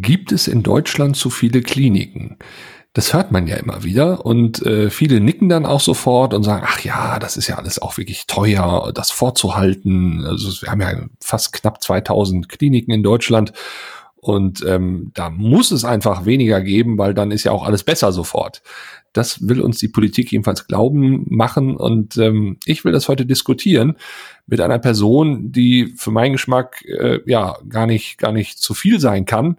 gibt 0.00 0.32
es 0.32 0.48
in 0.48 0.62
Deutschland 0.62 1.16
zu 1.16 1.30
viele 1.30 1.62
Kliniken? 1.62 2.38
Das 2.92 3.14
hört 3.14 3.30
man 3.30 3.46
ja 3.46 3.56
immer 3.56 3.84
wieder 3.84 4.26
und 4.26 4.66
äh, 4.66 4.90
viele 4.90 5.20
nicken 5.20 5.48
dann 5.48 5.64
auch 5.64 5.80
sofort 5.80 6.34
und 6.34 6.42
sagen, 6.42 6.66
ach 6.66 6.80
ja, 6.80 7.20
das 7.20 7.36
ist 7.36 7.46
ja 7.46 7.56
alles 7.56 7.80
auch 7.80 7.96
wirklich 7.98 8.26
teuer, 8.26 8.90
das 8.92 9.12
vorzuhalten. 9.12 10.24
Also 10.26 10.50
wir 10.62 10.72
haben 10.72 10.80
ja 10.80 11.06
fast 11.20 11.52
knapp 11.52 11.80
2000 11.80 12.48
Kliniken 12.48 12.92
in 12.92 13.04
Deutschland 13.04 13.52
und 14.16 14.64
ähm, 14.66 15.12
da 15.14 15.30
muss 15.30 15.70
es 15.70 15.84
einfach 15.84 16.26
weniger 16.26 16.60
geben, 16.62 16.98
weil 16.98 17.14
dann 17.14 17.30
ist 17.30 17.44
ja 17.44 17.52
auch 17.52 17.64
alles 17.64 17.84
besser 17.84 18.10
sofort. 18.10 18.60
Das 19.12 19.48
will 19.48 19.60
uns 19.60 19.78
die 19.78 19.88
Politik 19.88 20.30
jedenfalls 20.32 20.66
glauben 20.66 21.24
machen 21.28 21.76
und 21.76 22.16
ähm, 22.16 22.58
ich 22.64 22.84
will 22.84 22.92
das 22.92 23.08
heute 23.08 23.24
diskutieren 23.24 23.96
mit 24.46 24.60
einer 24.60 24.78
Person, 24.80 25.52
die 25.52 25.94
für 25.96 26.10
meinen 26.10 26.32
Geschmack 26.32 26.84
äh, 26.86 27.20
ja 27.24 27.56
gar 27.68 27.86
nicht 27.86 28.18
gar 28.18 28.32
nicht 28.32 28.58
zu 28.58 28.74
viel 28.74 28.98
sein 28.98 29.26
kann 29.26 29.56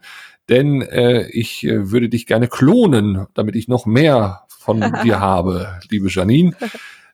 denn 0.51 0.81
äh, 0.81 1.27
ich 1.29 1.63
äh, 1.63 1.91
würde 1.91 2.09
dich 2.09 2.27
gerne 2.27 2.47
klonen, 2.47 3.25
damit 3.33 3.55
ich 3.55 3.67
noch 3.67 3.85
mehr 3.85 4.43
von 4.49 4.79
dir 5.03 5.19
habe, 5.19 5.79
liebe 5.89 6.09
Janine. 6.09 6.55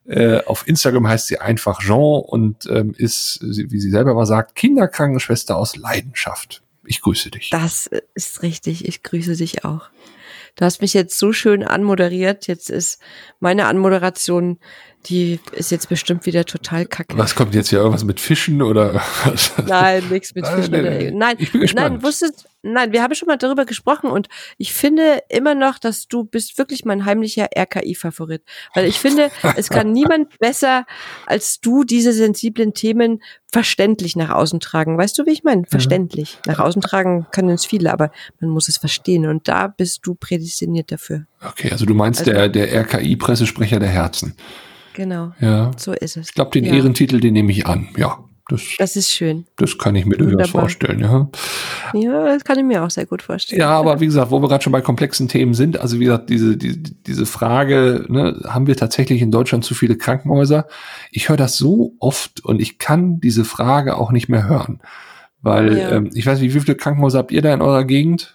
Äh, 0.05 0.43
auf 0.43 0.67
Instagram 0.67 1.07
heißt 1.07 1.27
sie 1.27 1.39
einfach 1.39 1.79
Jean 1.79 2.23
und 2.25 2.65
ähm, 2.65 2.93
ist, 2.97 3.39
wie 3.41 3.79
sie 3.79 3.89
selber 3.89 4.13
mal 4.13 4.25
sagt, 4.25 4.55
Kinderkrankenschwester 4.55 5.55
aus 5.55 5.75
Leidenschaft. 5.75 6.63
Ich 6.85 7.01
grüße 7.01 7.29
dich. 7.29 7.49
Das 7.49 7.89
ist 8.15 8.41
richtig. 8.41 8.87
Ich 8.87 9.03
grüße 9.03 9.35
dich 9.35 9.65
auch. 9.65 9.89
Du 10.55 10.65
hast 10.65 10.81
mich 10.81 10.93
jetzt 10.93 11.19
so 11.19 11.33
schön 11.33 11.63
anmoderiert. 11.63 12.47
Jetzt 12.47 12.69
ist 12.71 12.99
meine 13.39 13.67
Anmoderation, 13.67 14.57
die 15.09 15.39
ist 15.53 15.71
jetzt 15.71 15.89
bestimmt 15.89 16.25
wieder 16.25 16.45
total 16.45 16.85
kacke. 16.85 17.17
Was 17.17 17.35
kommt 17.35 17.55
jetzt 17.55 17.69
hier 17.69 17.79
irgendwas 17.79 18.03
mit 18.03 18.19
Fischen 18.19 18.61
oder 18.61 18.95
was? 19.25 19.53
Nein, 19.65 20.03
nichts 20.09 20.35
mit 20.35 20.45
Fischen. 20.47 20.71
Nein, 20.71 20.85
oder, 20.85 21.11
nein, 21.11 21.35
ich 21.39 21.51
bin 21.51 21.61
gespannt. 21.61 21.93
nein, 21.95 22.03
wusstest, 22.03 22.45
nein, 22.61 22.91
wir 22.91 23.01
haben 23.01 23.15
schon 23.15 23.27
mal 23.27 23.37
darüber 23.37 23.65
gesprochen 23.65 24.09
und 24.09 24.27
ich 24.57 24.73
finde 24.73 25.21
immer 25.29 25.55
noch, 25.55 25.79
dass 25.79 26.07
du 26.07 26.23
bist 26.25 26.57
wirklich 26.57 26.83
mein 26.85 27.05
heimlicher 27.05 27.47
RKI-Favorit. 27.57 28.43
Weil 28.73 28.85
ich 28.85 28.99
finde, 28.99 29.29
es 29.55 29.69
kann 29.69 29.91
niemand 29.93 30.37
besser 30.39 30.85
als 31.25 31.59
du 31.61 31.83
diese 31.83 32.11
sensiblen 32.13 32.73
Themen 32.73 33.21
verständlich 33.51 34.15
nach 34.17 34.29
außen 34.31 34.59
tragen. 34.59 34.97
Weißt 34.97 35.17
du, 35.17 35.25
wie 35.25 35.31
ich 35.31 35.43
meine? 35.43 35.63
Verständlich. 35.67 36.37
Nach 36.45 36.59
außen 36.59 36.81
tragen 36.81 37.27
können 37.31 37.49
es 37.49 37.65
viele, 37.65 37.93
aber 37.93 38.11
man 38.41 38.49
muss 38.49 38.67
es 38.67 38.77
verstehen 38.77 39.25
und 39.25 39.47
da 39.47 39.67
bist 39.67 40.01
du 40.03 40.15
prädestiniert 40.15 40.91
dafür. 40.91 41.25
Okay, 41.47 41.71
also 41.71 41.85
du 41.85 41.93
meinst 41.93 42.19
Also- 42.21 42.31
der, 42.31 42.49
der 42.49 42.73
RKI-Pressesprecher 42.73 43.79
der 43.79 43.89
Herzen. 43.89 44.35
Genau. 44.97 45.31
Ja. 45.39 45.71
So 45.77 45.93
ist 45.93 46.17
es. 46.17 46.29
Ich 46.29 46.33
glaube, 46.33 46.49
den 46.49 46.65
ja. 46.65 46.73
Ehrentitel, 46.73 47.19
den 47.19 47.33
nehme 47.33 47.51
ich 47.51 47.67
an. 47.67 47.87
Ja, 47.95 48.17
das, 48.49 48.61
Das 48.79 48.95
ist 48.95 49.11
schön. 49.11 49.45
das 49.57 49.77
kann 49.77 49.93
ich 49.95 50.07
mir 50.07 50.17
durchaus 50.17 50.49
vorstellen. 50.49 50.99
Ja. 51.01 51.29
Ja, 51.93 52.25
das 52.25 52.43
kann 52.43 52.57
ich 52.57 52.63
mir 52.65 52.83
auch 52.83 52.89
sehr 52.89 53.05
gut 53.05 53.21
vorstellen. 53.21 53.59
Ja, 53.61 53.69
aber 53.69 53.99
wie 53.99 54.07
gesagt, 54.07 54.31
wo 54.31 54.41
wir 54.41 54.47
gerade 54.49 54.63
schon 54.63 54.73
bei 54.73 54.81
komplexen 54.81 55.27
Themen 55.27 55.53
sind, 55.53 55.79
also 55.79 55.99
wie 55.99 56.05
gesagt, 56.05 56.31
diese, 56.31 56.57
diese, 56.57 56.79
diese 56.79 57.25
Frage, 57.27 58.05
ne, 58.07 58.41
haben 58.47 58.65
wir 58.65 58.75
tatsächlich 58.75 59.21
in 59.21 59.29
Deutschland 59.29 59.63
zu 59.65 59.75
viele 59.75 59.97
Krankenhäuser? 59.97 60.65
Ich 61.11 61.29
höre 61.29 61.37
das 61.37 61.57
so 61.57 61.93
oft 61.99 62.43
und 62.43 62.59
ich 62.59 62.79
kann 62.79 63.19
diese 63.19 63.45
Frage 63.45 63.97
auch 63.97 64.11
nicht 64.11 64.29
mehr 64.29 64.47
hören. 64.49 64.79
Weil 65.43 65.77
Ja. 65.77 65.91
ähm, 65.91 66.09
ich 66.15 66.25
weiß 66.25 66.39
nicht, 66.39 66.55
wie 66.55 66.59
viele 66.59 66.75
Krankenhäuser 66.75 67.19
habt 67.19 67.31
ihr 67.31 67.43
da 67.43 67.53
in 67.53 67.61
eurer 67.61 67.83
Gegend? 67.83 68.33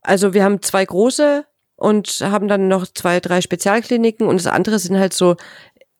Also 0.00 0.34
wir 0.34 0.42
haben 0.42 0.60
zwei 0.62 0.84
große 0.84 1.44
und 1.82 2.08
haben 2.22 2.48
dann 2.48 2.68
noch 2.68 2.86
zwei, 2.86 3.20
drei 3.20 3.40
Spezialkliniken 3.40 4.26
und 4.26 4.36
das 4.36 4.46
andere 4.46 4.78
sind 4.78 4.96
halt 4.98 5.12
so 5.12 5.36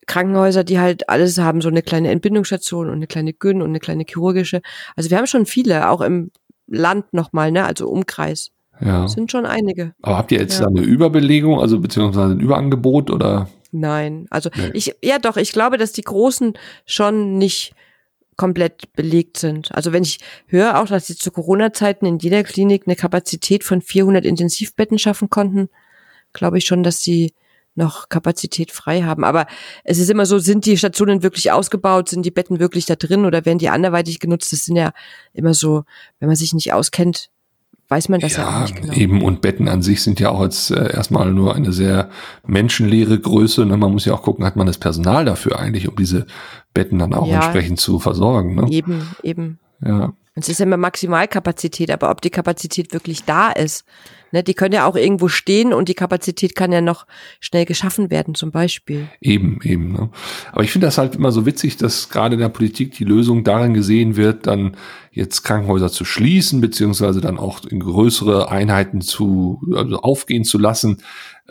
Krankenhäuser, 0.07 0.65
die 0.65 0.79
halt 0.81 1.09
alles 1.09 1.39
haben, 1.39 1.61
so 1.61 1.69
eine 1.69 1.83
kleine 1.83 2.11
Entbindungsstation 2.11 2.89
und 2.89 2.95
eine 2.97 3.07
kleine 3.07 3.33
Gyn 3.33 3.63
und 3.63 3.69
eine 3.69 3.79
kleine 3.81 4.05
chirurgische. 4.09 4.61
Also 4.97 5.11
wir 5.11 5.19
haben 5.19 5.27
schon 5.27 5.47
viele, 5.47 5.89
auch 5.91 6.01
im 6.01 6.31
Land 6.67 7.13
nochmal, 7.13 7.53
ne, 7.53 7.65
also 7.65 7.89
Umkreis. 7.89 8.51
Ja. 8.81 9.07
Sind 9.07 9.31
schon 9.31 9.47
einige. 9.47 9.95
Aber 10.03 10.19
habt 10.19 10.33
ihr 10.33 10.41
jetzt 10.41 10.59
Ja. 10.59 10.65
da 10.65 10.71
eine 10.71 10.81
Überbelegung, 10.81 11.61
also 11.61 11.79
beziehungsweise 11.79 12.33
ein 12.35 12.41
Überangebot 12.41 13.11
oder? 13.11 13.49
Nein, 13.71 14.27
also 14.31 14.51
Nee. 14.57 14.71
ich, 14.75 14.95
ja 15.05 15.19
doch, 15.19 15.37
ich 15.37 15.53
glaube, 15.53 15.79
dass 15.79 15.93
die 15.93 16.03
Großen 16.03 16.55
schon 16.85 17.39
nicht 17.39 17.75
komplett 18.37 18.93
belegt 18.95 19.37
sind. 19.37 19.73
Also 19.75 19.93
wenn 19.93 20.03
ich 20.03 20.19
höre 20.47 20.81
auch, 20.81 20.87
dass 20.87 21.07
sie 21.07 21.17
zu 21.17 21.31
Corona-Zeiten 21.31 22.07
in 22.07 22.19
jeder 22.19 22.43
Klinik 22.45 22.85
eine 22.87 22.97
Kapazität 22.97 23.65
von 23.65 23.81
400 23.81 24.25
Intensivbetten 24.25 24.99
schaffen 24.99 25.31
konnten, 25.31 25.69
glaube 26.33 26.59
ich 26.59 26.65
schon, 26.65 26.83
dass 26.83 27.03
sie 27.03 27.35
noch 27.75 28.09
Kapazität 28.09 28.71
frei 28.71 29.03
haben. 29.03 29.25
Aber 29.25 29.47
es 29.85 29.99
ist 29.99 30.11
immer 30.11 30.27
so, 30.27 30.39
sind 30.39 30.67
die 30.67 30.77
Stationen 30.77 31.23
wirklich 31.23 31.51
ausgebaut, 31.53 32.09
sind 32.09 32.25
die 32.25 32.31
Betten 32.31 32.61
wirklich 32.61 32.87
da 32.87 32.97
drin 32.97 33.25
oder 33.25 33.45
werden 33.45 33.59
die 33.59 33.71
anderweitig 33.71 34.21
genutzt? 34.21 34.53
Das 34.53 34.65
sind 34.65 34.77
ja 34.77 34.93
immer 35.33 35.55
so, 35.55 35.85
wenn 36.19 36.29
man 36.29 36.37
sich 36.37 36.53
nicht 36.53 36.73
auskennt, 36.73 37.31
weiß 37.93 38.09
man 38.09 38.21
das 38.21 38.37
ja, 38.37 38.49
auch 38.49 38.53
ja, 38.53 38.61
nicht 38.63 38.81
genau. 38.81 38.95
eben 38.95 39.23
und 39.23 39.43
Betten 39.43 39.69
an 39.69 39.83
sich 39.83 40.03
sind 40.03 40.19
ja 40.19 40.31
auch 40.31 40.43
jetzt 40.43 40.71
äh, 40.71 40.95
erstmal 40.95 41.31
nur 41.31 41.55
eine 41.55 41.73
sehr 41.73 42.09
menschenleere 42.47 43.19
Größe. 43.19 43.67
Ne? 43.67 43.77
Man 43.77 43.93
muss 43.93 44.07
ja 44.07 44.15
auch 44.15 44.23
gucken, 44.23 44.47
hat 44.47 44.57
man 44.57 44.67
das 44.67 44.79
Personal 44.79 45.27
dafür 45.27 45.59
eigentlich, 45.59 45.89
um 45.89 45.97
diese 45.97 46.27
Betten 46.73 46.99
dann 46.99 47.13
auch 47.13 47.27
Ja. 47.27 47.37
entsprechend 47.37 47.81
zu 47.81 47.99
versorgen. 47.99 48.55
Ne? 48.55 48.67
Eben, 48.71 49.07
eben. 49.23 49.59
Ja. 49.85 50.15
Es 50.35 50.49
ist 50.49 50.63
immer 50.63 50.79
Maximalkapazität, 50.79 51.91
aber 51.91 52.11
ob 52.11 52.23
die 52.23 52.31
Kapazität 52.31 52.95
wirklich 52.95 53.25
da 53.25 53.51
ist, 53.51 53.85
ne, 54.33 54.43
die 54.43 54.55
können 54.55 54.75
ja 54.75 54.87
auch 54.87 54.97
irgendwo 54.97 55.29
stehen 55.29 55.73
und 55.73 55.89
die 55.89 55.95
Kapazität 55.95 56.57
kann 56.57 56.73
ja 56.73 56.81
noch 56.81 57.07
schnell 57.41 57.65
geschaffen 57.65 58.11
werden, 58.11 58.35
zum 58.35 58.51
Beispiel. 58.51 59.09
Eben, 59.21 59.61
eben. 59.63 59.93
Ne? 59.93 60.11
Aber 60.53 60.65
ich 60.65 60.73
finde 60.73 60.87
das 60.87 60.99
halt 60.99 61.15
immer 61.15 61.33
so 61.33 61.47
witzig, 61.47 61.77
dass 61.77 62.09
gerade 62.09 62.35
in 62.35 62.41
der 62.41 62.49
Politik 62.49 62.95
die 62.95 63.05
Lösung 63.05 63.45
darin 63.45 63.75
gesehen 63.75 64.17
wird, 64.17 64.47
dann 64.47 64.77
jetzt 65.13 65.43
Krankenhäuser 65.43 65.91
zu 65.91 66.05
schließen, 66.05 66.61
beziehungsweise 66.61 67.21
dann 67.21 67.39
auch 67.39 67.65
in 67.65 67.81
größere 67.81 68.51
Einheiten 68.51 69.01
zu 69.01 69.61
also 69.75 69.99
aufgehen 69.99 70.45
zu 70.45 70.59
lassen. 70.59 71.03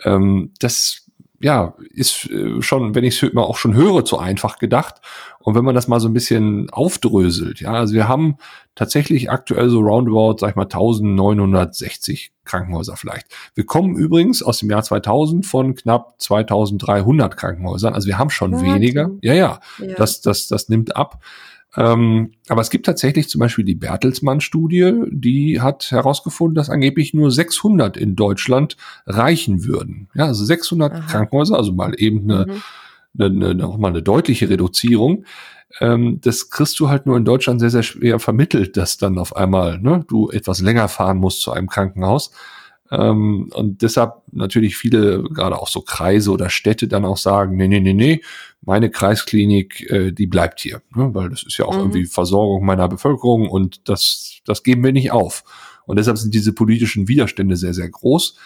Ähm, 0.04 0.50
das 0.58 1.06
ja 1.42 1.74
ist 1.90 2.30
äh, 2.30 2.62
schon, 2.62 2.94
wenn 2.94 3.04
ich 3.04 3.16
es 3.22 3.30
immer 3.30 3.46
auch 3.46 3.56
schon 3.56 3.74
höre, 3.74 4.04
zu 4.04 4.18
einfach 4.18 4.58
gedacht. 4.58 4.96
Und 5.40 5.54
wenn 5.56 5.64
man 5.64 5.74
das 5.74 5.88
mal 5.88 5.98
so 6.00 6.08
ein 6.08 6.12
bisschen 6.14 6.70
aufdröselt, 6.70 7.60
ja, 7.60 7.72
also 7.72 7.94
wir 7.94 8.08
haben 8.08 8.36
tatsächlich 8.74 9.30
aktuell 9.30 9.68
so 9.68 9.80
roundabout, 9.80 10.36
sag 10.38 10.50
ich 10.50 10.56
mal, 10.56 10.62
1960 10.64 12.32
Krankenhäuser 12.44 12.96
vielleicht. 12.96 13.26
Wir 13.54 13.66
kommen 13.66 13.96
übrigens 13.96 14.42
aus 14.42 14.58
dem 14.58 14.70
Jahr 14.70 14.82
2000 14.82 15.44
von 15.46 15.74
knapp 15.74 16.14
2300 16.20 17.36
Krankenhäusern. 17.36 17.94
Also 17.94 18.08
wir 18.08 18.18
haben 18.18 18.30
schon 18.30 18.52
Wahnsinn. 18.52 18.74
weniger. 18.74 19.10
Ja, 19.20 19.34
ja, 19.34 19.60
Ja. 19.78 19.94
das, 19.96 20.20
das, 20.20 20.48
das 20.48 20.68
nimmt 20.68 20.96
ab. 20.96 21.22
Ähm, 21.76 22.32
aber 22.48 22.60
es 22.60 22.70
gibt 22.70 22.84
tatsächlich 22.86 23.28
zum 23.28 23.38
Beispiel 23.38 23.64
die 23.64 23.74
Bertelsmann-Studie, 23.74 25.04
die 25.10 25.60
hat 25.60 25.90
herausgefunden, 25.90 26.54
dass 26.54 26.68
angeblich 26.68 27.14
nur 27.14 27.30
600 27.30 27.96
in 27.96 28.14
Deutschland 28.14 28.76
reichen 29.06 29.64
würden. 29.64 30.08
Ja, 30.14 30.26
also 30.26 30.44
600 30.44 30.92
Aha. 30.92 31.00
Krankenhäuser, 31.08 31.56
also 31.56 31.72
mal 31.72 31.94
eben 31.98 32.30
eine, 32.30 32.46
Mhm. 32.46 32.62
eine, 33.18 33.26
eine, 33.46 33.54
noch 33.54 33.78
mal 33.78 33.88
eine 33.88 34.02
deutliche 34.02 34.50
Reduzierung. 34.50 35.24
Ähm, 35.80 36.20
das 36.20 36.50
kriegst 36.50 36.78
du 36.80 36.90
halt 36.90 37.06
nur 37.06 37.16
in 37.16 37.24
Deutschland 37.24 37.60
sehr, 37.60 37.70
sehr 37.70 37.82
schwer 37.82 38.18
vermittelt, 38.18 38.76
dass 38.76 38.98
dann 38.98 39.18
auf 39.18 39.34
einmal 39.34 39.78
ne, 39.78 40.04
du 40.06 40.28
etwas 40.30 40.60
länger 40.60 40.88
fahren 40.88 41.16
musst 41.16 41.40
zu 41.40 41.52
einem 41.52 41.68
Krankenhaus. 41.68 42.32
Ähm, 42.92 43.50
und 43.54 43.80
deshalb 43.80 44.16
natürlich 44.32 44.76
viele, 44.76 45.22
gerade 45.22 45.58
auch 45.58 45.68
so 45.68 45.80
Kreise 45.80 46.30
oder 46.30 46.50
Städte 46.50 46.88
dann 46.88 47.06
auch 47.06 47.16
sagen, 47.16 47.56
nee, 47.56 47.66
nee, 47.66 47.80
nee, 47.80 47.94
nee, 47.94 48.20
meine 48.60 48.90
Kreisklinik, 48.90 49.90
äh, 49.90 50.12
die 50.12 50.26
bleibt 50.26 50.60
hier, 50.60 50.82
ne? 50.94 51.10
weil 51.14 51.30
das 51.30 51.42
ist 51.42 51.56
ja 51.56 51.64
auch 51.64 51.72
Mhm. 51.74 51.80
irgendwie 51.80 52.04
Versorgung 52.04 52.66
meiner 52.66 52.88
Bevölkerung 52.88 53.48
und 53.48 53.88
das, 53.88 54.40
das 54.44 54.62
geben 54.62 54.84
wir 54.84 54.92
nicht 54.92 55.10
auf. 55.10 55.42
Und 55.86 55.98
deshalb 55.98 56.18
sind 56.18 56.34
diese 56.34 56.52
politischen 56.52 57.08
Widerstände 57.08 57.56
sehr, 57.56 57.72
sehr 57.72 57.88
groß. 57.88 58.36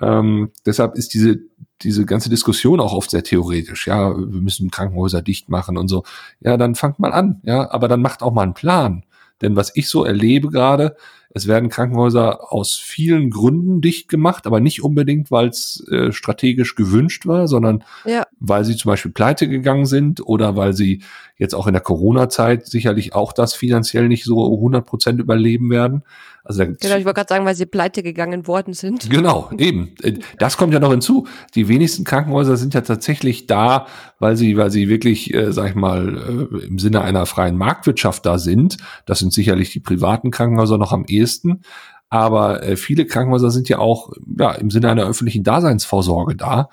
Ähm, 0.00 0.50
deshalb 0.64 0.96
ist 0.96 1.12
diese, 1.12 1.38
diese 1.82 2.06
ganze 2.06 2.30
Diskussion 2.30 2.80
auch 2.80 2.94
oft 2.94 3.10
sehr 3.10 3.22
theoretisch. 3.22 3.86
Ja, 3.86 4.16
wir 4.16 4.40
müssen 4.40 4.70
Krankenhäuser 4.70 5.20
dicht 5.20 5.50
machen 5.50 5.76
und 5.76 5.88
so. 5.88 6.04
Ja, 6.40 6.56
dann 6.56 6.74
fangt 6.74 6.98
mal 6.98 7.12
an. 7.12 7.40
Ja, 7.44 7.70
aber 7.70 7.86
dann 7.86 8.00
macht 8.00 8.22
auch 8.22 8.32
mal 8.32 8.42
einen 8.44 8.54
Plan. 8.54 9.04
Denn 9.42 9.56
was 9.56 9.76
ich 9.76 9.88
so 9.88 10.04
erlebe 10.04 10.48
gerade, 10.48 10.96
es 11.32 11.46
werden 11.46 11.68
Krankenhäuser 11.68 12.52
aus 12.52 12.74
vielen 12.76 13.30
Gründen 13.30 13.80
dicht 13.80 14.08
gemacht, 14.08 14.46
aber 14.46 14.60
nicht 14.60 14.82
unbedingt, 14.82 15.30
weil 15.30 15.48
es 15.48 15.86
äh, 15.90 16.12
strategisch 16.12 16.74
gewünscht 16.74 17.26
war, 17.26 17.46
sondern 17.46 17.84
Ja, 18.04 18.26
weil 18.40 18.64
sie 18.64 18.74
zum 18.74 18.88
Beispiel 18.88 19.12
pleite 19.12 19.48
gegangen 19.48 19.84
sind 19.84 20.26
oder 20.26 20.56
weil 20.56 20.72
sie 20.72 21.02
jetzt 21.36 21.54
auch 21.54 21.66
in 21.66 21.74
der 21.74 21.82
Corona-Zeit 21.82 22.66
sicherlich 22.66 23.14
auch 23.14 23.32
das 23.32 23.54
finanziell 23.54 24.08
nicht 24.08 24.24
so 24.24 24.52
100 24.52 24.84
Prozent 24.84 25.20
überleben 25.20 25.70
werden. 25.70 26.02
Also 26.42 26.64
genau. 26.64 26.96
Ich 26.96 27.04
wollte 27.04 27.14
gerade 27.14 27.28
sagen, 27.28 27.44
weil 27.44 27.54
sie 27.54 27.66
pleite 27.66 28.02
gegangen 28.02 28.46
worden 28.46 28.72
sind. 28.72 29.10
Genau, 29.10 29.50
eben. 29.58 29.90
Äh, 30.02 30.18
Das 30.38 30.56
kommt 30.56 30.72
ja 30.72 30.80
noch 30.80 30.90
hinzu. 30.90 31.26
Die 31.54 31.68
wenigsten 31.68 32.04
Krankenhäuser 32.04 32.56
sind 32.56 32.72
ja 32.72 32.80
tatsächlich 32.80 33.46
da, 33.46 33.86
weil 34.18 34.36
sie, 34.36 34.56
weil 34.56 34.70
sie 34.70 34.88
wirklich, 34.88 35.34
äh, 35.34 35.52
sag 35.52 35.68
ich 35.68 35.74
mal, 35.74 36.48
äh, 36.52 36.66
im 36.66 36.78
Sinne 36.78 37.02
einer 37.02 37.26
freien 37.26 37.58
Marktwirtschaft 37.58 38.24
da 38.24 38.38
sind. 38.38 38.78
Das 39.04 39.18
sind 39.18 39.34
sicherlich 39.34 39.70
die 39.70 39.80
privaten 39.80 40.30
Krankenhäuser 40.30 40.78
noch 40.78 40.92
am 40.92 41.04
ehesten. 41.04 41.60
Aber 42.08 42.64
äh, 42.64 42.76
viele 42.76 43.06
Krankenhäuser 43.06 43.50
sind 43.50 43.68
ja 43.68 43.78
auch 43.78 44.10
ja, 44.38 44.52
im 44.52 44.70
Sinne 44.70 44.90
einer 44.90 45.06
öffentlichen 45.06 45.44
Daseinsvorsorge 45.44 46.34
da. 46.34 46.68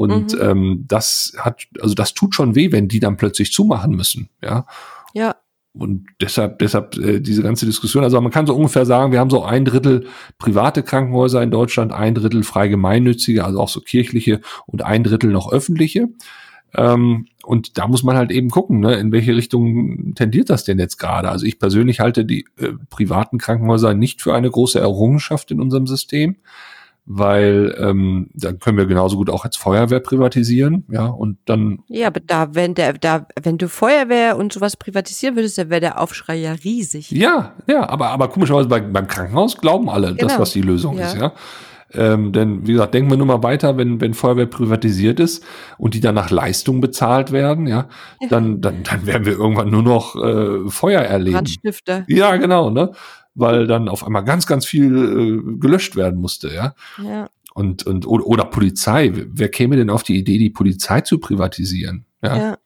Und 0.00 0.32
Mhm. 0.32 0.40
ähm, 0.40 0.84
das 0.88 1.34
hat, 1.36 1.66
also 1.82 1.94
das 1.94 2.14
tut 2.14 2.34
schon 2.34 2.54
weh, 2.54 2.72
wenn 2.72 2.88
die 2.88 3.00
dann 3.00 3.18
plötzlich 3.18 3.52
zumachen 3.52 3.94
müssen. 3.94 4.30
Ja. 4.42 4.64
Ja, 5.12 5.36
und 5.72 6.06
deshalb, 6.20 6.58
deshalb 6.58 6.96
äh, 6.96 7.20
diese 7.20 7.42
ganze 7.42 7.66
Diskussion. 7.66 8.02
Also 8.02 8.20
man 8.20 8.32
kann 8.32 8.46
so 8.46 8.54
ungefähr 8.56 8.86
sagen, 8.86 9.12
wir 9.12 9.20
haben 9.20 9.30
so 9.30 9.44
ein 9.44 9.64
Drittel 9.64 10.06
private 10.38 10.82
Krankenhäuser 10.82 11.42
in 11.42 11.50
Deutschland, 11.50 11.92
ein 11.92 12.14
Drittel 12.14 12.42
frei 12.42 12.68
gemeinnützige, 12.68 13.44
also 13.44 13.60
auch 13.60 13.68
so 13.68 13.80
kirchliche 13.80 14.40
und 14.66 14.82
ein 14.82 15.04
Drittel 15.04 15.30
noch 15.30 15.52
öffentliche. 15.52 16.08
Ähm, 16.74 17.26
und 17.44 17.76
da 17.78 17.86
muss 17.86 18.02
man 18.02 18.16
halt 18.16 18.30
eben 18.30 18.48
gucken, 18.48 18.80
ne, 18.80 18.94
in 18.94 19.12
welche 19.12 19.36
Richtung 19.36 20.14
tendiert 20.14 20.50
das 20.50 20.64
denn 20.64 20.78
jetzt 20.78 20.96
gerade. 20.96 21.28
Also 21.28 21.44
ich 21.44 21.58
persönlich 21.58 22.00
halte 22.00 22.24
die 22.24 22.46
äh, 22.56 22.72
privaten 22.88 23.38
Krankenhäuser 23.38 23.92
nicht 23.92 24.22
für 24.22 24.34
eine 24.34 24.50
große 24.50 24.80
Errungenschaft 24.80 25.50
in 25.50 25.60
unserem 25.60 25.86
System 25.86 26.36
weil 27.12 27.74
ähm, 27.76 28.30
dann 28.34 28.60
können 28.60 28.78
wir 28.78 28.86
genauso 28.86 29.16
gut 29.16 29.30
auch 29.30 29.44
als 29.44 29.56
Feuerwehr 29.56 29.98
privatisieren, 29.98 30.84
ja, 30.88 31.06
und 31.06 31.38
dann. 31.44 31.80
Ja, 31.88 32.06
aber 32.06 32.20
da, 32.20 32.54
wenn 32.54 32.74
der, 32.74 32.92
da, 32.92 33.26
wenn 33.42 33.58
du 33.58 33.68
Feuerwehr 33.68 34.36
und 34.36 34.52
sowas 34.52 34.76
privatisieren 34.76 35.34
würdest, 35.34 35.58
dann 35.58 35.70
wäre 35.70 35.80
der 35.80 36.00
Aufschrei 36.00 36.36
ja 36.36 36.52
riesig. 36.52 37.10
Ja, 37.10 37.54
ja, 37.66 37.88
aber, 37.88 38.10
aber 38.10 38.28
komischerweise 38.28 38.68
bei, 38.68 38.78
beim 38.78 39.08
Krankenhaus 39.08 39.56
glauben 39.56 39.90
alle, 39.90 40.14
genau. 40.14 40.28
das, 40.28 40.38
was 40.38 40.52
die 40.52 40.60
Lösung 40.60 40.98
ja. 40.98 41.06
ist, 41.06 41.16
ja. 41.16 41.32
Ähm, 41.92 42.32
denn 42.32 42.64
wie 42.64 42.74
gesagt, 42.74 42.94
denken 42.94 43.10
wir 43.10 43.16
nur 43.16 43.26
mal 43.26 43.42
weiter, 43.42 43.76
wenn, 43.76 44.00
wenn 44.00 44.14
Feuerwehr 44.14 44.46
privatisiert 44.46 45.18
ist 45.18 45.44
und 45.78 45.94
die 45.94 46.00
dann 46.00 46.14
nach 46.14 46.30
Leistung 46.30 46.80
bezahlt 46.80 47.32
werden, 47.32 47.66
ja, 47.66 47.88
dann, 48.28 48.60
dann, 48.60 48.84
dann 48.84 49.06
werden 49.06 49.26
wir 49.26 49.32
irgendwann 49.32 49.70
nur 49.70 49.82
noch 49.82 50.14
äh, 50.14 50.70
Feuer 50.70 51.00
erleben. 51.00 51.38
Brandstifter. 51.38 52.04
Ja, 52.06 52.36
genau, 52.36 52.70
ne? 52.70 52.92
Weil 53.34 53.66
dann 53.66 53.88
auf 53.88 54.04
einmal 54.04 54.24
ganz, 54.24 54.46
ganz 54.46 54.66
viel 54.66 54.94
äh, 54.94 55.58
gelöscht 55.58 55.96
werden 55.96 56.20
musste, 56.20 56.52
ja. 56.52 56.74
Ja. 57.02 57.28
Und, 57.54 57.86
und, 57.86 58.06
oder, 58.06 58.26
oder 58.26 58.44
Polizei. 58.44 59.12
Wer 59.12 59.48
käme 59.48 59.76
denn 59.76 59.90
auf 59.90 60.02
die 60.02 60.16
Idee, 60.16 60.38
die 60.38 60.50
Polizei 60.50 61.00
zu 61.00 61.18
privatisieren? 61.18 62.06
Ja. 62.22 62.36
ja. 62.36 62.58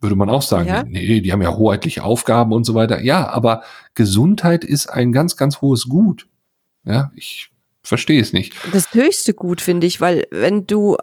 Würde 0.00 0.16
man 0.16 0.30
auch 0.30 0.42
sagen, 0.42 0.68
ja. 0.68 0.82
nee, 0.82 1.20
die 1.20 1.32
haben 1.32 1.42
ja 1.42 1.54
hoheitliche 1.54 2.02
Aufgaben 2.02 2.52
und 2.52 2.64
so 2.64 2.74
weiter. 2.74 3.02
Ja, 3.02 3.28
aber 3.28 3.62
Gesundheit 3.94 4.64
ist 4.64 4.88
ein 4.88 5.12
ganz, 5.12 5.36
ganz 5.36 5.60
hohes 5.60 5.84
Gut. 5.84 6.28
Ja, 6.84 7.12
ich 7.14 7.52
verstehe 7.82 8.20
es 8.20 8.32
nicht. 8.32 8.54
Das 8.72 8.92
höchste 8.94 9.34
Gut, 9.34 9.60
finde 9.60 9.86
ich, 9.86 10.00
weil 10.00 10.26
wenn 10.30 10.66
du, 10.66 10.96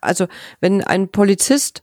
also 0.00 0.26
wenn 0.60 0.82
ein 0.82 1.08
Polizist 1.08 1.82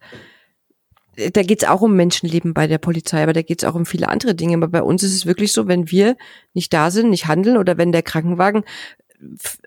da 1.34 1.44
geht 1.44 1.64
es 1.64 1.70
auch 1.70 1.82
um 1.82 1.96
Menschenleben 1.96 2.54
bei 2.54 2.68
der 2.68 2.78
Polizei, 2.78 3.24
aber 3.24 3.34
da 3.34 3.42
geht 3.42 3.64
es 3.64 3.68
auch 3.68 3.76
um 3.76 3.86
viele 3.86 4.10
andere 4.10 4.36
Dinge. 4.36 4.56
Aber 4.56 4.68
bei 4.68 4.84
uns 4.84 5.04
ist 5.04 5.14
es 5.14 5.26
wirklich 5.26 5.52
so, 5.54 5.68
wenn 5.68 5.90
wir 5.92 6.18
nicht 6.54 6.74
da 6.74 6.92
sind, 6.92 7.10
nicht 7.10 7.28
handeln 7.28 7.58
oder 7.58 7.78
wenn 7.78 7.92
der 7.92 8.04
Krankenwagen 8.04 8.64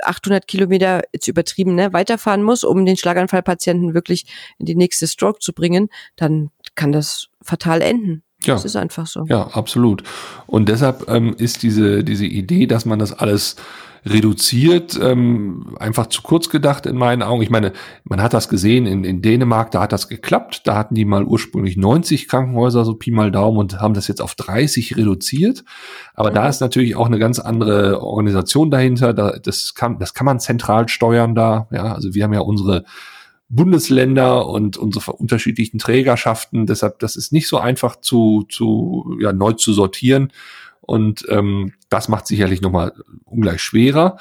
800 0.02 0.46
Kilometer, 0.46 1.02
jetzt 1.12 1.28
übertrieben, 1.28 1.74
ne, 1.74 1.92
weiterfahren 1.92 2.42
muss, 2.42 2.64
um 2.64 2.84
den 2.84 2.96
Schlaganfallpatienten 2.96 3.94
wirklich 3.94 4.26
in 4.58 4.66
die 4.66 4.76
nächste 4.76 5.06
Stroke 5.06 5.40
zu 5.40 5.52
bringen, 5.52 5.88
dann 6.16 6.50
kann 6.74 6.92
das 6.92 7.28
fatal 7.42 7.80
enden. 7.80 8.22
Ja. 8.42 8.54
Das 8.54 8.64
ist 8.64 8.76
einfach 8.76 9.06
so. 9.06 9.24
Ja, 9.28 9.48
absolut. 9.48 10.04
Und 10.46 10.68
deshalb 10.68 11.08
ähm, 11.08 11.34
ist 11.38 11.62
diese, 11.62 12.04
diese 12.04 12.26
Idee, 12.26 12.66
dass 12.66 12.84
man 12.84 12.98
das 12.98 13.12
alles 13.12 13.56
reduziert, 14.06 14.98
ähm, 15.02 15.76
einfach 15.78 16.06
zu 16.06 16.22
kurz 16.22 16.48
gedacht 16.48 16.86
in 16.86 16.96
meinen 16.96 17.22
Augen. 17.22 17.42
Ich 17.42 17.50
meine, 17.50 17.72
man 18.04 18.22
hat 18.22 18.34
das 18.34 18.48
gesehen 18.48 18.86
in, 18.86 19.04
in 19.04 19.22
Dänemark, 19.22 19.70
da 19.70 19.82
hat 19.82 19.92
das 19.92 20.08
geklappt. 20.08 20.62
Da 20.66 20.76
hatten 20.76 20.94
die 20.94 21.04
mal 21.04 21.24
ursprünglich 21.24 21.76
90 21.76 22.28
Krankenhäuser, 22.28 22.84
so 22.84 22.94
Pi 22.94 23.10
mal 23.10 23.30
Daumen, 23.30 23.58
und 23.58 23.80
haben 23.80 23.94
das 23.94 24.08
jetzt 24.08 24.22
auf 24.22 24.34
30 24.34 24.96
reduziert. 24.96 25.64
Aber 26.14 26.30
mhm. 26.30 26.34
da 26.34 26.48
ist 26.48 26.60
natürlich 26.60 26.96
auch 26.96 27.06
eine 27.06 27.18
ganz 27.18 27.38
andere 27.38 28.02
Organisation 28.02 28.70
dahinter. 28.70 29.12
Da, 29.14 29.38
das, 29.42 29.74
kann, 29.74 29.98
das 29.98 30.14
kann 30.14 30.26
man 30.26 30.40
zentral 30.40 30.88
steuern 30.88 31.34
da. 31.34 31.68
Ja, 31.70 31.92
also 31.92 32.14
wir 32.14 32.24
haben 32.24 32.32
ja 32.32 32.40
unsere 32.40 32.84
Bundesländer 33.48 34.46
und 34.46 34.76
unsere 34.76 35.12
unterschiedlichen 35.12 35.78
Trägerschaften. 35.78 36.66
Deshalb, 36.66 36.98
das 36.98 37.16
ist 37.16 37.32
nicht 37.32 37.48
so 37.48 37.58
einfach 37.58 37.96
zu, 37.96 38.44
zu 38.48 39.16
ja, 39.20 39.32
neu 39.32 39.52
zu 39.52 39.72
sortieren. 39.72 40.32
Und 40.80 41.26
ähm, 41.28 41.72
das 41.88 42.08
macht 42.08 42.26
sicherlich 42.26 42.60
nochmal 42.60 42.92
ungleich 43.24 43.62
schwerer. 43.62 44.18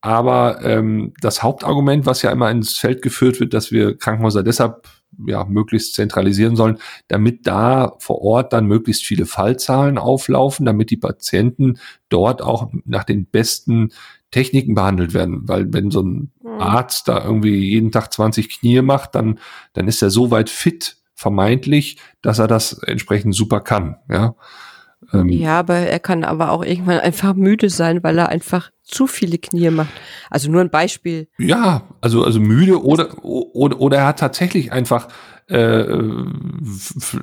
Aber 0.00 0.62
ähm, 0.62 1.14
das 1.20 1.42
Hauptargument, 1.42 2.06
was 2.06 2.22
ja 2.22 2.30
immer 2.30 2.50
ins 2.50 2.78
Feld 2.78 3.02
geführt 3.02 3.40
wird, 3.40 3.54
dass 3.54 3.72
wir 3.72 3.96
Krankenhäuser 3.96 4.42
deshalb 4.42 4.86
ja 5.26 5.44
möglichst 5.44 5.94
zentralisieren 5.94 6.56
sollen, 6.56 6.78
damit 7.08 7.46
da 7.46 7.94
vor 7.98 8.20
Ort 8.22 8.52
dann 8.52 8.66
möglichst 8.66 9.04
viele 9.04 9.26
Fallzahlen 9.26 9.98
auflaufen, 9.98 10.66
damit 10.66 10.90
die 10.90 10.96
Patienten 10.96 11.78
dort 12.08 12.42
auch 12.42 12.70
nach 12.84 13.04
den 13.04 13.26
besten 13.26 13.90
Techniken 14.30 14.74
behandelt 14.74 15.14
werden. 15.14 15.48
Weil 15.48 15.72
wenn 15.72 15.90
so 15.90 16.02
ein. 16.02 16.32
Arzt 16.60 17.08
da 17.08 17.22
irgendwie 17.22 17.70
jeden 17.70 17.92
Tag 17.92 18.12
20 18.12 18.60
Knie 18.60 18.82
macht, 18.82 19.14
dann, 19.14 19.38
dann 19.72 19.88
ist 19.88 20.02
er 20.02 20.10
so 20.10 20.30
weit 20.30 20.50
fit, 20.50 20.96
vermeintlich, 21.14 21.98
dass 22.22 22.38
er 22.38 22.46
das 22.46 22.74
entsprechend 22.82 23.34
super 23.34 23.60
kann. 23.60 23.96
Ja. 24.10 24.34
Ähm, 25.12 25.28
ja, 25.28 25.58
aber 25.58 25.76
er 25.76 26.00
kann 26.00 26.24
aber 26.24 26.50
auch 26.50 26.64
irgendwann 26.64 26.98
einfach 26.98 27.34
müde 27.34 27.70
sein, 27.70 28.02
weil 28.02 28.18
er 28.18 28.28
einfach 28.28 28.70
zu 28.82 29.06
viele 29.06 29.38
Knie 29.38 29.70
macht. 29.70 29.92
Also 30.30 30.50
nur 30.50 30.60
ein 30.60 30.70
Beispiel. 30.70 31.28
Ja, 31.38 31.82
also 32.00 32.24
also 32.24 32.40
müde 32.40 32.82
oder 32.82 33.24
oder, 33.24 33.80
oder 33.80 33.98
er 33.98 34.06
hat 34.06 34.18
tatsächlich 34.18 34.72
einfach 34.72 35.08
äh, 35.48 35.86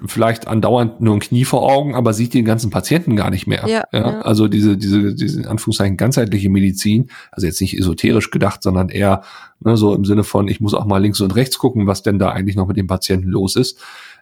vielleicht 0.06 0.48
andauernd 0.48 1.02
nur 1.02 1.16
ein 1.16 1.20
Knie 1.20 1.44
vor 1.44 1.64
Augen, 1.64 1.94
aber 1.94 2.14
sieht 2.14 2.34
den 2.34 2.46
ganzen 2.46 2.70
Patienten 2.70 3.16
gar 3.16 3.30
nicht 3.30 3.48
mehr. 3.48 3.68
Ja, 3.68 3.84
ja? 3.92 4.22
Also 4.22 4.48
diese 4.48 4.78
diese 4.78 5.14
diese 5.14 5.42
in 5.42 5.48
Anführungszeichen 5.48 5.98
ganzheitliche 5.98 6.50
Medizin, 6.50 7.10
also 7.32 7.48
jetzt 7.48 7.60
nicht 7.60 7.78
esoterisch 7.78 8.32
gedacht, 8.32 8.64
sondern 8.64 8.90
eher 8.90 9.24
ne, 9.60 9.76
so 9.76 9.94
im 9.94 10.06
Sinne 10.06 10.24
von 10.24 10.48
ich 10.48 10.62
muss 10.62 10.74
auch 10.74 10.86
mal 10.86 11.00
links 11.00 11.20
und 11.20 11.36
rechts 11.36 11.58
gucken, 11.58 11.86
was 11.86 12.02
denn 12.02 12.18
da 12.18 12.30
eigentlich 12.30 12.56
noch 12.56 12.68
mit 12.68 12.78
dem 12.78 12.88
Patienten 12.88 13.30
los 13.30 13.56
ist. 13.58 13.80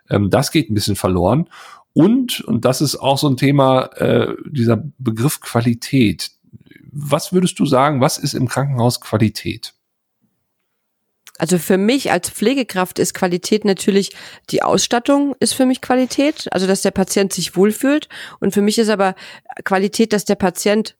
Ähm, 0.10 0.30
das 0.30 0.52
geht 0.52 0.70
ein 0.70 0.74
bisschen 0.74 0.96
verloren. 0.96 1.48
Und, 1.94 2.42
und 2.42 2.66
das 2.66 2.82
ist 2.82 2.96
auch 2.96 3.18
so 3.18 3.28
ein 3.28 3.38
Thema, 3.38 3.84
äh, 3.98 4.34
dieser 4.50 4.84
Begriff 4.98 5.42
Qualität. 5.42 6.32
Was 6.92 7.34
würdest 7.34 7.60
du 7.60 7.66
sagen, 7.66 8.02
was 8.02 8.18
ist 8.18 8.34
im 8.34 8.48
Krankenhaus 8.48 9.02
Qualität? 9.02 9.74
Also 11.42 11.58
für 11.58 11.80
mich 11.80 12.12
als 12.12 12.30
Pflegekraft 12.30 13.00
ist 13.00 13.16
Qualität 13.16 13.66
natürlich 13.66 14.12
die 14.52 14.62
Ausstattung 14.62 15.36
ist 15.40 15.54
für 15.54 15.66
mich 15.66 15.82
Qualität, 15.82 16.48
also 16.52 16.68
dass 16.68 16.84
der 16.84 16.92
Patient 16.92 17.34
sich 17.34 17.56
wohlfühlt. 17.56 18.10
Und 18.40 18.54
für 18.54 18.62
mich 18.62 18.78
ist 18.78 18.90
aber 18.90 19.16
Qualität, 19.64 20.14
dass 20.14 20.24
der 20.24 20.36
Patient 20.36 20.96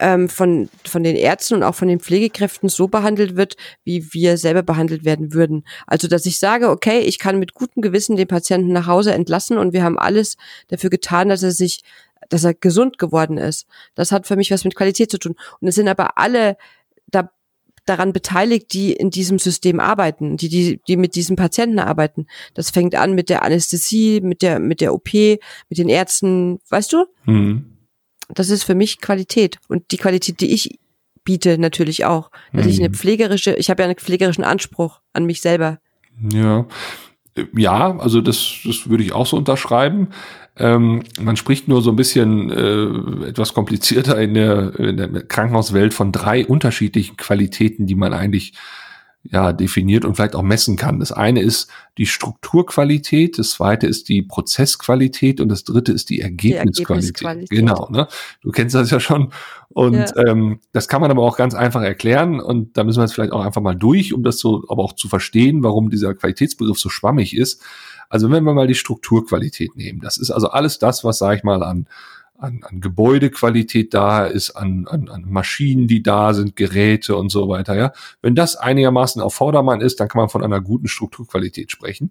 ähm, 0.00 0.30
von, 0.30 0.70
von 0.86 1.02
den 1.02 1.14
Ärzten 1.14 1.56
und 1.56 1.62
auch 1.62 1.74
von 1.74 1.88
den 1.88 2.00
Pflegekräften 2.00 2.70
so 2.70 2.88
behandelt 2.88 3.36
wird, 3.36 3.56
wie 3.84 4.14
wir 4.14 4.38
selber 4.38 4.62
behandelt 4.62 5.04
werden 5.04 5.34
würden. 5.34 5.62
Also, 5.86 6.08
dass 6.08 6.24
ich 6.24 6.38
sage, 6.38 6.70
okay, 6.70 7.00
ich 7.00 7.18
kann 7.18 7.38
mit 7.38 7.52
gutem 7.52 7.82
Gewissen 7.82 8.16
den 8.16 8.28
Patienten 8.28 8.72
nach 8.72 8.86
Hause 8.86 9.12
entlassen 9.12 9.58
und 9.58 9.74
wir 9.74 9.84
haben 9.84 9.98
alles 9.98 10.38
dafür 10.68 10.88
getan, 10.88 11.28
dass 11.28 11.42
er 11.42 11.52
sich, 11.52 11.82
dass 12.30 12.44
er 12.44 12.54
gesund 12.54 12.96
geworden 12.96 13.36
ist. 13.36 13.66
Das 13.94 14.10
hat 14.10 14.26
für 14.26 14.36
mich 14.36 14.50
was 14.52 14.64
mit 14.64 14.74
Qualität 14.74 15.10
zu 15.10 15.18
tun. 15.18 15.34
Und 15.60 15.68
es 15.68 15.74
sind 15.74 15.88
aber 15.88 16.16
alle 16.16 16.56
daran 17.84 18.12
beteiligt, 18.12 18.72
die 18.72 18.92
in 18.92 19.10
diesem 19.10 19.38
System 19.38 19.80
arbeiten, 19.80 20.36
die, 20.36 20.48
die, 20.48 20.80
die 20.86 20.96
mit 20.96 21.14
diesen 21.14 21.36
Patienten 21.36 21.78
arbeiten. 21.78 22.26
Das 22.54 22.70
fängt 22.70 22.94
an 22.94 23.14
mit 23.14 23.28
der 23.28 23.42
Anästhesie, 23.42 24.20
mit 24.20 24.42
der, 24.42 24.60
mit 24.60 24.80
der 24.80 24.94
OP, 24.94 25.12
mit 25.12 25.78
den 25.78 25.88
Ärzten, 25.88 26.60
weißt 26.68 26.92
du? 26.92 27.06
Mhm 27.24 27.72
das 28.34 28.50
ist 28.50 28.64
für 28.64 28.74
mich 28.74 29.00
Qualität. 29.00 29.58
Und 29.68 29.90
die 29.90 29.96
Qualität, 29.96 30.40
die 30.40 30.52
ich 30.52 30.78
biete, 31.24 31.58
natürlich 31.58 32.04
auch. 32.04 32.30
Dass 32.52 32.64
mhm. 32.64 32.70
ich 32.72 32.78
eine 32.80 32.90
pflegerische, 32.90 33.54
ich 33.54 33.70
habe 33.70 33.82
ja 33.82 33.88
einen 33.88 33.98
pflegerischen 33.98 34.44
Anspruch 34.44 35.00
an 35.12 35.24
mich 35.24 35.40
selber. 35.40 35.78
Ja. 36.32 36.66
Ja, 37.56 37.98
also 37.98 38.20
das, 38.20 38.58
das 38.64 38.90
würde 38.90 39.04
ich 39.04 39.12
auch 39.12 39.26
so 39.26 39.38
unterschreiben. 39.38 40.08
Ähm, 40.56 41.02
man 41.20 41.36
spricht 41.36 41.68
nur 41.68 41.80
so 41.82 41.90
ein 41.90 41.96
bisschen 41.96 42.50
äh, 42.50 43.28
etwas 43.28 43.54
komplizierter 43.54 44.20
in 44.20 44.34
der, 44.34 44.78
in 44.78 44.96
der 44.96 45.08
Krankenhauswelt 45.22 45.94
von 45.94 46.12
drei 46.12 46.46
unterschiedlichen 46.46 47.16
Qualitäten, 47.16 47.86
die 47.86 47.94
man 47.94 48.12
eigentlich 48.12 48.54
ja, 49.24 49.52
definiert 49.52 50.04
und 50.04 50.16
vielleicht 50.16 50.34
auch 50.34 50.42
messen 50.42 50.76
kann. 50.76 50.98
Das 50.98 51.12
eine 51.12 51.40
ist 51.40 51.70
die 51.96 52.06
Strukturqualität, 52.06 53.38
das 53.38 53.52
zweite 53.52 53.86
ist 53.86 54.08
die 54.08 54.22
Prozessqualität 54.22 55.40
und 55.40 55.48
das 55.48 55.64
dritte 55.64 55.92
ist 55.92 56.10
die 56.10 56.20
Ergebnisqualität. 56.20 57.20
Die 57.20 57.24
Ergebnisqualität. 57.24 57.50
Genau, 57.50 57.88
ne? 57.90 58.08
Du 58.42 58.50
kennst 58.50 58.74
das 58.74 58.90
ja 58.90 58.98
schon. 58.98 59.32
Und 59.68 59.94
ja. 59.94 60.26
Ähm, 60.26 60.58
das 60.72 60.88
kann 60.88 61.00
man 61.00 61.10
aber 61.10 61.22
auch 61.22 61.36
ganz 61.36 61.54
einfach 61.54 61.82
erklären 61.82 62.40
und 62.40 62.76
da 62.76 62.84
müssen 62.84 62.98
wir 62.98 63.04
jetzt 63.04 63.14
vielleicht 63.14 63.32
auch 63.32 63.44
einfach 63.44 63.62
mal 63.62 63.76
durch, 63.76 64.12
um 64.12 64.24
das 64.24 64.38
so 64.38 64.64
aber 64.68 64.82
auch 64.82 64.94
zu 64.94 65.08
verstehen, 65.08 65.62
warum 65.62 65.88
dieser 65.88 66.14
Qualitätsbegriff 66.14 66.78
so 66.78 66.88
schwammig 66.88 67.36
ist. 67.36 67.62
Also 68.12 68.30
wenn 68.30 68.44
wir 68.44 68.52
mal 68.52 68.66
die 68.66 68.74
Strukturqualität 68.74 69.74
nehmen, 69.74 70.00
das 70.00 70.18
ist 70.18 70.30
also 70.30 70.48
alles 70.48 70.78
das, 70.78 71.02
was, 71.02 71.16
sage 71.16 71.38
ich 71.38 71.44
mal, 71.44 71.62
an 71.62 71.86
an, 72.42 72.60
an 72.64 72.80
Gebäudequalität 72.80 73.94
da 73.94 74.26
ist, 74.26 74.50
an, 74.50 74.86
an, 74.88 75.08
an 75.08 75.24
Maschinen, 75.28 75.86
die 75.86 76.02
da 76.02 76.34
sind, 76.34 76.56
Geräte 76.56 77.16
und 77.16 77.30
so 77.30 77.48
weiter. 77.48 77.76
Ja, 77.76 77.92
wenn 78.20 78.34
das 78.34 78.56
einigermaßen 78.56 79.22
auf 79.22 79.34
Vordermann 79.34 79.80
ist, 79.80 80.00
dann 80.00 80.08
kann 80.08 80.20
man 80.20 80.28
von 80.28 80.42
einer 80.42 80.60
guten 80.60 80.88
Strukturqualität 80.88 81.70
sprechen. 81.70 82.10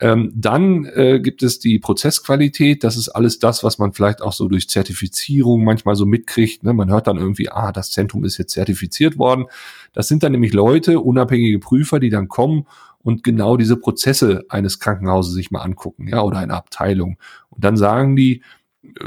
Ähm, 0.00 0.32
dann 0.34 0.86
äh, 0.86 1.20
gibt 1.20 1.42
es 1.42 1.58
die 1.58 1.78
Prozessqualität. 1.78 2.84
Das 2.84 2.96
ist 2.96 3.10
alles 3.10 3.38
das, 3.38 3.64
was 3.64 3.78
man 3.78 3.92
vielleicht 3.92 4.22
auch 4.22 4.32
so 4.32 4.48
durch 4.48 4.68
Zertifizierung 4.68 5.62
manchmal 5.62 5.94
so 5.94 6.06
mitkriegt. 6.06 6.64
Ne? 6.64 6.72
Man 6.72 6.90
hört 6.90 7.06
dann 7.06 7.18
irgendwie, 7.18 7.50
ah, 7.50 7.70
das 7.70 7.90
Zentrum 7.90 8.24
ist 8.24 8.38
jetzt 8.38 8.52
zertifiziert 8.52 9.18
worden. 9.18 9.44
Das 9.92 10.08
sind 10.08 10.22
dann 10.22 10.32
nämlich 10.32 10.54
Leute, 10.54 11.00
unabhängige 11.00 11.58
Prüfer, 11.58 12.00
die 12.00 12.10
dann 12.10 12.28
kommen 12.28 12.66
und 13.06 13.22
genau 13.22 13.56
diese 13.56 13.76
Prozesse 13.76 14.44
eines 14.48 14.80
Krankenhauses 14.80 15.32
sich 15.32 15.52
mal 15.52 15.60
angucken, 15.60 16.08
ja, 16.08 16.22
oder 16.22 16.38
einer 16.38 16.56
Abteilung. 16.56 17.18
Und 17.50 17.62
dann 17.62 17.76
sagen 17.76 18.16
die, 18.16 18.42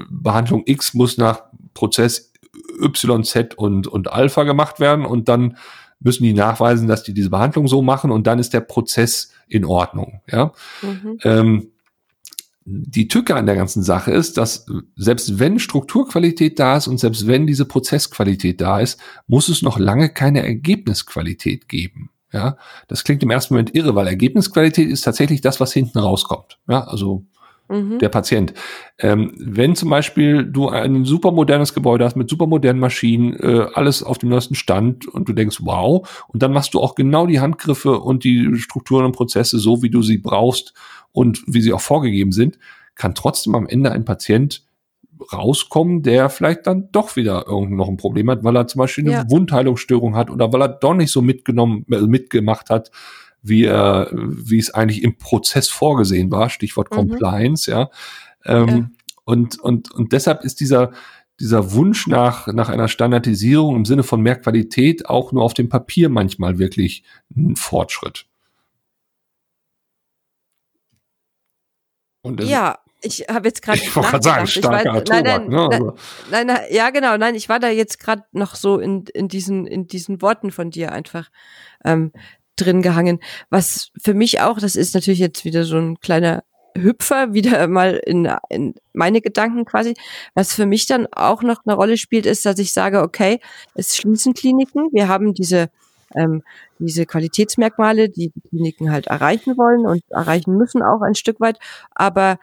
Behandlung 0.09 0.63
X 0.65 0.93
muss 0.93 1.17
nach 1.17 1.43
Prozess 1.73 2.31
Y, 2.81 3.25
Z 3.25 3.55
und, 3.57 3.87
und 3.87 4.09
Alpha 4.09 4.43
gemacht 4.43 4.79
werden 4.79 5.05
und 5.05 5.27
dann 5.27 5.57
müssen 5.99 6.23
die 6.23 6.31
nachweisen, 6.31 6.87
dass 6.87 7.03
die 7.03 7.13
diese 7.13 7.29
Behandlung 7.29 7.67
so 7.67 7.81
machen 7.81 8.09
und 8.09 8.25
dann 8.25 8.39
ist 8.39 8.53
der 8.53 8.61
Prozess 8.61 9.33
in 9.49 9.65
Ordnung. 9.65 10.21
Ja. 10.31 10.53
Mhm. 10.81 11.17
Ähm, 11.23 11.67
die 12.63 13.09
Tücke 13.09 13.35
an 13.35 13.47
der 13.47 13.55
ganzen 13.55 13.83
Sache 13.83 14.11
ist, 14.11 14.37
dass 14.37 14.65
selbst 14.95 15.39
wenn 15.39 15.59
Strukturqualität 15.59 16.57
da 16.57 16.77
ist 16.77 16.87
und 16.87 17.01
selbst 17.01 17.27
wenn 17.27 17.47
diese 17.47 17.65
Prozessqualität 17.65 18.61
da 18.61 18.79
ist, 18.79 18.97
muss 19.27 19.49
es 19.49 19.61
noch 19.61 19.77
lange 19.77 20.07
keine 20.07 20.41
Ergebnisqualität 20.41 21.67
geben. 21.67 22.11
Ja, 22.31 22.57
das 22.87 23.03
klingt 23.03 23.23
im 23.23 23.31
ersten 23.31 23.55
Moment 23.55 23.73
irre, 23.73 23.95
weil 23.95 24.07
Ergebnisqualität 24.07 24.87
ist 24.89 25.01
tatsächlich 25.01 25.41
das, 25.41 25.59
was 25.59 25.73
hinten 25.73 25.97
rauskommt. 25.97 26.59
Ja, 26.67 26.83
also 26.83 27.25
mhm. 27.69 27.99
der 27.99 28.09
Patient. 28.09 28.53
Ähm, 28.99 29.33
wenn 29.37 29.75
zum 29.75 29.89
Beispiel 29.89 30.43
du 30.43 30.69
ein 30.69 31.05
super 31.05 31.31
modernes 31.31 31.73
Gebäude 31.73 32.05
hast 32.05 32.15
mit 32.15 32.29
super 32.29 32.47
modernen 32.47 32.79
Maschinen, 32.79 33.33
äh, 33.33 33.67
alles 33.73 34.03
auf 34.03 34.17
dem 34.17 34.29
neuesten 34.29 34.55
Stand 34.55 35.07
und 35.07 35.27
du 35.29 35.33
denkst, 35.33 35.57
wow, 35.61 36.07
und 36.27 36.43
dann 36.43 36.53
machst 36.53 36.73
du 36.73 36.79
auch 36.79 36.95
genau 36.95 37.25
die 37.25 37.39
Handgriffe 37.39 37.99
und 37.99 38.23
die 38.23 38.55
Strukturen 38.57 39.05
und 39.05 39.13
Prozesse 39.13 39.57
so, 39.59 39.81
wie 39.81 39.89
du 39.89 40.01
sie 40.01 40.17
brauchst 40.17 40.73
und 41.11 41.41
wie 41.47 41.61
sie 41.61 41.73
auch 41.73 41.81
vorgegeben 41.81 42.31
sind, 42.31 42.59
kann 42.95 43.15
trotzdem 43.15 43.55
am 43.55 43.67
Ende 43.67 43.91
ein 43.91 44.05
Patient 44.05 44.63
rauskommen, 45.33 46.01
der 46.01 46.29
vielleicht 46.29 46.67
dann 46.67 46.89
doch 46.91 47.15
wieder 47.15 47.45
irgend 47.47 47.71
noch 47.71 47.89
ein 47.89 47.97
Problem 47.97 48.29
hat, 48.29 48.43
weil 48.43 48.55
er 48.55 48.67
zum 48.67 48.79
Beispiel 48.79 49.05
eine 49.05 49.13
ja. 49.13 49.29
Wundheilungsstörung 49.29 50.15
hat 50.15 50.29
oder 50.29 50.51
weil 50.53 50.61
er 50.61 50.69
doch 50.69 50.93
nicht 50.93 51.11
so 51.11 51.21
mitgenommen, 51.21 51.85
äh, 51.91 52.01
mitgemacht 52.01 52.69
hat, 52.69 52.91
wie 53.41 53.65
er, 53.65 54.09
wie 54.11 54.59
es 54.59 54.73
eigentlich 54.73 55.03
im 55.03 55.17
Prozess 55.17 55.69
vorgesehen 55.69 56.31
war, 56.31 56.49
Stichwort 56.49 56.91
mhm. 56.91 56.95
Compliance, 56.95 57.69
ja. 57.69 57.89
Ähm, 58.45 58.67
ja. 58.67 58.89
Und, 59.25 59.59
und, 59.59 59.91
und 59.91 60.11
deshalb 60.13 60.43
ist 60.43 60.59
dieser, 60.59 60.91
dieser 61.39 61.71
Wunsch 61.73 62.07
nach, 62.07 62.47
nach 62.47 62.69
einer 62.69 62.87
Standardisierung 62.87 63.75
im 63.75 63.85
Sinne 63.85 64.03
von 64.03 64.21
mehr 64.21 64.35
Qualität 64.35 65.07
auch 65.07 65.31
nur 65.31 65.43
auf 65.43 65.53
dem 65.53 65.69
Papier 65.69 66.09
manchmal 66.09 66.59
wirklich 66.59 67.03
ein 67.35 67.55
Fortschritt. 67.55 68.25
Und 72.21 72.43
ja, 72.43 72.79
ich 73.01 73.25
habe 73.29 73.47
jetzt 73.47 73.61
gerade. 73.61 73.79
Ich 73.79 73.95
wollte 73.95 74.09
gerade 74.09 74.23
sagen, 74.23 74.47
starker 74.47 74.93
war, 74.93 75.03
nein, 75.07 75.23
nein, 75.23 75.47
ne? 75.47 75.67
nein, 75.69 75.91
nein, 76.31 76.47
nein, 76.47 76.61
ja, 76.71 76.89
genau, 76.89 77.17
nein, 77.17 77.35
ich 77.35 77.49
war 77.49 77.59
da 77.59 77.69
jetzt 77.69 77.99
gerade 77.99 78.23
noch 78.31 78.55
so 78.55 78.79
in, 78.79 79.05
in, 79.13 79.27
diesen, 79.27 79.65
in 79.67 79.87
diesen 79.87 80.21
Worten 80.21 80.51
von 80.51 80.71
dir 80.71 80.91
einfach. 80.91 81.29
Ähm, 81.85 82.11
drin 82.55 82.81
gehangen. 82.81 83.19
Was 83.49 83.91
für 84.01 84.13
mich 84.13 84.41
auch, 84.41 84.59
das 84.59 84.75
ist 84.75 84.93
natürlich 84.93 85.19
jetzt 85.19 85.45
wieder 85.45 85.63
so 85.63 85.77
ein 85.77 85.99
kleiner 86.01 86.43
Hüpfer, 86.75 87.33
wieder 87.33 87.67
mal 87.67 87.95
in, 88.05 88.29
in 88.49 88.75
meine 88.93 89.21
Gedanken 89.21 89.65
quasi. 89.65 89.95
Was 90.33 90.53
für 90.53 90.65
mich 90.65 90.85
dann 90.85 91.07
auch 91.11 91.41
noch 91.41 91.61
eine 91.65 91.75
Rolle 91.75 91.97
spielt, 91.97 92.25
ist, 92.25 92.45
dass 92.45 92.59
ich 92.59 92.73
sage, 92.73 93.01
okay, 93.01 93.39
es 93.75 93.95
schließen 93.95 94.33
Kliniken. 94.33 94.89
Wir 94.91 95.07
haben 95.07 95.33
diese 95.33 95.69
ähm, 96.15 96.43
diese 96.79 97.05
Qualitätsmerkmale, 97.05 98.09
die 98.09 98.31
die 98.33 98.41
Kliniken 98.41 98.91
halt 98.91 99.07
erreichen 99.07 99.57
wollen 99.57 99.85
und 99.85 100.01
erreichen 100.09 100.57
müssen 100.57 100.81
auch 100.81 101.01
ein 101.01 101.13
Stück 101.15 101.39
weit. 101.39 101.59
Aber 101.91 102.39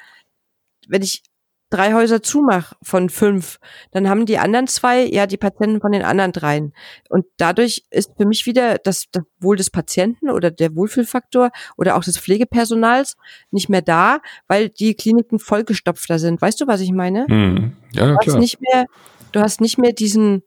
wenn 0.87 1.03
ich 1.03 1.23
drei 1.71 1.95
Häuser 1.95 2.23
zumach 2.23 2.75
von 2.83 3.09
fünf, 3.11 3.59
dann 3.91 4.09
haben 4.09 4.25
die 4.25 4.39
anderen 4.39 4.69
zwei 4.69 5.05
ja 5.05 5.27
die 5.27 5.37
Patienten 5.37 5.81
von 5.81 5.93
den 5.93 6.03
anderen 6.03 6.33
dreien. 6.33 6.73
Und 7.09 7.27
dadurch 7.39 7.85
ist 7.91 8.13
für 8.17 8.27
mich 8.27 8.47
wieder 8.47 8.79
das, 8.79 9.07
das 9.11 9.25
Wohl 9.41 9.57
des 9.57 9.71
Patienten 9.71 10.31
oder 10.31 10.51
der 10.51 10.77
Wohlfühlfaktor 10.77 11.51
oder 11.77 11.97
auch 11.97 12.05
des 12.05 12.19
Pflegepersonals 12.19 13.17
nicht 13.51 13.69
mehr 13.69 13.83
da, 13.83 14.21
weil 14.47 14.69
die 14.69 14.95
Kliniken 14.95 15.39
vollgestopfter 15.39 16.19
sind. 16.19 16.41
Weißt 16.41 16.61
du, 16.61 16.67
was 16.67 16.81
ich 16.81 16.93
meine? 16.93 17.27
Hm. 17.29 17.73
Ja, 17.93 18.13
du 18.13 18.17
klar. 18.17 18.37
Hast 18.37 18.41
nicht 18.41 18.61
mehr, 18.61 18.87
du 19.33 19.41
hast 19.41 19.61
nicht 19.61 19.79
mehr 19.79 19.93
diesen 19.93 20.45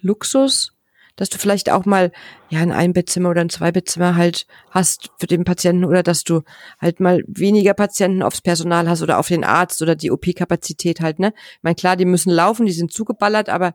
Luxus, 0.00 0.72
dass 1.16 1.28
du 1.28 1.38
vielleicht 1.38 1.70
auch 1.70 1.84
mal 1.84 2.12
ja 2.48 2.60
ein 2.60 2.72
Einbettzimmer 2.72 3.30
oder 3.30 3.40
ein 3.40 3.50
Zweibettzimmer 3.50 4.16
halt 4.16 4.46
hast 4.70 5.10
für 5.18 5.26
den 5.26 5.44
Patienten 5.44 5.84
oder 5.84 6.02
dass 6.02 6.24
du 6.24 6.42
halt 6.80 7.00
mal 7.00 7.22
weniger 7.26 7.74
Patienten 7.74 8.22
aufs 8.22 8.40
Personal 8.40 8.88
hast 8.88 9.02
oder 9.02 9.18
auf 9.18 9.28
den 9.28 9.44
Arzt 9.44 9.82
oder 9.82 9.94
die 9.94 10.10
OP-Kapazität 10.10 11.00
halt, 11.00 11.18
ne? 11.18 11.32
Ich 11.36 11.62
meine, 11.62 11.76
klar, 11.76 11.96
die 11.96 12.04
müssen 12.04 12.30
laufen, 12.30 12.66
die 12.66 12.72
sind 12.72 12.92
zugeballert, 12.92 13.48
aber 13.48 13.74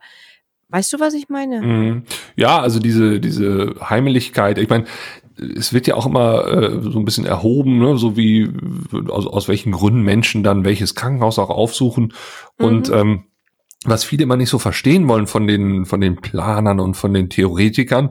weißt 0.70 0.94
du, 0.94 1.00
was 1.00 1.14
ich 1.14 1.30
meine? 1.30 1.62
Mhm. 1.62 2.04
Ja, 2.36 2.60
also 2.60 2.80
diese, 2.80 3.20
diese 3.20 3.76
Heimeligkeit, 3.82 4.58
ich 4.58 4.70
meine, 4.70 4.86
es 5.38 5.74
wird 5.74 5.88
ja 5.88 5.96
auch 5.96 6.06
immer 6.06 6.48
äh, 6.48 6.82
so 6.82 6.98
ein 6.98 7.06
bisschen 7.06 7.26
erhoben, 7.26 7.78
ne? 7.78 7.98
so 7.98 8.18
wie 8.18 8.50
aus, 9.10 9.28
aus 9.28 9.48
welchen 9.48 9.72
Gründen 9.72 10.02
Menschen 10.02 10.44
dann 10.44 10.66
welches 10.66 10.96
Krankenhaus 10.96 11.40
auch 11.40 11.50
aufsuchen. 11.50 12.14
Und 12.58 12.90
mhm. 12.90 12.96
ähm, 12.96 13.24
was 13.86 14.04
viele 14.04 14.24
immer 14.24 14.38
nicht 14.38 14.50
so 14.50 14.60
verstehen 14.60 15.08
wollen 15.08 15.28
von 15.28 15.48
den, 15.48 15.86
von 15.86 16.02
den 16.02 16.16
Planern 16.16 16.80
und 16.80 16.96
von 16.96 17.14
den 17.14 17.30
Theoretikern, 17.30 18.10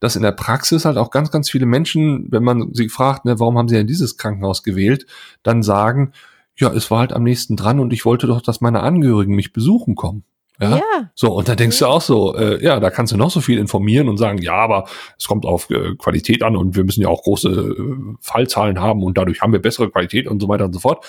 dass 0.00 0.16
in 0.16 0.22
der 0.22 0.32
Praxis 0.32 0.84
halt 0.84 0.98
auch 0.98 1.10
ganz, 1.10 1.30
ganz 1.30 1.50
viele 1.50 1.66
Menschen, 1.66 2.26
wenn 2.30 2.44
man 2.44 2.74
sie 2.74 2.88
fragt, 2.88 3.24
ne, 3.24 3.40
warum 3.40 3.56
haben 3.56 3.68
sie 3.68 3.76
denn 3.76 3.86
dieses 3.86 4.18
Krankenhaus 4.18 4.62
gewählt, 4.62 5.06
dann 5.42 5.62
sagen, 5.62 6.12
ja, 6.58 6.72
es 6.72 6.90
war 6.90 7.00
halt 7.00 7.12
am 7.12 7.22
nächsten 7.22 7.56
dran 7.56 7.80
und 7.80 7.92
ich 7.92 8.04
wollte 8.04 8.26
doch, 8.26 8.40
dass 8.40 8.60
meine 8.60 8.80
Angehörigen 8.80 9.34
mich 9.34 9.52
besuchen 9.52 9.94
kommen. 9.94 10.24
Ja? 10.60 10.76
ja. 10.76 11.10
So, 11.14 11.34
und 11.34 11.48
da 11.48 11.54
denkst 11.54 11.78
du 11.78 11.86
auch 11.86 12.00
so, 12.00 12.34
äh, 12.34 12.62
ja, 12.64 12.80
da 12.80 12.90
kannst 12.90 13.12
du 13.12 13.16
noch 13.16 13.30
so 13.30 13.40
viel 13.40 13.58
informieren 13.58 14.08
und 14.08 14.16
sagen, 14.16 14.38
ja, 14.38 14.54
aber 14.54 14.86
es 15.18 15.26
kommt 15.26 15.44
auf 15.44 15.68
äh, 15.70 15.94
Qualität 15.96 16.42
an 16.42 16.56
und 16.56 16.76
wir 16.76 16.84
müssen 16.84 17.02
ja 17.02 17.08
auch 17.08 17.22
große 17.22 17.48
äh, 17.48 18.14
Fallzahlen 18.20 18.80
haben 18.80 19.02
und 19.02 19.18
dadurch 19.18 19.42
haben 19.42 19.52
wir 19.52 19.60
bessere 19.60 19.90
Qualität 19.90 20.26
und 20.26 20.40
so 20.40 20.48
weiter 20.48 20.64
und 20.64 20.72
so 20.72 20.80
fort. 20.80 21.04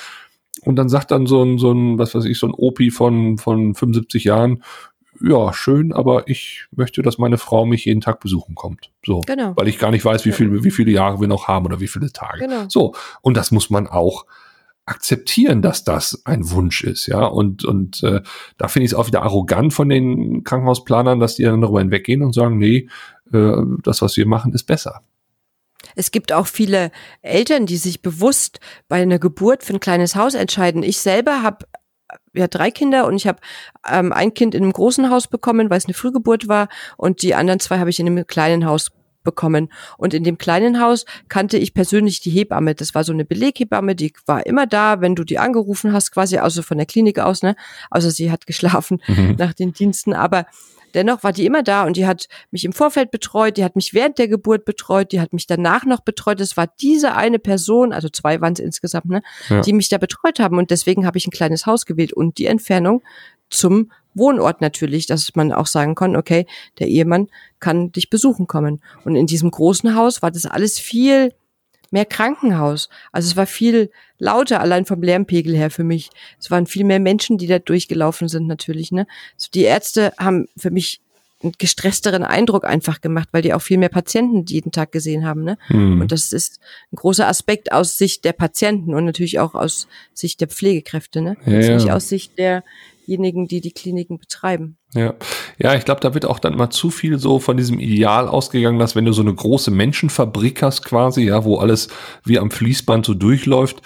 Und 0.59 0.75
dann 0.75 0.89
sagt 0.89 1.11
dann 1.11 1.25
so 1.25 1.43
ein, 1.43 1.57
so 1.57 1.71
ein, 1.71 1.97
was 1.97 2.15
weiß 2.15 2.25
ich, 2.25 2.39
so 2.39 2.47
ein 2.47 2.53
Opi 2.53 2.91
von, 2.91 3.37
von 3.37 3.75
75 3.75 4.23
Jahren, 4.23 4.63
ja, 5.21 5.51
schön, 5.53 5.93
aber 5.93 6.27
ich 6.27 6.65
möchte, 6.75 7.01
dass 7.01 7.17
meine 7.17 7.37
Frau 7.37 7.65
mich 7.65 7.85
jeden 7.85 8.01
Tag 8.01 8.19
besuchen 8.19 8.55
kommt. 8.55 8.91
So. 9.05 9.21
Genau. 9.21 9.53
Weil 9.55 9.67
ich 9.67 9.79
gar 9.79 9.91
nicht 9.91 10.05
weiß, 10.05 10.25
wie 10.25 10.31
viel, 10.31 10.63
wie 10.63 10.71
viele 10.71 10.91
Jahre 10.91 11.19
wir 11.19 11.27
noch 11.27 11.47
haben 11.47 11.65
oder 11.65 11.79
wie 11.79 11.87
viele 11.87 12.11
Tage. 12.11 12.39
Genau. 12.39 12.65
So. 12.69 12.93
Und 13.21 13.35
das 13.35 13.51
muss 13.51 13.69
man 13.69 13.87
auch 13.87 14.25
akzeptieren, 14.85 15.61
dass 15.61 15.83
das 15.83 16.21
ein 16.25 16.49
Wunsch 16.51 16.83
ist, 16.83 17.07
ja. 17.07 17.25
Und, 17.25 17.65
und 17.65 18.03
äh, 18.03 18.21
da 18.57 18.67
finde 18.69 18.85
ich 18.85 18.91
es 18.91 18.97
auch 18.97 19.07
wieder 19.07 19.21
arrogant 19.21 19.73
von 19.73 19.89
den 19.89 20.43
Krankenhausplanern, 20.45 21.19
dass 21.19 21.35
die 21.35 21.43
dann 21.43 21.61
darüber 21.61 21.79
hinweggehen 21.79 22.23
und 22.23 22.33
sagen, 22.33 22.57
nee, 22.57 22.87
äh, 23.33 23.57
das, 23.83 24.01
was 24.01 24.15
wir 24.15 24.25
machen, 24.25 24.53
ist 24.53 24.63
besser. 24.63 25.01
Es 25.97 26.11
gibt 26.11 26.31
auch 26.31 26.47
viele 26.47 26.91
Eltern, 27.21 27.65
die 27.65 27.77
sich 27.77 28.01
bewusst 28.01 28.59
bei 28.87 29.01
einer 29.01 29.19
Geburt 29.19 29.63
für 29.63 29.73
ein 29.73 29.79
kleines 29.79 30.15
Haus 30.15 30.35
entscheiden. 30.35 30.83
Ich 30.83 30.99
selber 30.99 31.41
habe 31.41 31.65
ja 32.33 32.47
drei 32.47 32.71
Kinder 32.71 33.05
und 33.07 33.15
ich 33.15 33.27
habe 33.27 33.39
ähm, 33.89 34.13
ein 34.13 34.33
Kind 34.33 34.55
in 34.55 34.63
einem 34.63 34.73
großen 34.73 35.09
Haus 35.09 35.27
bekommen, 35.27 35.69
weil 35.69 35.77
es 35.77 35.85
eine 35.85 35.93
Frühgeburt 35.93 36.47
war 36.47 36.69
und 36.95 37.21
die 37.21 37.35
anderen 37.35 37.59
zwei 37.59 37.79
habe 37.79 37.89
ich 37.89 37.99
in 37.99 38.07
einem 38.07 38.25
kleinen 38.27 38.65
Haus 38.65 38.91
bekommen. 39.23 39.69
Und 39.97 40.13
in 40.13 40.23
dem 40.23 40.37
kleinen 40.37 40.79
Haus 40.79 41.03
kannte 41.27 41.57
ich 41.57 41.73
persönlich 41.73 42.21
die 42.21 42.29
Hebamme. 42.29 42.75
Das 42.75 42.95
war 42.95 43.03
so 43.03 43.11
eine 43.11 43.25
Beleghebamme, 43.25 43.93
die 43.93 44.13
war 44.25 44.45
immer 44.45 44.65
da, 44.67 45.01
wenn 45.01 45.15
du 45.15 45.25
die 45.25 45.37
angerufen 45.37 45.91
hast, 45.91 46.11
quasi, 46.13 46.37
außer 46.37 46.63
von 46.63 46.77
der 46.77 46.85
Klinik 46.87 47.19
aus, 47.19 47.43
ne? 47.43 47.57
Außer 47.91 48.09
sie 48.11 48.31
hat 48.31 48.47
geschlafen 48.47 49.01
mhm. 49.05 49.35
nach 49.37 49.51
den 49.51 49.73
Diensten. 49.73 50.13
Aber 50.13 50.45
Dennoch 50.93 51.23
war 51.23 51.33
die 51.33 51.45
immer 51.45 51.63
da 51.63 51.85
und 51.85 51.97
die 51.97 52.07
hat 52.07 52.27
mich 52.51 52.65
im 52.65 52.73
Vorfeld 52.73 53.11
betreut, 53.11 53.57
die 53.57 53.63
hat 53.63 53.75
mich 53.75 53.93
während 53.93 54.17
der 54.17 54.27
Geburt 54.27 54.65
betreut, 54.65 55.11
die 55.11 55.19
hat 55.19 55.33
mich 55.33 55.47
danach 55.47 55.85
noch 55.85 56.01
betreut. 56.01 56.39
Es 56.41 56.57
war 56.57 56.67
diese 56.81 57.15
eine 57.15 57.39
Person, 57.39 57.93
also 57.93 58.09
zwei 58.09 58.41
waren 58.41 58.53
es 58.53 58.59
insgesamt, 58.59 59.05
ne, 59.05 59.21
ja. 59.49 59.61
die 59.61 59.73
mich 59.73 59.89
da 59.89 59.97
betreut 59.97 60.39
haben. 60.39 60.57
Und 60.57 60.71
deswegen 60.71 61.05
habe 61.05 61.17
ich 61.17 61.27
ein 61.27 61.31
kleines 61.31 61.65
Haus 61.65 61.85
gewählt 61.85 62.13
und 62.13 62.37
die 62.37 62.45
Entfernung 62.45 63.01
zum 63.49 63.91
Wohnort 64.13 64.61
natürlich, 64.61 65.05
dass 65.05 65.35
man 65.35 65.51
auch 65.53 65.67
sagen 65.67 65.95
kann, 65.95 66.15
okay, 66.15 66.45
der 66.79 66.87
Ehemann 66.87 67.27
kann 67.59 67.91
dich 67.91 68.09
besuchen 68.09 68.47
kommen. 68.47 68.81
Und 69.05 69.15
in 69.15 69.27
diesem 69.27 69.51
großen 69.51 69.95
Haus 69.95 70.21
war 70.21 70.31
das 70.31 70.45
alles 70.45 70.79
viel 70.79 71.33
mehr 71.91 72.05
Krankenhaus. 72.05 72.89
Also 73.11 73.29
es 73.29 73.35
war 73.37 73.45
viel 73.45 73.91
lauter, 74.19 74.61
allein 74.61 74.85
vom 74.85 75.01
Lärmpegel 75.01 75.55
her 75.55 75.69
für 75.69 75.83
mich. 75.83 76.09
Es 76.39 76.51
waren 76.51 76.65
viel 76.65 76.83
mehr 76.83 76.99
Menschen, 76.99 77.37
die 77.37 77.47
da 77.47 77.59
durchgelaufen 77.59 78.27
sind 78.27 78.47
natürlich. 78.47 78.91
Ne? 78.91 79.07
Also 79.35 79.49
die 79.53 79.63
Ärzte 79.63 80.13
haben 80.17 80.47
für 80.57 80.71
mich 80.71 81.01
einen 81.43 81.53
gestressteren 81.57 82.23
Eindruck 82.23 82.65
einfach 82.65 82.99
gemacht, 82.99 83.29
weil 83.31 83.43
die 83.43 83.53
auch 83.53 83.61
viel 83.61 83.77
mehr 83.77 83.89
Patienten 83.89 84.45
jeden 84.47 84.71
Tag 84.71 84.91
gesehen 84.91 85.25
haben. 85.25 85.43
Ne? 85.43 85.57
Hm. 85.67 86.01
Und 86.01 86.11
das 86.11 86.33
ist 86.33 86.59
ein 86.91 86.95
großer 86.95 87.27
Aspekt 87.27 87.71
aus 87.71 87.97
Sicht 87.97 88.25
der 88.25 88.33
Patienten 88.33 88.95
und 88.95 89.05
natürlich 89.05 89.39
auch 89.39 89.53
aus 89.53 89.87
Sicht 90.13 90.41
der 90.41 90.47
Pflegekräfte. 90.47 91.21
Ne? 91.21 91.37
Ja, 91.45 91.59
ja. 91.59 91.75
Nicht 91.75 91.91
aus 91.91 92.09
Sicht 92.09 92.37
der 92.39 92.63
diejenigen, 93.07 93.47
die 93.47 93.61
die 93.61 93.71
Kliniken 93.71 94.17
betreiben. 94.17 94.77
Ja, 94.93 95.15
ja, 95.57 95.75
ich 95.75 95.85
glaube, 95.85 96.01
da 96.01 96.13
wird 96.13 96.25
auch 96.25 96.39
dann 96.39 96.55
mal 96.55 96.69
zu 96.69 96.89
viel 96.89 97.17
so 97.19 97.39
von 97.39 97.57
diesem 97.57 97.79
Ideal 97.79 98.27
ausgegangen, 98.27 98.79
dass 98.79 98.95
wenn 98.95 99.05
du 99.05 99.13
so 99.13 99.21
eine 99.21 99.33
große 99.33 99.71
Menschenfabrik 99.71 100.61
hast 100.61 100.83
quasi, 100.83 101.23
ja, 101.23 101.43
wo 101.43 101.57
alles 101.57 101.87
wie 102.23 102.39
am 102.39 102.51
Fließband 102.51 103.05
so 103.05 103.13
durchläuft, 103.13 103.81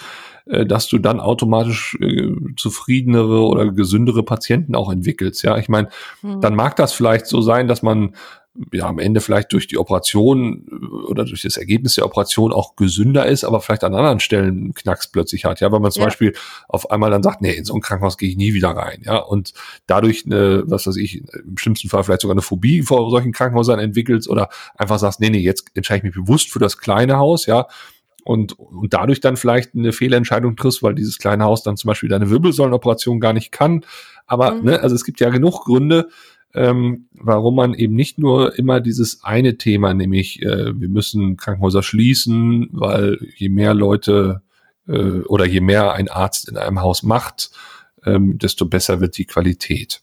äh, 0.46 0.66
dass 0.66 0.88
du 0.88 0.98
dann 0.98 1.20
automatisch 1.20 1.96
äh, 2.00 2.30
zufriedenere 2.56 3.42
oder 3.42 3.70
gesündere 3.72 4.22
Patienten 4.22 4.74
auch 4.74 4.90
entwickelst. 4.90 5.42
Ja, 5.42 5.56
ich 5.56 5.68
meine, 5.68 5.88
hm. 6.20 6.40
dann 6.40 6.54
mag 6.54 6.76
das 6.76 6.92
vielleicht 6.92 7.26
so 7.26 7.40
sein, 7.40 7.68
dass 7.68 7.82
man 7.82 8.14
ja 8.72 8.86
am 8.86 8.98
Ende 8.98 9.20
vielleicht 9.20 9.52
durch 9.52 9.66
die 9.66 9.78
Operation 9.78 10.66
oder 11.08 11.24
durch 11.24 11.42
das 11.42 11.56
Ergebnis 11.56 11.94
der 11.94 12.04
Operation 12.04 12.52
auch 12.52 12.76
gesünder 12.76 13.26
ist, 13.26 13.44
aber 13.44 13.60
vielleicht 13.60 13.84
an 13.84 13.94
anderen 13.94 14.20
Stellen 14.20 14.74
Knacks 14.74 15.08
plötzlich 15.08 15.44
hat. 15.44 15.60
Ja, 15.60 15.72
weil 15.72 15.80
man 15.80 15.90
zum 15.90 16.02
ja. 16.02 16.06
Beispiel 16.06 16.34
auf 16.68 16.90
einmal 16.90 17.10
dann 17.10 17.22
sagt, 17.22 17.40
nee, 17.40 17.52
in 17.52 17.64
so 17.64 17.74
ein 17.74 17.80
Krankenhaus 17.80 18.18
gehe 18.18 18.28
ich 18.28 18.36
nie 18.36 18.52
wieder 18.52 18.70
rein. 18.70 19.02
Ja, 19.04 19.18
und 19.18 19.54
dadurch 19.86 20.26
eine, 20.26 20.64
was 20.66 20.86
weiß 20.86 20.96
ich, 20.96 21.22
im 21.34 21.56
schlimmsten 21.56 21.88
Fall 21.88 22.04
vielleicht 22.04 22.22
sogar 22.22 22.34
eine 22.34 22.42
Phobie 22.42 22.82
vor 22.82 23.10
solchen 23.10 23.32
Krankenhäusern 23.32 23.78
entwickelt 23.78 24.28
oder 24.28 24.48
einfach 24.76 24.98
sagst, 24.98 25.20
nee, 25.20 25.30
nee, 25.30 25.38
jetzt 25.38 25.70
entscheide 25.74 25.98
ich 25.98 26.04
mich 26.04 26.14
bewusst 26.14 26.50
für 26.50 26.58
das 26.58 26.78
kleine 26.78 27.16
Haus, 27.16 27.46
ja, 27.46 27.66
und, 28.24 28.58
und 28.58 28.92
dadurch 28.92 29.20
dann 29.20 29.36
vielleicht 29.36 29.74
eine 29.74 29.92
Fehlentscheidung 29.92 30.56
triffst, 30.56 30.82
weil 30.82 30.94
dieses 30.94 31.18
kleine 31.18 31.44
Haus 31.44 31.62
dann 31.62 31.76
zum 31.76 31.88
Beispiel 31.88 32.08
deine 32.08 32.30
Wirbelsäulenoperation 32.30 33.20
gar 33.20 33.32
nicht 33.32 33.50
kann. 33.50 33.84
Aber, 34.26 34.52
mhm. 34.54 34.64
ne, 34.64 34.80
also 34.80 34.94
es 34.94 35.04
gibt 35.04 35.20
ja 35.20 35.30
genug 35.30 35.64
Gründe, 35.64 36.08
ähm, 36.54 37.06
warum 37.12 37.56
man 37.56 37.74
eben 37.74 37.94
nicht 37.94 38.18
nur 38.18 38.58
immer 38.58 38.80
dieses 38.80 39.24
eine 39.24 39.56
Thema, 39.56 39.94
nämlich 39.94 40.42
äh, 40.42 40.78
wir 40.78 40.88
müssen 40.88 41.36
Krankenhäuser 41.36 41.82
schließen, 41.82 42.68
weil 42.72 43.18
je 43.36 43.48
mehr 43.48 43.74
Leute 43.74 44.42
äh, 44.86 45.20
oder 45.22 45.46
je 45.46 45.60
mehr 45.60 45.92
ein 45.92 46.08
Arzt 46.08 46.48
in 46.48 46.56
einem 46.56 46.80
Haus 46.80 47.02
macht, 47.02 47.50
ähm, 48.04 48.38
desto 48.38 48.66
besser 48.66 49.00
wird 49.00 49.16
die 49.16 49.24
Qualität. 49.24 50.02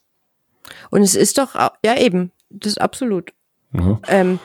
Und 0.90 1.02
es 1.02 1.16
ist 1.16 1.38
doch, 1.38 1.56
ja 1.84 1.98
eben, 1.98 2.32
das 2.50 2.74
ist 2.74 2.82
absolut. 2.82 3.34
Mhm. 3.72 4.00
Ähm, 4.08 4.40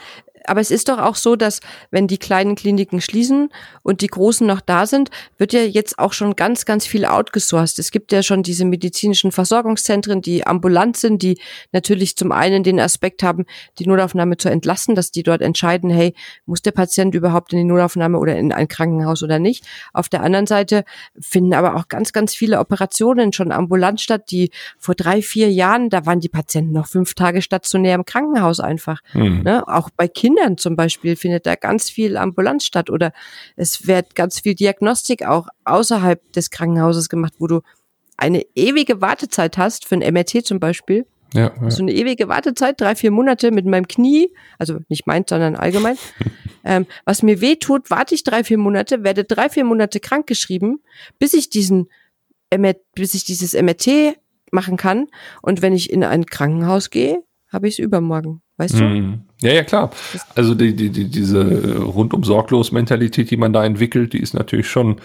aber 0.46 0.60
es 0.60 0.70
ist 0.70 0.88
doch 0.88 0.98
auch 0.98 1.16
so, 1.16 1.36
dass 1.36 1.60
wenn 1.90 2.06
die 2.06 2.18
kleinen 2.18 2.54
Kliniken 2.54 3.00
schließen 3.00 3.50
und 3.82 4.00
die 4.00 4.06
großen 4.06 4.46
noch 4.46 4.60
da 4.60 4.86
sind, 4.86 5.10
wird 5.38 5.52
ja 5.52 5.62
jetzt 5.62 5.98
auch 5.98 6.12
schon 6.12 6.36
ganz, 6.36 6.64
ganz 6.64 6.86
viel 6.86 7.04
outgesourced. 7.04 7.78
Es 7.78 7.90
gibt 7.90 8.12
ja 8.12 8.22
schon 8.22 8.42
diese 8.42 8.64
medizinischen 8.64 9.32
Versorgungszentren, 9.32 10.20
die 10.22 10.46
ambulant 10.46 10.96
sind, 10.96 11.22
die 11.22 11.38
natürlich 11.72 12.16
zum 12.16 12.32
einen 12.32 12.62
den 12.62 12.80
Aspekt 12.80 13.22
haben, 13.22 13.46
die 13.78 13.86
Notaufnahme 13.86 14.36
zu 14.36 14.48
entlassen, 14.48 14.94
dass 14.94 15.10
die 15.10 15.22
dort 15.22 15.40
entscheiden, 15.40 15.90
hey, 15.90 16.14
muss 16.46 16.62
der 16.62 16.72
Patient 16.72 17.14
überhaupt 17.14 17.52
in 17.52 17.58
die 17.58 17.64
Notaufnahme 17.64 18.18
oder 18.18 18.36
in 18.36 18.52
ein 18.52 18.68
Krankenhaus 18.68 19.22
oder 19.22 19.38
nicht. 19.38 19.64
Auf 19.92 20.08
der 20.08 20.22
anderen 20.22 20.46
Seite 20.46 20.84
finden 21.18 21.54
aber 21.54 21.76
auch 21.76 21.88
ganz, 21.88 22.12
ganz 22.12 22.34
viele 22.34 22.58
Operationen 22.58 23.32
schon 23.32 23.52
ambulant 23.52 24.00
statt, 24.00 24.30
die 24.30 24.50
vor 24.78 24.94
drei, 24.94 25.22
vier 25.22 25.50
Jahren, 25.50 25.90
da 25.90 26.06
waren 26.06 26.20
die 26.20 26.28
Patienten 26.28 26.72
noch 26.72 26.86
fünf 26.86 27.14
Tage 27.14 27.42
stationär 27.42 27.94
im 27.94 28.04
Krankenhaus 28.04 28.60
einfach. 28.60 29.00
Mhm. 29.14 29.42
Ne? 29.42 29.66
Auch 29.66 29.90
bei 29.90 30.08
Kindern 30.08 30.33
Kindern 30.34 30.58
zum 30.58 30.76
Beispiel 30.76 31.16
findet 31.16 31.46
da 31.46 31.54
ganz 31.54 31.90
viel 31.90 32.16
Ambulanz 32.16 32.64
statt 32.64 32.90
oder 32.90 33.12
es 33.56 33.86
wird 33.86 34.14
ganz 34.14 34.40
viel 34.40 34.54
Diagnostik 34.54 35.24
auch 35.26 35.48
außerhalb 35.64 36.32
des 36.32 36.50
Krankenhauses 36.50 37.08
gemacht, 37.08 37.34
wo 37.38 37.46
du 37.46 37.60
eine 38.16 38.44
ewige 38.54 39.00
Wartezeit 39.00 39.58
hast 39.58 39.86
für 39.86 39.96
ein 39.96 40.14
MRT 40.14 40.44
zum 40.44 40.60
Beispiel. 40.60 41.06
Ja, 41.32 41.52
ja. 41.60 41.70
So 41.70 41.82
eine 41.82 41.92
ewige 41.92 42.28
Wartezeit, 42.28 42.80
drei, 42.80 42.94
vier 42.94 43.10
Monate 43.10 43.50
mit 43.50 43.66
meinem 43.66 43.88
Knie, 43.88 44.30
also 44.58 44.78
nicht 44.88 45.06
meins, 45.06 45.26
sondern 45.28 45.56
allgemein. 45.56 45.96
ähm, 46.64 46.86
was 47.04 47.22
mir 47.22 47.40
weh 47.40 47.56
tut, 47.56 47.90
warte 47.90 48.14
ich 48.14 48.22
drei, 48.22 48.44
vier 48.44 48.58
Monate, 48.58 49.02
werde 49.02 49.24
drei, 49.24 49.48
vier 49.48 49.64
Monate 49.64 49.98
krankgeschrieben, 49.98 50.80
bis 51.18 51.34
ich 51.34 51.50
diesen 51.50 51.88
MR, 52.50 52.76
bis 52.94 53.14
ich 53.14 53.24
dieses 53.24 53.60
MRT 53.60 54.16
machen 54.52 54.76
kann. 54.76 55.08
Und 55.42 55.60
wenn 55.60 55.72
ich 55.72 55.90
in 55.90 56.04
ein 56.04 56.26
Krankenhaus 56.26 56.90
gehe, 56.90 57.24
habe 57.52 57.66
ich 57.66 57.74
es 57.74 57.78
übermorgen. 57.80 58.42
Weißt 58.56 58.78
du? 58.78 58.84
Mhm. 58.84 59.22
Ja, 59.44 59.52
ja, 59.52 59.62
klar. 59.62 59.90
Also 60.34 60.54
die, 60.54 60.74
die, 60.74 60.88
die, 60.88 61.04
diese 61.10 61.78
rundum 61.78 62.24
sorglos 62.24 62.72
Mentalität, 62.72 63.30
die 63.30 63.36
man 63.36 63.52
da 63.52 63.62
entwickelt, 63.62 64.14
die 64.14 64.20
ist 64.20 64.32
natürlich 64.32 64.68
schon 64.68 64.96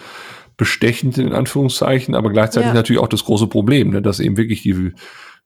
bestechend 0.56 1.18
in 1.18 1.32
Anführungszeichen, 1.32 2.14
aber 2.14 2.30
gleichzeitig 2.30 2.68
ja. 2.68 2.74
natürlich 2.74 3.02
auch 3.02 3.08
das 3.08 3.24
große 3.24 3.48
Problem, 3.48 3.90
ne, 3.90 4.00
dass 4.00 4.18
eben 4.18 4.38
wirklich 4.38 4.62
die 4.62 4.92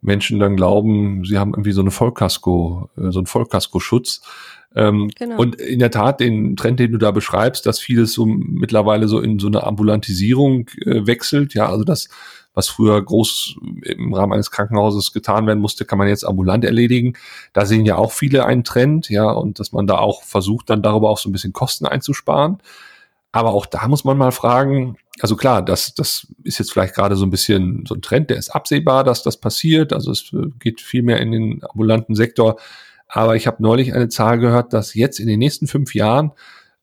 Menschen 0.01 0.39
dann 0.39 0.55
glauben, 0.55 1.25
sie 1.25 1.39
haben 1.39 1.55
irgendwie 1.55 1.73
so 1.73 1.81
eine 1.81 1.91
Vollkasko, 1.91 2.89
äh, 2.97 3.11
so 3.11 3.19
einen 3.19 3.27
Vollkaskoschutz. 3.27 4.23
Ähm, 4.77 5.11
genau. 5.17 5.39
Und 5.39 5.57
in 5.57 5.81
der 5.81 5.91
Tat, 5.91 6.21
den 6.21 6.57
Trend, 6.57 6.79
den 6.79 6.93
du 6.93 6.99
da 6.99 7.11
beschreibst, 7.11 7.67
dass 7.67 7.81
vieles 7.81 8.13
so 8.13 8.27
mittlerweile 8.27 9.09
so 9.09 9.19
in 9.21 9.41
so 9.41 9.49
eine 9.49 9.65
Ambulantisierung 9.65 10.69
äh, 10.85 11.07
wechselt, 11.07 11.55
ja, 11.55 11.69
also 11.69 11.85
dass 11.85 12.09
was 12.55 12.69
früher 12.69 13.03
groß 13.03 13.57
im 13.83 14.15
Rahmen 14.15 14.33
eines 14.33 14.51
Krankenhauses 14.51 15.13
getan 15.13 15.47
werden 15.47 15.61
musste, 15.61 15.85
kann 15.85 15.99
man 15.99 16.09
jetzt 16.09 16.25
ambulant 16.25 16.65
erledigen. 16.65 17.15
Da 17.53 17.67
sehen 17.67 17.85
ja 17.85 17.97
auch 17.97 18.13
viele 18.13 18.47
einen 18.47 18.65
Trend, 18.65 19.11
ja, 19.11 19.31
und 19.31 19.59
dass 19.59 19.73
man 19.73 19.87
da 19.87 19.99
auch 19.99 20.23
versucht, 20.23 20.71
dann 20.71 20.83
darüber 20.83 21.11
auch 21.11 21.19
so 21.19 21.29
ein 21.29 21.33
bisschen 21.33 21.53
Kosten 21.53 21.87
einzusparen. 21.87 22.59
Aber 23.33 23.53
auch 23.53 23.67
da 23.67 23.89
muss 23.89 24.05
man 24.05 24.17
mal 24.17 24.31
fragen, 24.31 24.97
also 25.21 25.35
klar, 25.35 25.61
das, 25.61 25.95
das 25.95 26.29
ist 26.45 26.59
jetzt 26.59 26.73
vielleicht 26.73 26.95
gerade 26.95 27.17
so 27.17 27.27
ein 27.27 27.31
bisschen 27.31 27.85
so 27.87 27.97
ein 27.97 28.03
Trend, 28.03 28.31
der 28.31 28.37
ist 28.37 28.51
absehbar, 28.51 29.03
dass 29.03 29.25
das 29.25 29.37
passiert. 29.39 29.93
Also 29.93 30.13
es 30.13 30.31
geht 30.61 30.81
viel 30.81 31.03
mehr 31.03 31.21
in 31.21 31.33
den 31.33 31.61
ambulanten 31.65 32.15
Sektor. 32.15 32.61
Aber 33.09 33.35
ich 33.37 33.49
habe 33.49 33.63
neulich 33.63 33.93
eine 33.93 34.09
Zahl 34.09 34.39
gehört, 34.39 34.73
dass 34.73 34.95
jetzt 34.95 35.19
in 35.19 35.27
den 35.27 35.41
nächsten 35.41 35.67
fünf 35.67 35.95
Jahren 35.95 36.31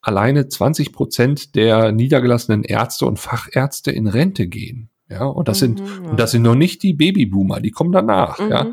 alleine 0.01 0.47
20 0.47 0.91
Prozent 0.91 1.55
der 1.55 1.91
niedergelassenen 1.91 2.63
Ärzte 2.63 3.05
und 3.05 3.19
Fachärzte 3.19 3.91
in 3.91 4.07
Rente 4.07 4.47
gehen. 4.47 4.90
Ja, 5.12 5.26
und 5.26 5.47
das 5.47 5.62
mhm, 5.62 5.78
sind, 5.78 5.80
ja. 5.80 6.10
und 6.10 6.19
das 6.19 6.32
sind 6.32 6.41
noch 6.41 6.56
nicht 6.56 6.84
die 6.84 6.93
Babyboomer, 6.93 7.60
die 7.60 7.71
kommen 7.71 7.91
danach, 7.91 8.39
mhm. 8.39 8.50
ja. 8.50 8.71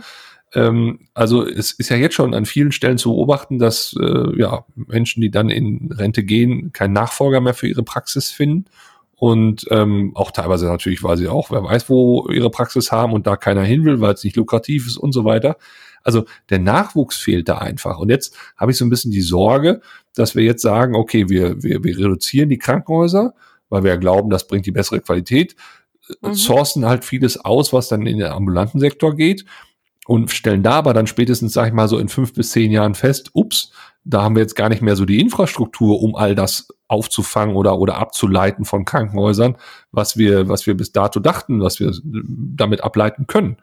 Ähm, 0.54 1.00
also 1.14 1.46
es 1.46 1.72
ist 1.72 1.90
ja 1.90 1.96
jetzt 1.96 2.14
schon 2.14 2.34
an 2.34 2.46
vielen 2.46 2.72
Stellen 2.72 2.98
zu 2.98 3.10
beobachten, 3.10 3.58
dass 3.58 3.94
äh, 4.00 4.40
ja, 4.40 4.64
Menschen, 4.74 5.20
die 5.20 5.30
dann 5.30 5.50
in 5.50 5.92
Rente 5.92 6.24
gehen, 6.24 6.72
keinen 6.72 6.94
Nachfolger 6.94 7.40
mehr 7.40 7.54
für 7.54 7.68
ihre 7.68 7.82
Praxis 7.82 8.30
finden. 8.30 8.66
Und 9.16 9.66
ähm, 9.70 10.12
auch 10.14 10.30
teilweise 10.30 10.66
natürlich, 10.66 11.02
weil 11.02 11.16
sie 11.16 11.28
auch, 11.28 11.50
wer 11.50 11.64
weiß, 11.64 11.90
wo 11.90 12.28
ihre 12.30 12.50
Praxis 12.50 12.92
haben 12.92 13.12
und 13.12 13.26
da 13.26 13.36
keiner 13.36 13.64
hin 13.64 13.84
will, 13.84 14.00
weil 14.00 14.14
es 14.14 14.22
nicht 14.22 14.36
lukrativ 14.36 14.86
ist 14.86 14.96
und 14.96 15.12
so 15.12 15.24
weiter. 15.24 15.56
Also 16.04 16.24
der 16.50 16.60
Nachwuchs 16.60 17.16
fehlt 17.16 17.48
da 17.48 17.58
einfach. 17.58 17.98
Und 17.98 18.10
jetzt 18.10 18.36
habe 18.56 18.70
ich 18.70 18.78
so 18.78 18.84
ein 18.84 18.90
bisschen 18.90 19.10
die 19.10 19.20
Sorge, 19.20 19.80
dass 20.14 20.36
wir 20.36 20.44
jetzt 20.44 20.62
sagen, 20.62 20.94
okay, 20.94 21.28
wir, 21.28 21.62
wir, 21.62 21.82
wir 21.82 21.98
reduzieren 21.98 22.48
die 22.48 22.58
Krankenhäuser, 22.58 23.34
weil 23.68 23.82
wir 23.82 23.90
ja 23.90 23.96
glauben, 23.96 24.30
das 24.30 24.46
bringt 24.46 24.66
die 24.66 24.72
bessere 24.72 25.00
Qualität 25.00 25.56
mhm. 26.20 26.34
sourcen 26.34 26.86
halt 26.86 27.04
vieles 27.04 27.44
aus, 27.44 27.72
was 27.72 27.88
dann 27.88 28.06
in 28.06 28.18
den 28.18 28.28
ambulanten 28.28 28.80
Sektor 28.80 29.14
geht 29.14 29.44
und 30.06 30.30
stellen 30.30 30.62
da 30.62 30.72
aber 30.72 30.94
dann 30.94 31.06
spätestens, 31.06 31.52
sag 31.52 31.68
ich 31.68 31.74
mal, 31.74 31.86
so 31.86 31.98
in 31.98 32.08
fünf 32.08 32.32
bis 32.32 32.50
zehn 32.50 32.72
Jahren 32.72 32.94
fest, 32.94 33.30
ups, 33.34 33.72
da 34.04 34.22
haben 34.22 34.36
wir 34.36 34.42
jetzt 34.42 34.56
gar 34.56 34.70
nicht 34.70 34.80
mehr 34.80 34.96
so 34.96 35.04
die 35.04 35.20
Infrastruktur, 35.20 36.00
um 36.00 36.16
all 36.16 36.34
das 36.34 36.68
aufzufangen 36.88 37.54
oder, 37.56 37.78
oder 37.78 37.96
abzuleiten 37.96 38.64
von 38.64 38.86
Krankenhäusern, 38.86 39.56
was 39.92 40.16
wir, 40.16 40.48
was 40.48 40.66
wir 40.66 40.74
bis 40.74 40.92
dato 40.92 41.20
dachten, 41.20 41.60
was 41.60 41.78
wir 41.78 41.92
damit 42.02 42.82
ableiten 42.82 43.26
können. 43.26 43.58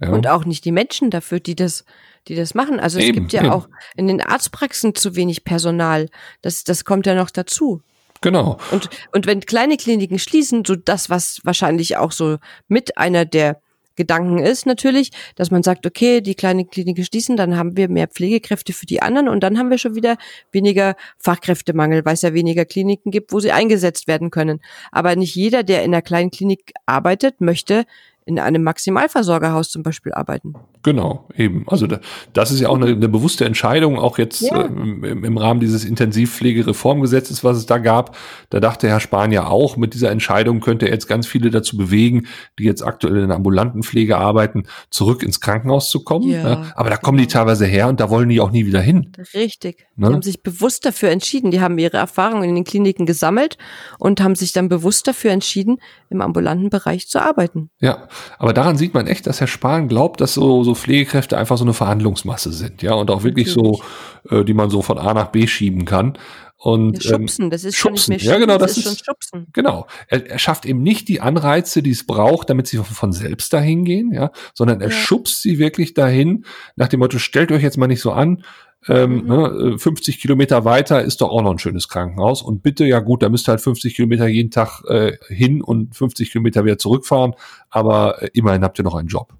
Ja. 0.00 0.10
Und 0.10 0.26
auch 0.26 0.46
nicht 0.46 0.64
die 0.64 0.72
Menschen 0.72 1.10
dafür, 1.10 1.40
die 1.40 1.54
das, 1.54 1.84
die 2.28 2.34
das 2.34 2.54
machen. 2.54 2.80
Also 2.80 2.98
es 2.98 3.04
eben, 3.04 3.20
gibt 3.20 3.34
ja 3.34 3.42
eben. 3.42 3.50
auch 3.50 3.68
in 3.96 4.06
den 4.06 4.22
Arztpraxen 4.22 4.94
zu 4.94 5.14
wenig 5.14 5.44
Personal. 5.44 6.08
Das, 6.40 6.64
das 6.64 6.86
kommt 6.86 7.06
ja 7.06 7.14
noch 7.14 7.30
dazu. 7.30 7.82
Genau. 8.20 8.58
Und, 8.70 8.88
und 9.12 9.26
wenn 9.26 9.40
kleine 9.40 9.76
Kliniken 9.76 10.18
schließen, 10.18 10.64
so 10.64 10.76
das, 10.76 11.10
was 11.10 11.40
wahrscheinlich 11.44 11.96
auch 11.96 12.12
so 12.12 12.38
mit 12.68 12.98
einer 12.98 13.24
der 13.24 13.60
Gedanken 13.96 14.38
ist 14.38 14.66
natürlich, 14.66 15.10
dass 15.34 15.50
man 15.50 15.62
sagt, 15.62 15.86
okay, 15.86 16.20
die 16.20 16.34
kleine 16.34 16.66
Kliniken 16.66 17.04
schließen, 17.04 17.36
dann 17.36 17.56
haben 17.56 17.76
wir 17.76 17.88
mehr 17.88 18.06
Pflegekräfte 18.06 18.72
für 18.72 18.86
die 18.86 19.02
anderen 19.02 19.28
und 19.28 19.40
dann 19.40 19.58
haben 19.58 19.70
wir 19.70 19.78
schon 19.78 19.94
wieder 19.94 20.18
weniger 20.52 20.96
Fachkräftemangel, 21.18 22.04
weil 22.04 22.14
es 22.14 22.22
ja 22.22 22.34
weniger 22.34 22.66
Kliniken 22.66 23.10
gibt, 23.10 23.32
wo 23.32 23.40
sie 23.40 23.52
eingesetzt 23.52 24.06
werden 24.06 24.30
können. 24.30 24.60
Aber 24.92 25.16
nicht 25.16 25.34
jeder, 25.34 25.62
der 25.62 25.82
in 25.82 25.94
einer 25.94 26.02
kleinen 26.02 26.30
Klinik 26.30 26.74
arbeitet, 26.84 27.40
möchte 27.40 27.86
in 28.26 28.38
einem 28.38 28.62
Maximalversorgerhaus 28.62 29.70
zum 29.70 29.82
Beispiel 29.82 30.12
arbeiten. 30.12 30.54
Genau, 30.86 31.26
eben. 31.36 31.64
Also 31.66 31.88
da, 31.88 31.98
das 32.32 32.52
ist 32.52 32.60
ja 32.60 32.68
auch 32.68 32.76
eine, 32.76 32.86
eine 32.86 33.08
bewusste 33.08 33.44
Entscheidung, 33.44 33.98
auch 33.98 34.18
jetzt 34.18 34.40
ja. 34.42 34.62
äh, 34.62 34.66
im, 34.66 35.24
im, 35.24 35.36
Rahmen 35.36 35.58
dieses 35.58 35.84
Intensivpflegereformgesetzes, 35.84 37.42
was 37.42 37.56
es 37.56 37.66
da 37.66 37.78
gab. 37.78 38.16
Da 38.50 38.60
dachte 38.60 38.86
Herr 38.86 39.00
Spahn 39.00 39.32
ja 39.32 39.48
auch, 39.48 39.76
mit 39.76 39.94
dieser 39.94 40.12
Entscheidung 40.12 40.60
könnte 40.60 40.86
er 40.86 40.92
jetzt 40.92 41.08
ganz 41.08 41.26
viele 41.26 41.50
dazu 41.50 41.76
bewegen, 41.76 42.28
die 42.60 42.62
jetzt 42.62 42.82
aktuell 42.82 43.16
in 43.16 43.26
der 43.26 43.36
ambulanten 43.36 43.82
Pflege 43.82 44.16
arbeiten, 44.16 44.68
zurück 44.88 45.24
ins 45.24 45.40
Krankenhaus 45.40 45.90
zu 45.90 46.04
kommen. 46.04 46.28
Ja, 46.28 46.48
ja. 46.48 46.72
Aber 46.76 46.88
da 46.88 46.98
kommen 46.98 47.18
die 47.18 47.24
genau. 47.24 47.40
teilweise 47.40 47.66
her 47.66 47.88
und 47.88 47.98
da 47.98 48.08
wollen 48.08 48.28
die 48.28 48.40
auch 48.40 48.52
nie 48.52 48.64
wieder 48.64 48.80
hin. 48.80 49.10
Richtig. 49.34 49.88
Ne? 49.96 50.06
Die 50.06 50.14
haben 50.14 50.22
sich 50.22 50.44
bewusst 50.44 50.86
dafür 50.86 51.10
entschieden. 51.10 51.50
Die 51.50 51.60
haben 51.60 51.78
ihre 51.78 51.96
Erfahrungen 51.96 52.48
in 52.48 52.54
den 52.54 52.62
Kliniken 52.62 53.06
gesammelt 53.06 53.58
und 53.98 54.20
haben 54.20 54.36
sich 54.36 54.52
dann 54.52 54.68
bewusst 54.68 55.08
dafür 55.08 55.32
entschieden, 55.32 55.78
im 56.10 56.20
ambulanten 56.20 56.70
Bereich 56.70 57.08
zu 57.08 57.20
arbeiten. 57.20 57.70
Ja, 57.80 58.06
aber 58.38 58.52
daran 58.52 58.76
sieht 58.76 58.94
man 58.94 59.08
echt, 59.08 59.26
dass 59.26 59.40
Herr 59.40 59.48
Spahn 59.48 59.88
glaubt, 59.88 60.20
dass 60.20 60.34
so, 60.34 60.62
so 60.62 60.75
Pflegekräfte 60.76 61.36
einfach 61.36 61.58
so 61.58 61.64
eine 61.64 61.74
Verhandlungsmasse 61.74 62.52
sind, 62.52 62.82
ja, 62.82 62.94
und 62.94 63.10
auch 63.10 63.22
wirklich 63.22 63.54
Natürlich. 63.54 63.82
so, 64.28 64.36
äh, 64.36 64.44
die 64.44 64.54
man 64.54 64.70
so 64.70 64.82
von 64.82 64.98
A 64.98 65.14
nach 65.14 65.28
B 65.28 65.46
schieben 65.46 65.84
kann. 65.84 66.18
Und 66.58 67.04
ja, 67.04 67.10
schubsen, 67.10 67.44
ähm, 67.44 67.50
das 67.50 67.64
ist 67.64 67.76
schubsen. 67.76 68.18
schon 68.18 68.28
Ja, 68.28 68.38
genau, 68.38 68.56
das, 68.56 68.74
das 68.74 68.78
ist, 68.78 68.86
ist, 68.86 69.04
schon 69.04 69.14
schubsen. 69.14 69.46
Genau. 69.52 69.86
Er, 70.08 70.26
er, 70.26 70.38
schafft 70.38 70.64
eben 70.64 70.82
nicht 70.82 71.06
die 71.08 71.20
Anreize, 71.20 71.82
die 71.82 71.90
es 71.90 72.06
braucht, 72.06 72.48
damit 72.48 72.66
sie 72.66 72.78
von 72.78 73.12
selbst 73.12 73.52
dahin 73.52 73.84
gehen, 73.84 74.10
ja, 74.12 74.30
sondern 74.54 74.80
er 74.80 74.88
ja. 74.88 74.94
schubst 74.94 75.42
sie 75.42 75.58
wirklich 75.58 75.92
dahin, 75.92 76.46
nach 76.74 76.88
dem 76.88 77.00
Motto, 77.00 77.18
stellt 77.18 77.52
euch 77.52 77.62
jetzt 77.62 77.76
mal 77.76 77.88
nicht 77.88 78.00
so 78.00 78.12
an, 78.12 78.42
ähm, 78.88 79.22
mhm. 79.22 79.28
ne, 79.28 79.78
50 79.78 80.20
Kilometer 80.20 80.64
weiter 80.64 81.02
ist 81.02 81.20
doch 81.20 81.30
auch 81.30 81.42
noch 81.42 81.50
ein 81.50 81.58
schönes 81.58 81.88
Krankenhaus. 81.88 82.42
Und 82.42 82.62
bitte, 82.62 82.84
ja 82.84 83.00
gut, 83.00 83.22
da 83.22 83.28
müsst 83.28 83.48
ihr 83.48 83.52
halt 83.52 83.60
50 83.60 83.94
Kilometer 83.94 84.26
jeden 84.26 84.50
Tag 84.50 84.82
äh, 84.88 85.16
hin 85.28 85.62
und 85.62 85.94
50 85.94 86.30
Kilometer 86.30 86.64
wieder 86.64 86.78
zurückfahren, 86.78 87.34
aber 87.68 88.22
äh, 88.22 88.30
immerhin 88.32 88.62
habt 88.62 88.78
ihr 88.78 88.84
noch 88.84 88.94
einen 88.94 89.08
Job. 89.08 89.32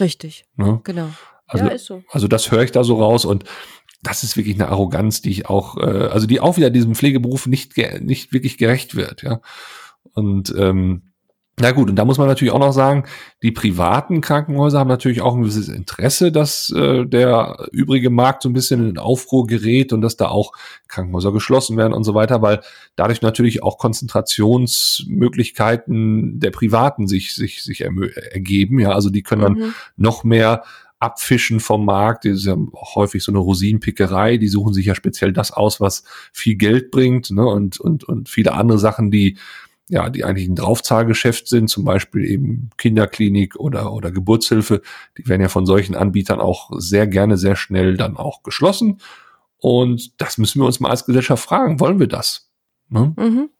Richtig. 0.00 0.46
Ne? 0.56 0.80
Genau. 0.84 1.10
Also, 1.46 1.64
ja, 1.64 1.70
ist 1.70 1.86
so. 1.86 2.02
also 2.10 2.26
das 2.28 2.50
höre 2.50 2.62
ich 2.62 2.72
da 2.72 2.82
so 2.82 3.00
raus 3.00 3.24
und 3.24 3.44
das 4.02 4.22
ist 4.24 4.36
wirklich 4.36 4.56
eine 4.56 4.68
Arroganz, 4.68 5.20
die 5.22 5.30
ich 5.30 5.46
auch, 5.48 5.76
äh, 5.78 6.08
also 6.08 6.26
die 6.26 6.40
auch 6.40 6.56
wieder 6.56 6.70
diesem 6.70 6.94
Pflegeberuf 6.94 7.46
nicht, 7.46 7.76
nicht 8.00 8.32
wirklich 8.32 8.58
gerecht 8.58 8.94
wird, 8.94 9.22
ja. 9.22 9.40
Und 10.12 10.54
ähm, 10.56 11.12
na 11.58 11.72
gut, 11.72 11.88
und 11.88 11.96
da 11.96 12.04
muss 12.04 12.18
man 12.18 12.28
natürlich 12.28 12.52
auch 12.52 12.58
noch 12.58 12.72
sagen, 12.72 13.04
die 13.42 13.50
privaten 13.50 14.20
Krankenhäuser 14.20 14.78
haben 14.78 14.88
natürlich 14.88 15.22
auch 15.22 15.34
ein 15.34 15.40
gewisses 15.40 15.68
Interesse, 15.68 16.30
dass 16.30 16.68
äh, 16.70 17.06
der 17.06 17.68
übrige 17.72 18.10
Markt 18.10 18.42
so 18.42 18.50
ein 18.50 18.52
bisschen 18.52 18.90
in 18.90 18.98
Aufruhr 18.98 19.46
gerät 19.46 19.94
und 19.94 20.02
dass 20.02 20.18
da 20.18 20.28
auch 20.28 20.52
Krankenhäuser 20.88 21.32
geschlossen 21.32 21.78
werden 21.78 21.94
und 21.94 22.04
so 22.04 22.12
weiter, 22.12 22.42
weil 22.42 22.60
dadurch 22.94 23.22
natürlich 23.22 23.62
auch 23.62 23.78
Konzentrationsmöglichkeiten 23.78 26.40
der 26.40 26.50
Privaten 26.50 27.08
sich 27.08 27.34
sich 27.34 27.62
sich 27.62 27.80
ergeben. 27.80 28.78
Ja, 28.78 28.90
also 28.90 29.08
die 29.08 29.22
können 29.22 29.42
dann 29.42 29.54
mhm. 29.54 29.72
noch 29.96 30.24
mehr 30.24 30.62
abfischen 30.98 31.60
vom 31.60 31.86
Markt. 31.86 32.26
Das 32.26 32.32
ist 32.32 32.46
ja 32.46 32.56
auch 32.72 32.96
häufig 32.96 33.22
so 33.22 33.32
eine 33.32 33.38
Rosinenpickerei. 33.38 34.36
Die 34.36 34.48
suchen 34.48 34.74
sich 34.74 34.84
ja 34.86 34.94
speziell 34.94 35.32
das 35.32 35.52
aus, 35.52 35.80
was 35.80 36.04
viel 36.32 36.56
Geld 36.56 36.90
bringt, 36.90 37.30
ne? 37.30 37.46
Und 37.46 37.80
und 37.80 38.04
und 38.04 38.28
viele 38.28 38.52
andere 38.52 38.78
Sachen, 38.78 39.10
die 39.10 39.38
ja, 39.88 40.10
die 40.10 40.24
eigentlich 40.24 40.48
ein 40.48 40.56
Draufzahlgeschäft 40.56 41.48
sind, 41.48 41.68
zum 41.68 41.84
Beispiel 41.84 42.24
eben 42.24 42.70
Kinderklinik 42.76 43.56
oder, 43.56 43.92
oder 43.92 44.10
Geburtshilfe, 44.10 44.82
die 45.16 45.28
werden 45.28 45.42
ja 45.42 45.48
von 45.48 45.66
solchen 45.66 45.94
Anbietern 45.94 46.40
auch 46.40 46.70
sehr 46.76 47.06
gerne, 47.06 47.36
sehr 47.36 47.56
schnell 47.56 47.96
dann 47.96 48.16
auch 48.16 48.42
geschlossen. 48.42 49.00
Und 49.58 50.20
das 50.20 50.38
müssen 50.38 50.60
wir 50.60 50.66
uns 50.66 50.80
mal 50.80 50.90
als 50.90 51.06
Gesellschaft 51.06 51.44
fragen, 51.44 51.80
wollen 51.80 52.00
wir 52.00 52.08
das? 52.08 52.50
Ne? 52.88 53.14
Mhm. 53.16 53.50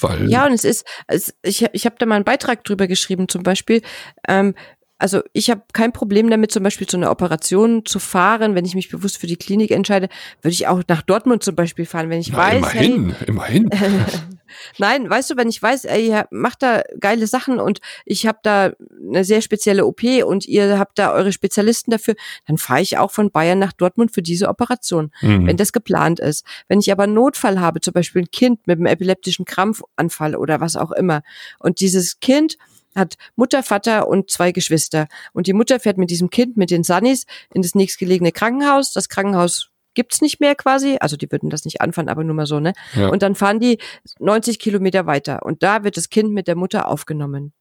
Weil 0.00 0.30
ja, 0.30 0.46
und 0.46 0.52
es 0.52 0.64
ist, 0.64 0.84
es, 1.06 1.34
ich, 1.42 1.64
ich 1.72 1.86
habe 1.86 1.96
da 1.98 2.06
mal 2.06 2.16
einen 2.16 2.24
Beitrag 2.24 2.64
drüber 2.64 2.86
geschrieben, 2.86 3.28
zum 3.28 3.42
Beispiel, 3.42 3.80
ähm, 4.28 4.54
also 4.98 5.22
ich 5.32 5.50
habe 5.50 5.62
kein 5.72 5.92
Problem 5.92 6.28
damit, 6.30 6.52
zum 6.52 6.62
Beispiel 6.62 6.86
zu 6.86 6.96
einer 6.96 7.10
Operation 7.10 7.84
zu 7.84 7.98
fahren. 7.98 8.54
Wenn 8.54 8.64
ich 8.64 8.74
mich 8.74 8.88
bewusst 8.88 9.18
für 9.18 9.26
die 9.26 9.36
Klinik 9.36 9.70
entscheide, 9.70 10.08
würde 10.40 10.52
ich 10.52 10.66
auch 10.68 10.82
nach 10.88 11.02
Dortmund 11.02 11.42
zum 11.42 11.54
Beispiel 11.54 11.84
fahren, 11.84 12.08
wenn 12.08 12.20
ich 12.20 12.32
Na, 12.32 12.38
weiß. 12.38 12.56
Immerhin, 12.56 13.14
hey, 13.14 13.28
immerhin. 13.28 13.70
Nein, 14.78 15.08
weißt 15.08 15.30
du, 15.30 15.36
wenn 15.36 15.48
ich 15.48 15.62
weiß, 15.62 15.84
ey, 15.84 16.08
ihr 16.08 16.28
macht 16.30 16.62
da 16.62 16.82
geile 17.00 17.26
Sachen 17.26 17.60
und 17.60 17.80
ich 18.04 18.26
habe 18.26 18.38
da 18.42 18.72
eine 19.08 19.24
sehr 19.24 19.42
spezielle 19.42 19.86
OP 19.86 20.02
und 20.24 20.46
ihr 20.46 20.78
habt 20.78 20.98
da 20.98 21.12
eure 21.12 21.32
Spezialisten 21.32 21.90
dafür, 21.90 22.14
dann 22.46 22.58
fahre 22.58 22.82
ich 22.82 22.98
auch 22.98 23.10
von 23.10 23.30
Bayern 23.30 23.58
nach 23.58 23.72
Dortmund 23.72 24.12
für 24.12 24.22
diese 24.22 24.48
Operation, 24.48 25.12
mhm. 25.20 25.46
wenn 25.46 25.56
das 25.56 25.72
geplant 25.72 26.20
ist. 26.20 26.44
Wenn 26.68 26.80
ich 26.80 26.90
aber 26.92 27.04
einen 27.04 27.14
Notfall 27.14 27.60
habe, 27.60 27.80
zum 27.80 27.92
Beispiel 27.92 28.22
ein 28.22 28.30
Kind 28.30 28.66
mit 28.66 28.78
einem 28.78 28.86
epileptischen 28.86 29.44
Krampfanfall 29.44 30.36
oder 30.36 30.60
was 30.60 30.76
auch 30.76 30.92
immer, 30.92 31.22
und 31.58 31.80
dieses 31.80 32.20
Kind 32.20 32.56
hat 32.96 33.16
Mutter, 33.36 33.62
Vater 33.62 34.08
und 34.08 34.30
zwei 34.30 34.52
Geschwister. 34.52 35.06
Und 35.32 35.46
die 35.46 35.52
Mutter 35.52 35.78
fährt 35.78 35.98
mit 35.98 36.10
diesem 36.10 36.30
Kind, 36.30 36.56
mit 36.56 36.70
den 36.70 36.82
Sunnis, 36.82 37.26
in 37.52 37.62
das 37.62 37.74
nächstgelegene 37.74 38.32
Krankenhaus. 38.32 38.92
Das 38.92 39.08
Krankenhaus 39.08 39.70
gibt's 39.96 40.20
nicht 40.20 40.38
mehr 40.38 40.54
quasi. 40.54 40.98
Also 41.00 41.16
die 41.16 41.30
würden 41.32 41.50
das 41.50 41.64
nicht 41.64 41.80
anfahren, 41.80 42.08
aber 42.08 42.22
nur 42.22 42.36
mal 42.36 42.46
so, 42.46 42.60
ne? 42.60 42.72
Ja. 42.94 43.08
Und 43.08 43.22
dann 43.22 43.34
fahren 43.34 43.58
die 43.58 43.78
90 44.20 44.60
Kilometer 44.60 45.06
weiter. 45.06 45.42
Und 45.44 45.64
da 45.64 45.82
wird 45.82 45.96
das 45.96 46.08
Kind 46.08 46.30
mit 46.32 46.46
der 46.46 46.54
Mutter 46.54 46.86
aufgenommen. 46.86 47.52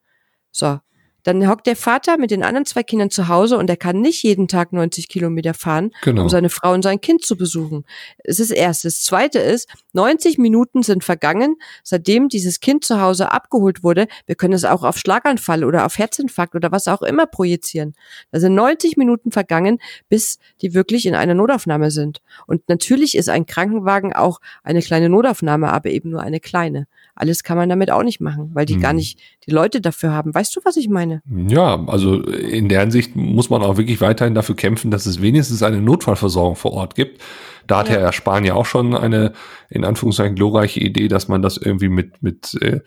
So. 0.51 0.79
Dann 1.25 1.49
hockt 1.49 1.65
der 1.65 1.75
Vater 1.75 2.19
mit 2.19 2.29
den 2.29 2.43
anderen 2.43 2.65
zwei 2.65 2.83
Kindern 2.83 3.09
zu 3.09 3.27
Hause 3.27 3.57
und 3.57 3.67
er 3.67 3.77
kann 3.77 3.99
nicht 3.99 4.21
jeden 4.21 4.47
Tag 4.47 4.71
90 4.71 5.09
Kilometer 5.09 5.55
fahren, 5.55 5.89
genau. 6.03 6.21
um 6.21 6.29
seine 6.29 6.49
Frau 6.49 6.71
und 6.71 6.83
sein 6.83 7.01
Kind 7.01 7.25
zu 7.25 7.35
besuchen. 7.35 7.83
Das 8.23 8.39
ist 8.39 8.51
das 8.51 8.57
Erste. 8.57 8.87
Das 8.87 9.01
Zweite 9.01 9.39
ist, 9.39 9.67
90 9.93 10.37
Minuten 10.37 10.83
sind 10.83 11.03
vergangen, 11.03 11.55
seitdem 11.83 12.29
dieses 12.29 12.59
Kind 12.59 12.85
zu 12.85 13.01
Hause 13.01 13.31
abgeholt 13.31 13.81
wurde. 13.81 14.07
Wir 14.27 14.35
können 14.35 14.53
es 14.53 14.65
auch 14.65 14.83
auf 14.83 14.99
Schlaganfall 14.99 15.63
oder 15.63 15.87
auf 15.87 15.97
Herzinfarkt 15.97 16.53
oder 16.53 16.71
was 16.71 16.87
auch 16.87 17.01
immer 17.01 17.25
projizieren. 17.25 17.95
Da 18.31 18.39
sind 18.39 18.53
90 18.53 18.95
Minuten 18.95 19.31
vergangen, 19.31 19.79
bis 20.09 20.37
die 20.61 20.75
wirklich 20.75 21.07
in 21.07 21.15
einer 21.15 21.33
Notaufnahme 21.33 21.89
sind. 21.89 22.21
Und 22.45 22.69
natürlich 22.69 23.17
ist 23.17 23.29
ein 23.29 23.47
Krankenwagen 23.47 24.13
auch 24.13 24.41
eine 24.63 24.83
kleine 24.83 25.09
Notaufnahme, 25.09 25.73
aber 25.73 25.89
eben 25.89 26.11
nur 26.11 26.21
eine 26.21 26.39
kleine. 26.39 26.85
Alles 27.15 27.43
kann 27.43 27.57
man 27.57 27.69
damit 27.69 27.89
auch 27.89 28.03
nicht 28.03 28.21
machen, 28.21 28.51
weil 28.53 28.67
die 28.67 28.75
hm. 28.75 28.81
gar 28.81 28.93
nicht 28.93 29.19
die 29.47 29.51
Leute 29.51 29.81
dafür 29.81 30.11
haben. 30.11 30.35
Weißt 30.35 30.55
du, 30.55 30.61
was 30.63 30.75
ich 30.75 30.87
meine? 30.87 31.14
Ja, 31.29 31.85
also 31.87 32.21
in 32.21 32.69
der 32.69 32.81
Hinsicht 32.81 33.15
muss 33.15 33.49
man 33.49 33.61
auch 33.61 33.77
wirklich 33.77 34.01
weiterhin 34.01 34.35
dafür 34.35 34.55
kämpfen, 34.55 34.91
dass 34.91 35.05
es 35.05 35.21
wenigstens 35.21 35.63
eine 35.63 35.81
Notfallversorgung 35.81 36.55
vor 36.55 36.73
Ort 36.73 36.95
gibt. 36.95 37.21
Da 37.67 37.79
hat 37.79 37.89
ja. 37.89 37.95
Herr 37.95 38.13
Spahn 38.13 38.45
ja 38.45 38.53
auch 38.53 38.65
schon 38.65 38.95
eine, 38.95 39.33
in 39.69 39.85
Anführungszeichen, 39.85 40.35
glorreiche 40.35 40.79
Idee, 40.79 41.07
dass 41.07 41.27
man 41.27 41.41
das 41.41 41.57
irgendwie 41.57 41.89
mit, 41.89 42.21
mit 42.21 42.53
äh, 42.61 42.81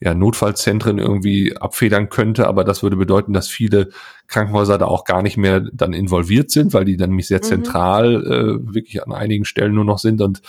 ja, 0.00 0.14
Notfallzentren 0.14 0.98
irgendwie 0.98 1.56
abfedern 1.56 2.08
könnte, 2.08 2.48
aber 2.48 2.64
das 2.64 2.82
würde 2.82 2.96
bedeuten, 2.96 3.32
dass 3.32 3.48
viele 3.48 3.90
Krankenhäuser 4.26 4.76
da 4.76 4.86
auch 4.86 5.04
gar 5.04 5.22
nicht 5.22 5.36
mehr 5.36 5.60
dann 5.72 5.92
involviert 5.92 6.50
sind, 6.50 6.74
weil 6.74 6.84
die 6.84 6.96
dann 6.96 7.10
nämlich 7.10 7.28
sehr 7.28 7.38
mhm. 7.38 7.44
zentral 7.44 8.14
äh, 8.26 8.74
wirklich 8.74 9.02
an 9.04 9.12
einigen 9.12 9.44
Stellen 9.44 9.74
nur 9.74 9.84
noch 9.84 9.98
sind 9.98 10.20
und 10.20 10.42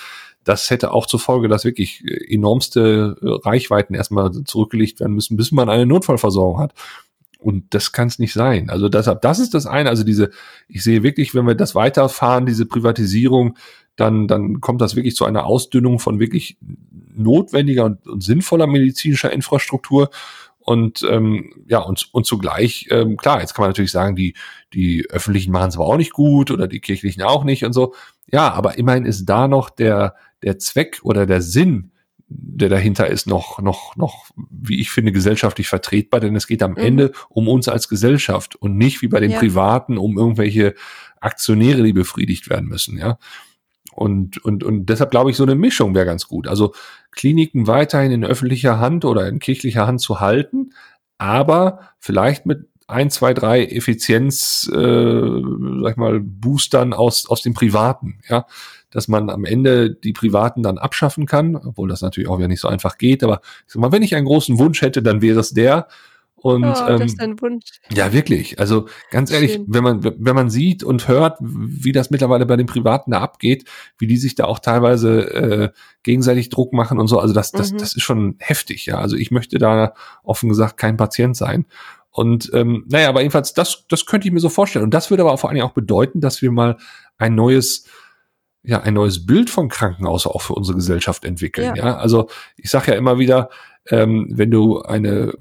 das 0.43 0.69
hätte 0.69 0.91
auch 0.91 1.06
zur 1.06 1.19
Folge, 1.19 1.48
dass 1.48 1.63
wirklich 1.63 2.04
enormste 2.28 3.15
Reichweiten 3.22 3.93
erstmal 3.93 4.32
zurückgelegt 4.43 5.00
werden 5.00 5.13
müssen, 5.13 5.38
bis 5.38 5.52
man 5.52 5.69
eine 5.69 5.86
Notfallversorgung 5.86 6.60
hat. 6.60 6.74
Und 7.43 7.73
das 7.73 7.91
kann 7.91 8.08
es 8.08 8.19
nicht 8.19 8.34
sein. 8.34 8.69
Also 8.69 8.88
deshalb, 8.88 9.21
das 9.21 9.39
ist 9.39 9.53
das 9.53 9.65
eine. 9.65 9.89
Also 9.89 10.03
diese, 10.03 10.32
ich 10.67 10.82
sehe 10.82 11.03
wirklich, 11.03 11.36
wenn 11.36 11.45
wir 11.45 11.56
das 11.56 11.75
weiterfahren, 11.75 12.45
diese 12.45 12.65
Privatisierung, 12.65 13.58
dann, 13.95 14.27
dann 14.27 14.62
kommt 14.62 14.82
das 14.82 14.95
wirklich 14.95 15.15
zu 15.15 15.25
einer 15.25 15.45
Ausdünnung 15.45 15.99
von 15.99 16.19
wirklich 16.19 16.58
notwendiger 17.13 17.86
und, 17.86 18.08
und 18.08 18.23
sinnvoller 18.23 18.65
medizinischer 18.65 19.32
Infrastruktur. 19.32 20.10
Und 20.60 21.06
ähm, 21.10 21.53
ja, 21.67 21.79
und, 21.79 22.08
und 22.13 22.25
zugleich, 22.25 22.88
ähm, 22.89 23.17
klar, 23.17 23.41
jetzt 23.41 23.53
kann 23.53 23.63
man 23.63 23.71
natürlich 23.71 23.91
sagen, 23.91 24.15
die, 24.15 24.34
die 24.73 25.06
öffentlichen 25.10 25.51
machen 25.51 25.69
es 25.69 25.75
aber 25.75 25.86
auch 25.86 25.97
nicht 25.97 26.13
gut 26.13 26.51
oder 26.51 26.67
die 26.67 26.79
kirchlichen 26.79 27.21
auch 27.21 27.43
nicht 27.43 27.65
und 27.65 27.73
so. 27.73 27.93
Ja, 28.32 28.53
aber 28.53 28.77
immerhin 28.77 29.06
ist 29.06 29.25
da 29.25 29.49
noch 29.49 29.69
der, 29.69 30.15
der 30.41 30.60
Zweck 30.60 31.01
oder 31.03 31.25
der 31.25 31.41
Sinn, 31.41 31.91
der 32.36 32.69
dahinter 32.69 33.08
ist, 33.08 33.28
noch, 33.28 33.60
noch, 33.60 33.96
noch, 33.96 34.26
wie 34.50 34.80
ich 34.80 34.91
finde, 34.91 35.12
gesellschaftlich 35.12 35.67
vertretbar, 35.67 36.19
denn 36.19 36.36
es 36.36 36.48
geht 36.48 36.63
am 36.63 36.72
mhm. 36.72 36.78
Ende 36.78 37.12
um 37.30 37.48
uns 37.48 37.67
als 37.67 37.88
Gesellschaft 37.88 38.56
und 38.56 38.78
nicht 38.78 39.02
wie 39.02 39.08
bei 39.08 39.19
den 39.19 39.32
ja. 39.32 39.39
Privaten 39.39 39.98
um 39.98 40.17
irgendwelche 40.17 40.76
Aktionäre, 41.19 41.84
die 41.84 41.93
befriedigt 41.93 42.50
werden 42.50 42.67
müssen, 42.67 42.98
ja. 42.98 43.17
Und, 43.96 44.43
und, 44.43 44.63
und 44.63 44.88
deshalb 44.88 45.12
glaube 45.12 45.30
ich, 45.30 45.38
so 45.38 45.43
eine 45.43 45.54
Mischung 45.54 45.93
wäre 45.93 46.08
ganz 46.08 46.28
gut. 46.28 46.48
Also 46.48 46.74
Kliniken 47.12 47.67
weiterhin 47.67 48.12
in 48.12 48.26
öffentlicher 48.26 48.80
Hand 48.80 49.06
oder 49.06 49.28
in 49.28 49.38
kirchlicher 49.38 49.86
Hand 49.86 50.02
zu 50.02 50.19
halten, 50.19 50.72
aber 51.19 51.91
vielleicht 52.00 52.48
mit 52.48 52.69
ein, 52.88 53.12
zwei, 53.12 53.36
drei 53.36 53.63
Effizienz, 53.65 54.69
äh, 54.74 54.76
sag 54.76 55.91
ich 55.91 55.98
mal, 55.98 56.19
Boostern 56.19 56.93
aus, 56.93 57.30
aus 57.30 57.43
dem 57.43 57.54
Privaten, 57.54 58.19
ja 58.28 58.46
dass 58.93 59.08
man 59.08 59.29
am 59.29 59.43
Ende 59.43 59.91
die 59.91 60.13
Privaten 60.13 60.63
dann 60.63 60.77
abschaffen 60.77 61.25
kann, 61.25 61.56
obwohl 61.56 61.89
das 61.89 62.01
natürlich 62.01 62.29
auch 62.29 62.38
wieder 62.38 62.47
nicht 62.47 62.62
so 62.62 62.67
einfach 62.67 62.97
geht. 62.97 63.23
Aber 63.23 63.41
ich 63.65 63.73
sag 63.73 63.82
mal, 63.82 63.91
wenn 63.91 64.03
ich 64.03 64.15
einen 64.15 64.25
großen 64.25 64.60
Wunsch 64.60 64.82
hätte, 64.82 65.01
dann 65.01 65.21
wäre 65.21 65.39
es 65.39 65.51
der. 65.51 65.88
Und, 66.36 66.65
oh, 66.65 66.88
ähm, 66.89 66.99
das 66.99 67.13
ist 67.13 67.21
ein 67.21 67.39
Wunsch. 67.41 67.79
Ja, 67.89 68.12
wirklich. 68.12 68.60
Also 68.60 68.88
ganz 69.12 69.32
ehrlich, 69.32 69.53
Schön. 69.53 69.65
wenn 69.69 69.84
man, 69.84 70.03
wenn 70.03 70.36
man 70.36 70.49
sieht 70.49 70.84
und 70.84 71.08
hört, 71.08 71.38
wie 71.39 71.93
das 71.93 72.12
mittlerweile 72.12 72.45
bei 72.45 72.58
den 72.58 72.65
Privaten 72.65 73.12
da 73.12 73.21
abgeht, 73.21 73.63
wie 73.97 74.08
die 74.08 74.17
sich 74.17 74.36
da 74.36 74.43
auch 74.43 74.60
teilweise 74.60 75.34
äh, 75.34 75.69
gegenseitig 76.03 76.49
Druck 76.49 76.73
machen 76.73 76.99
und 76.99 77.08
so, 77.08 77.17
also 77.17 77.34
das, 77.34 77.53
das, 77.53 77.71
mhm. 77.71 77.77
das 77.77 77.95
ist 77.95 78.01
schon 78.01 78.36
heftig, 78.39 78.86
ja. 78.86 78.97
Also 78.97 79.15
ich 79.15 79.32
möchte 79.32 79.58
da 79.58 79.93
offen 80.21 80.49
gesagt 80.49 80.75
kein 80.75 80.97
Patient 80.97 81.38
sein. 81.38 81.65
Und 82.12 82.51
ähm, 82.53 82.84
naja, 82.89 83.08
aber 83.08 83.21
jedenfalls, 83.21 83.53
das, 83.53 83.86
das 83.88 84.06
könnte 84.06 84.27
ich 84.27 84.34
mir 84.34 84.41
so 84.41 84.49
vorstellen. 84.49 84.84
Und 84.84 84.93
das 84.93 85.10
würde 85.10 85.23
aber 85.23 85.38
vor 85.38 85.49
allen 85.49 85.56
Dingen 85.56 85.67
auch 85.67 85.73
bedeuten, 85.73 86.19
dass 86.19 86.41
wir 86.41 86.51
mal 86.51 86.77
ein 87.17 87.36
neues 87.36 87.86
ja 88.63 88.82
ein 88.82 88.93
neues 88.93 89.26
Bild 89.26 89.49
vom 89.49 89.69
Krankenhaus 89.69 90.26
auch 90.26 90.41
für 90.41 90.54
unsere 90.54 90.78
Gesellschaft 90.78 91.26
entwickeln. 91.26 91.76
Ja, 91.76 91.86
ja? 91.86 91.97
also 91.97 92.30
ich 92.56 92.69
sage 92.69 92.91
ja 92.91 92.97
immer 92.97 93.19
wieder, 93.19 93.49
ähm, 93.89 94.28
wenn 94.32 94.49
du 94.49 94.82
eine 94.82 95.34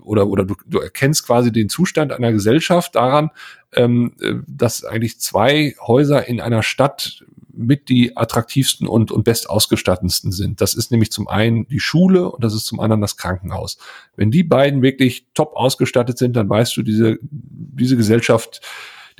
oder 0.00 0.26
oder 0.26 0.44
du, 0.44 0.54
du 0.66 0.78
erkennst 0.78 1.26
quasi 1.26 1.52
den 1.52 1.68
Zustand 1.68 2.12
einer 2.12 2.32
Gesellschaft 2.32 2.94
daran, 2.94 3.30
ähm, 3.74 4.14
dass 4.46 4.84
eigentlich 4.84 5.20
zwei 5.20 5.74
Häuser 5.80 6.26
in 6.26 6.40
einer 6.40 6.62
Stadt 6.62 7.24
mit 7.52 7.88
die 7.90 8.16
attraktivsten 8.16 8.86
und, 8.86 9.12
und 9.12 9.24
bestausgestattensten 9.24 10.32
sind. 10.32 10.62
Das 10.62 10.72
ist 10.72 10.90
nämlich 10.90 11.12
zum 11.12 11.28
einen 11.28 11.68
die 11.68 11.80
Schule 11.80 12.30
und 12.30 12.42
das 12.42 12.54
ist 12.54 12.64
zum 12.64 12.80
anderen 12.80 13.02
das 13.02 13.18
Krankenhaus. 13.18 13.76
Wenn 14.16 14.30
die 14.30 14.44
beiden 14.44 14.80
wirklich 14.80 15.26
top 15.34 15.54
ausgestattet 15.54 16.16
sind, 16.16 16.36
dann 16.36 16.48
weißt 16.48 16.76
du, 16.76 16.82
diese, 16.82 17.18
diese 17.20 17.96
Gesellschaft 17.96 18.62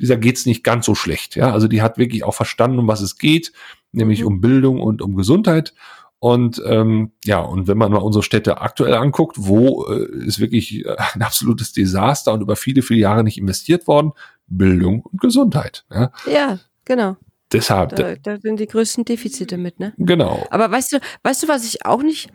dieser 0.01 0.17
geht's 0.17 0.45
nicht 0.45 0.63
ganz 0.63 0.85
so 0.85 0.95
schlecht. 0.95 1.35
Ja, 1.35 1.53
also 1.53 1.67
die 1.67 1.81
hat 1.81 1.97
wirklich 1.97 2.23
auch 2.23 2.33
verstanden, 2.33 2.79
um 2.79 2.87
was 2.87 3.01
es 3.01 3.17
geht, 3.17 3.53
nämlich 3.91 4.21
mhm. 4.21 4.27
um 4.27 4.41
Bildung 4.41 4.81
und 4.81 5.01
um 5.01 5.15
Gesundheit. 5.15 5.73
Und 6.19 6.61
ähm, 6.67 7.13
ja, 7.23 7.39
und 7.39 7.67
wenn 7.67 7.77
man 7.77 7.91
mal 7.91 7.97
unsere 7.97 8.21
Städte 8.21 8.61
aktuell 8.61 8.93
anguckt, 8.93 9.37
wo 9.39 9.87
äh, 9.87 10.25
ist 10.25 10.39
wirklich 10.39 10.85
äh, 10.85 10.95
ein 11.13 11.21
absolutes 11.21 11.73
Desaster 11.73 12.33
und 12.33 12.41
über 12.41 12.55
viele, 12.55 12.81
viele 12.81 12.99
Jahre 12.99 13.23
nicht 13.23 13.37
investiert 13.37 13.87
worden, 13.87 14.11
Bildung 14.47 15.01
und 15.01 15.21
Gesundheit. 15.21 15.85
Ja, 15.91 16.11
ja 16.31 16.59
genau. 16.85 17.17
Deshalb. 17.51 17.95
Da, 17.95 18.15
da 18.15 18.39
sind 18.39 18.59
die 18.59 18.67
größten 18.67 19.03
Defizite 19.03 19.57
mit, 19.57 19.79
ne? 19.79 19.93
Genau. 19.97 20.45
Aber 20.51 20.71
weißt 20.71 20.93
du, 20.93 20.99
weißt 21.23 21.43
du, 21.43 21.47
was 21.47 21.65
ich 21.65 21.85
auch 21.85 22.01
nicht 22.01 22.29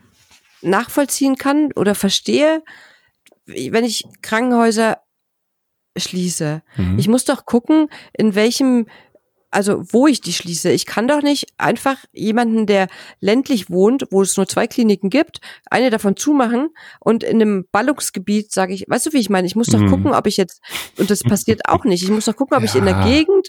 nachvollziehen 0.62 1.36
kann 1.36 1.72
oder 1.74 1.94
verstehe, 1.94 2.62
wenn 3.46 3.84
ich 3.84 4.04
Krankenhäuser 4.20 4.98
schließe. 5.96 6.62
Mhm. 6.76 6.98
Ich 6.98 7.08
muss 7.08 7.24
doch 7.24 7.46
gucken, 7.46 7.88
in 8.12 8.34
welchem 8.34 8.86
also 9.56 9.82
wo 9.90 10.06
ich 10.06 10.20
die 10.20 10.34
schließe. 10.34 10.70
Ich 10.70 10.84
kann 10.84 11.08
doch 11.08 11.22
nicht 11.22 11.46
einfach 11.56 11.96
jemanden, 12.12 12.66
der 12.66 12.88
ländlich 13.20 13.70
wohnt, 13.70 14.04
wo 14.10 14.20
es 14.20 14.36
nur 14.36 14.46
zwei 14.46 14.66
Kliniken 14.66 15.08
gibt, 15.08 15.40
eine 15.70 15.88
davon 15.88 16.14
zumachen 16.14 16.68
und 17.00 17.24
in 17.24 17.40
einem 17.40 17.64
Ballungsgebiet 17.72 18.52
sage 18.52 18.74
ich, 18.74 18.84
weißt 18.86 19.06
du, 19.06 19.14
wie 19.14 19.18
ich 19.18 19.30
meine? 19.30 19.46
Ich 19.46 19.56
muss 19.56 19.68
doch 19.68 19.78
mhm. 19.78 19.88
gucken, 19.88 20.12
ob 20.12 20.26
ich 20.26 20.36
jetzt, 20.36 20.60
und 20.98 21.10
das 21.10 21.22
passiert 21.22 21.62
auch 21.70 21.84
nicht, 21.84 22.02
ich 22.02 22.10
muss 22.10 22.26
doch 22.26 22.36
gucken, 22.36 22.54
ob 22.54 22.64
ja. 22.64 22.68
ich 22.68 22.74
in 22.74 22.84
der 22.84 23.02
Gegend, 23.02 23.48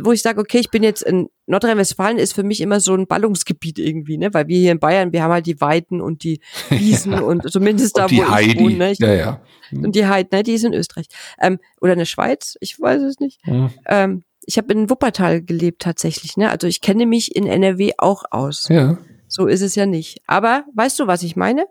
wo 0.00 0.10
ich 0.10 0.22
sage, 0.22 0.40
okay, 0.40 0.58
ich 0.58 0.70
bin 0.70 0.82
jetzt 0.82 1.02
in 1.02 1.28
Nordrhein-Westfalen 1.46 2.18
ist 2.18 2.32
für 2.32 2.42
mich 2.42 2.60
immer 2.60 2.80
so 2.80 2.94
ein 2.94 3.06
Ballungsgebiet 3.06 3.78
irgendwie, 3.78 4.16
ne? 4.18 4.34
Weil 4.34 4.48
wir 4.48 4.58
hier 4.58 4.72
in 4.72 4.80
Bayern, 4.80 5.12
wir 5.12 5.22
haben 5.22 5.32
halt 5.32 5.46
die 5.46 5.60
Weiden 5.60 6.00
und 6.00 6.24
die 6.24 6.40
Wiesen 6.70 7.12
ja. 7.12 7.20
und 7.20 7.48
zumindest 7.52 7.96
da, 7.96 8.06
und 8.06 8.16
wo 8.16 8.28
Heidi. 8.28 8.50
ich 8.50 8.58
wohne. 8.58 8.76
Ne? 8.76 8.92
Ich, 8.92 8.98
ja, 8.98 9.12
ja. 9.12 9.40
Und 9.70 9.94
die 9.94 10.06
Heidi, 10.06 10.34
ne? 10.34 10.42
Die 10.42 10.54
ist 10.54 10.64
in 10.64 10.72
Österreich. 10.72 11.06
Ähm, 11.38 11.58
oder 11.80 11.92
in 11.92 11.98
der 11.98 12.06
Schweiz, 12.06 12.56
ich 12.60 12.80
weiß 12.80 13.02
es 13.02 13.20
nicht. 13.20 13.40
Ähm, 13.86 14.24
ich 14.46 14.58
habe 14.58 14.72
in 14.72 14.90
Wuppertal 14.90 15.42
gelebt 15.42 15.82
tatsächlich, 15.82 16.36
ne? 16.36 16.50
Also 16.50 16.66
ich 16.66 16.80
kenne 16.80 17.06
mich 17.06 17.34
in 17.34 17.46
NRW 17.46 17.92
auch 17.98 18.24
aus. 18.30 18.68
Ja. 18.68 18.98
So 19.28 19.46
ist 19.46 19.62
es 19.62 19.74
ja 19.74 19.86
nicht. 19.86 20.20
Aber 20.26 20.64
weißt 20.74 20.98
du, 20.98 21.06
was 21.06 21.22
ich 21.22 21.36
meine? 21.36 21.66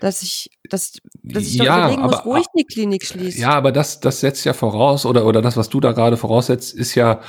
Dass 0.00 0.22
ich, 0.22 0.50
dass, 0.68 0.98
dass 1.22 1.44
ich 1.44 1.58
doch 1.58 1.66
ja, 1.66 1.78
überlegen 1.78 2.02
aber, 2.02 2.16
muss, 2.16 2.24
wo 2.24 2.36
ich 2.36 2.46
die 2.58 2.64
Klinik 2.64 3.04
schließe. 3.04 3.38
Ja, 3.38 3.50
aber 3.50 3.70
das, 3.70 4.00
das 4.00 4.20
setzt 4.20 4.44
ja 4.44 4.54
voraus, 4.54 5.04
oder, 5.04 5.26
oder 5.26 5.42
das, 5.42 5.56
was 5.56 5.68
du 5.68 5.78
da 5.78 5.92
gerade 5.92 6.16
voraussetzt, 6.16 6.74
ist 6.74 6.94
ja 6.94 7.20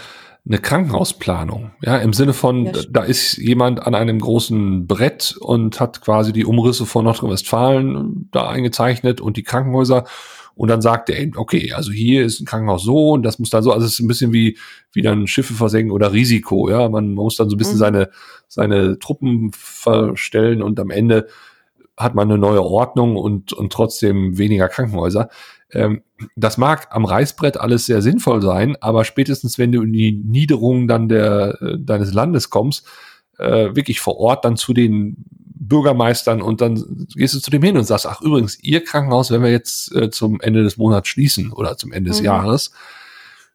eine 0.46 0.58
Krankenhausplanung. 0.58 1.72
Ja, 1.82 1.98
im 1.98 2.14
Sinne 2.14 2.34
von, 2.34 2.66
ja, 2.66 2.72
da 2.90 3.04
ist 3.04 3.38
jemand 3.38 3.86
an 3.86 3.94
einem 3.94 4.20
großen 4.20 4.88
Brett 4.88 5.36
und 5.40 5.80
hat 5.80 6.02
quasi 6.02 6.34
die 6.34 6.46
Umrisse 6.46 6.86
von 6.86 7.06
Nordrhein-Westfalen 7.06 8.30
da 8.32 8.50
eingezeichnet 8.50 9.22
und 9.22 9.38
die 9.38 9.44
Krankenhäuser 9.44 10.06
und 10.62 10.68
dann 10.68 10.80
sagt 10.80 11.10
er 11.10 11.18
eben, 11.18 11.36
okay, 11.38 11.74
also 11.74 11.92
hier 11.92 12.24
ist 12.24 12.40
ein 12.40 12.46
Krankenhaus 12.46 12.84
so 12.84 13.14
und 13.14 13.24
das 13.24 13.40
muss 13.40 13.50
dann 13.50 13.64
so, 13.64 13.72
also 13.72 13.84
es 13.84 13.94
ist 13.94 14.00
ein 14.00 14.08
bisschen 14.08 14.32
wie, 14.32 14.60
wie 14.94 15.02
dann 15.02 15.26
Schiffe 15.26 15.56
versenken 15.56 15.92
oder 15.92 16.14
Risiko, 16.14 16.70
ja. 16.70 16.88
Man, 16.88 17.16
muss 17.16 17.36
dann 17.36 17.50
so 17.50 17.56
ein 17.56 17.58
bisschen 17.58 17.78
mhm. 17.78 17.80
seine, 17.80 18.10
seine 18.48 19.00
Truppen 19.00 19.50
verstellen 19.54 20.62
und 20.62 20.80
am 20.80 20.92
Ende 20.92 21.26
hat 21.98 22.14
man 22.14 22.30
eine 22.30 22.38
neue 22.38 22.62
Ordnung 22.62 23.16
und, 23.16 23.54
und 23.54 23.74
trotzdem 23.74 24.38
weniger 24.38 24.70
Krankenhäuser. 24.70 25.30
Ähm, 25.72 26.04
das 26.36 26.60
mag 26.60 26.90
am 26.92 27.06
Reißbrett 27.06 27.58
alles 27.58 27.88
sehr 27.88 28.04
sinnvoll 28.04 28.44
sein, 28.44 28.78
aber 28.82 29.04
spätestens 29.04 29.58
wenn 29.58 29.72
du 29.72 29.82
in 29.82 29.94
die 29.94 30.12
Niederungen 30.12 30.88
dann 30.88 31.10
der, 31.10 31.58
äh, 31.60 31.78
deines 31.80 32.14
Landes 32.14 32.52
kommst, 32.52 32.86
äh, 33.40 33.76
wirklich 33.76 34.00
vor 34.00 34.20
Ort 34.20 34.46
dann 34.46 34.58
zu 34.58 34.74
den 34.74 35.26
Bürgermeistern 35.72 36.42
und 36.42 36.60
dann 36.60 37.08
gehst 37.16 37.34
du 37.34 37.40
zu 37.40 37.50
dem 37.50 37.64
hin 37.64 37.78
und 37.78 37.86
sagst, 37.86 38.06
ach 38.06 38.20
übrigens, 38.20 38.60
ihr 38.62 38.84
Krankenhaus, 38.84 39.32
wenn 39.32 39.42
wir 39.42 39.52
jetzt 39.52 39.96
äh, 39.96 40.10
zum 40.10 40.42
Ende 40.42 40.64
des 40.64 40.76
Monats 40.76 41.08
schließen 41.08 41.54
oder 41.54 41.78
zum 41.78 41.94
Ende 41.94 42.10
des 42.10 42.20
mhm. 42.20 42.26
Jahres, 42.26 42.72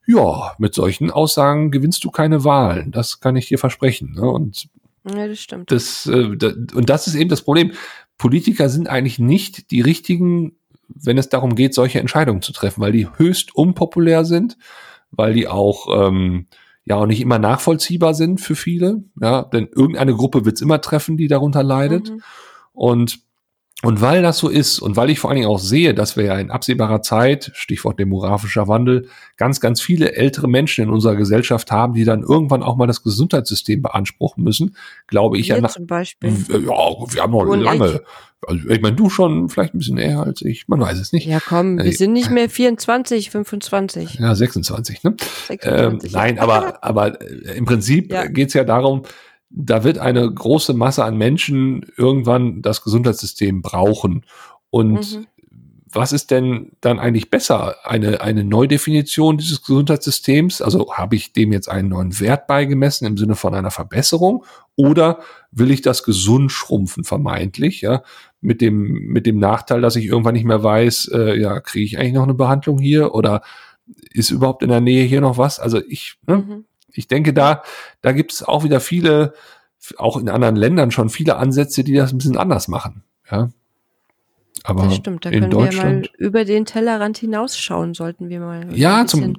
ja, 0.07 0.55
mit 0.57 0.73
solchen 0.73 1.11
Aussagen 1.11 1.71
gewinnst 1.71 2.03
du 2.05 2.11
keine 2.11 2.43
Wahlen. 2.43 2.91
Das 2.91 3.21
kann 3.21 3.37
ich 3.37 3.49
dir 3.49 3.59
versprechen. 3.59 4.15
Ne? 4.15 4.23
Und 4.23 4.69
ja, 5.05 5.29
das 5.29 5.41
stimmt. 5.41 5.71
Das, 5.71 6.07
äh, 6.07 6.35
da, 6.39 6.53
und 6.75 6.89
das 6.89 7.07
ist 7.07 7.17
eben 7.17 7.29
das 7.29 7.43
Problem. 7.43 7.73
Politiker 8.17 8.71
sind 8.71 8.89
eigentlich 8.89 9.19
nicht 9.19 9.71
die 9.71 9.83
richtigen, 9.83 10.57
wenn 10.89 11.19
es 11.19 11.29
darum 11.29 11.55
geht, 11.55 11.75
solche 11.75 12.01
Entscheidungen 12.01 12.41
zu 12.41 12.53
treffen, 12.53 12.81
weil 12.81 12.93
die 12.93 13.09
höchst 13.19 13.55
unpopulär 13.55 14.25
sind, 14.25 14.57
weil 15.11 15.35
die 15.35 15.49
auch 15.49 16.09
ähm, 16.09 16.47
ja 16.87 16.97
auch 16.97 17.07
nicht 17.07 17.21
immer 17.21 17.39
nachvollziehbar 17.39 18.15
sind 18.15 18.41
für 18.41 18.55
viele. 18.55 19.03
Ja, 19.21 19.43
denn 19.43 19.69
irgendeine 19.75 20.15
Gruppe 20.15 20.45
wird 20.45 20.57
es 20.57 20.63
immer 20.63 20.81
treffen, 20.81 21.17
die 21.17 21.27
darunter 21.27 21.63
leidet. 21.63 22.11
Mhm. 22.11 22.23
Und 22.73 23.26
und 23.83 24.01
weil 24.01 24.23
das 24.23 24.39
so 24.39 24.49
ist 24.49 24.79
und 24.79 24.97
weil 24.97 25.11
ich 25.11 25.21
vor 25.21 25.29
allen 25.29 25.37
Dingen 25.37 25.51
auch 25.51 25.59
sehe, 25.59 25.93
dass 25.93 26.17
wir 26.17 26.25
ja 26.25 26.39
in 26.39 26.51
absehbarer 26.51 27.03
Zeit, 27.03 27.51
Stichwort 27.55 28.01
demografischer 28.01 28.69
Wandel, 28.69 29.09
ganz, 29.37 29.61
ganz 29.61 29.83
viele 29.83 30.15
ältere 30.15 30.49
Menschen 30.49 30.85
in 30.85 30.91
unserer 30.91 31.15
Gesellschaft 31.15 31.71
haben, 31.71 31.93
die 31.93 32.05
dann 32.05 32.23
irgendwann 32.23 32.63
auch 32.63 32.77
mal 32.77 32.87
das 32.87 33.03
Gesundheitssystem 33.03 33.83
beanspruchen 33.83 34.43
müssen, 34.43 34.77
glaube 35.07 35.37
ich 35.39 35.49
wir 35.49 35.57
ja 35.57 35.61
nach. 35.61 35.73
Zum 35.73 35.87
Beispiel. 35.87 36.31
Ja, 36.49 36.59
wir 36.59 37.23
haben 37.23 37.33
noch 37.33 37.47
und 37.47 37.61
lange. 37.61 38.01
Also 38.47 38.69
ich 38.69 38.81
meine, 38.81 38.97
du 38.97 39.11
schon 39.11 39.49
vielleicht 39.51 39.75
ein 39.75 39.79
bisschen 39.79 39.99
eher 39.99 40.21
als 40.21 40.41
ich, 40.41 40.69
man 40.69 40.81
weiß 40.81 40.99
es 40.99 41.13
nicht. 41.13 41.27
Ja, 41.27 41.41
komm, 41.41 41.79
wir 41.79 41.87
äh, 41.87 41.93
sind 41.93 42.13
nicht 42.13 42.31
mehr 42.31 42.49
24, 42.51 43.31
25. 43.31 44.15
Ja, 44.15 44.35
26, 44.35 45.03
ne? 45.03 45.17
26, 45.49 45.65
ähm, 45.65 46.13
nein, 46.13 46.39
aber, 46.39 46.83
aber 46.83 47.21
äh, 47.21 47.57
im 47.57 47.67
Prinzip 47.67 48.11
ja. 48.11 48.27
geht's 48.27 48.55
ja 48.55 48.65
darum, 48.65 49.03
da 49.57 49.85
wird 49.85 49.99
eine 49.99 50.31
große 50.31 50.75
Masse 50.75 51.03
an 51.03 51.17
Menschen 51.17 51.87
irgendwann 51.97 52.61
das 52.61 52.83
Gesundheitssystem 52.83 53.63
brauchen. 53.63 54.27
Und 54.69 55.17
mhm. 55.17 55.27
was 55.91 56.13
ist 56.13 56.31
denn 56.31 56.73
dann 56.83 56.99
eigentlich 56.99 57.31
besser? 57.31 57.77
Eine, 57.83 58.21
eine 58.21 58.45
Neudefinition 58.45 59.39
dieses 59.39 59.63
Gesundheitssystems? 59.63 60.61
Also 60.61 60.93
habe 60.93 61.17
ich 61.17 61.33
dem 61.33 61.53
jetzt 61.53 61.71
einen 61.71 61.89
neuen 61.89 62.21
Wert 62.21 62.47
beigemessen 62.47 63.07
im 63.07 63.17
Sinne 63.17 63.35
von 63.35 63.55
einer 63.55 63.71
Verbesserung? 63.71 64.45
Oder 64.77 65.21
will 65.53 65.71
ich 65.71 65.81
das 65.81 66.03
gesund 66.03 66.53
schrumpfen, 66.53 67.05
vermeintlich, 67.05 67.81
ja? 67.81 68.03
Mit 68.43 68.61
dem, 68.61 69.07
mit 69.07 69.25
dem 69.25 69.39
Nachteil, 69.39 69.81
dass 69.81 69.97
ich 69.97 70.05
irgendwann 70.05 70.35
nicht 70.35 70.45
mehr 70.45 70.63
weiß, 70.63 71.13
äh, 71.15 71.41
ja, 71.41 71.61
kriege 71.61 71.87
ich 71.87 71.99
eigentlich 71.99 72.13
noch 72.13 72.25
eine 72.25 72.35
Behandlung 72.35 72.79
hier? 72.79 73.15
Oder 73.15 73.41
ist 74.13 74.31
überhaupt 74.31 74.63
in 74.63 74.69
der 74.69 74.83
Nähe 74.83 75.05
hier 75.05 75.23
noch 75.23 75.39
was? 75.39 75.59
Also 75.59 75.81
ich, 75.89 76.19
ne, 76.27 76.37
mhm 76.37 76.65
ich 76.99 77.09
denke, 77.09 77.33
da, 77.33 77.63
da 78.03 78.13
gibt 78.13 78.33
es 78.33 78.43
auch 78.43 78.65
wieder 78.65 78.81
viele, 78.81 79.35
auch 79.99 80.17
in 80.17 80.29
anderen 80.29 80.57
Ländern 80.57 80.91
schon 80.91 81.11
viele 81.11 81.37
Ansätze, 81.37 81.85
die 81.85 81.95
das 81.95 82.13
ein 82.13 82.19
bisschen 82.19 82.37
anders 82.37 82.69
machen. 82.69 83.03
Ja. 83.31 83.51
Aber 84.65 84.85
das 84.85 84.97
stimmt, 84.97 85.25
da 85.25 85.31
können 85.31 85.53
wir 85.53 85.73
mal 85.73 86.03
über 86.19 86.45
den 86.45 86.65
Tellerrand 86.65 87.19
hinausschauen, 87.19 87.95
sollten 87.95 88.29
wir 88.29 88.41
mal. 88.41 88.67
Ja, 88.77 89.07
zum, 89.07 89.37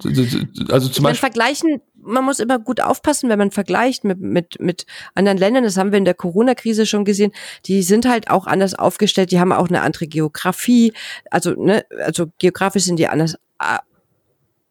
also 0.70 0.88
zum 0.88 1.04
Beispiel. 1.04 1.16
Vergleichen, 1.16 1.82
man 1.96 2.24
muss 2.24 2.40
immer 2.40 2.60
gut 2.60 2.80
aufpassen, 2.80 3.30
wenn 3.30 3.38
man 3.38 3.52
vergleicht 3.52 4.06
mit, 4.06 4.22
mit, 4.22 4.62
mit 4.62 4.86
anderen 5.16 5.38
Ländern. 5.38 5.66
Das 5.66 5.76
haben 5.76 5.92
wir 5.92 5.98
in 5.98 6.06
der 6.06 6.14
Corona-Krise 6.14 6.86
schon 6.86 7.04
gesehen. 7.04 7.34
Die 7.66 7.84
sind 7.84 8.08
halt 8.08 8.30
auch 8.30 8.48
anders 8.48 8.74
aufgestellt. 8.74 9.32
Die 9.32 9.40
haben 9.40 9.52
auch 9.52 9.68
eine 9.68 9.82
andere 9.82 10.08
Geografie. 10.08 10.94
Also, 11.30 11.52
ne, 11.52 11.84
also 12.06 12.28
geografisch 12.38 12.84
sind 12.84 12.98
die 12.98 13.10
anders 13.10 13.36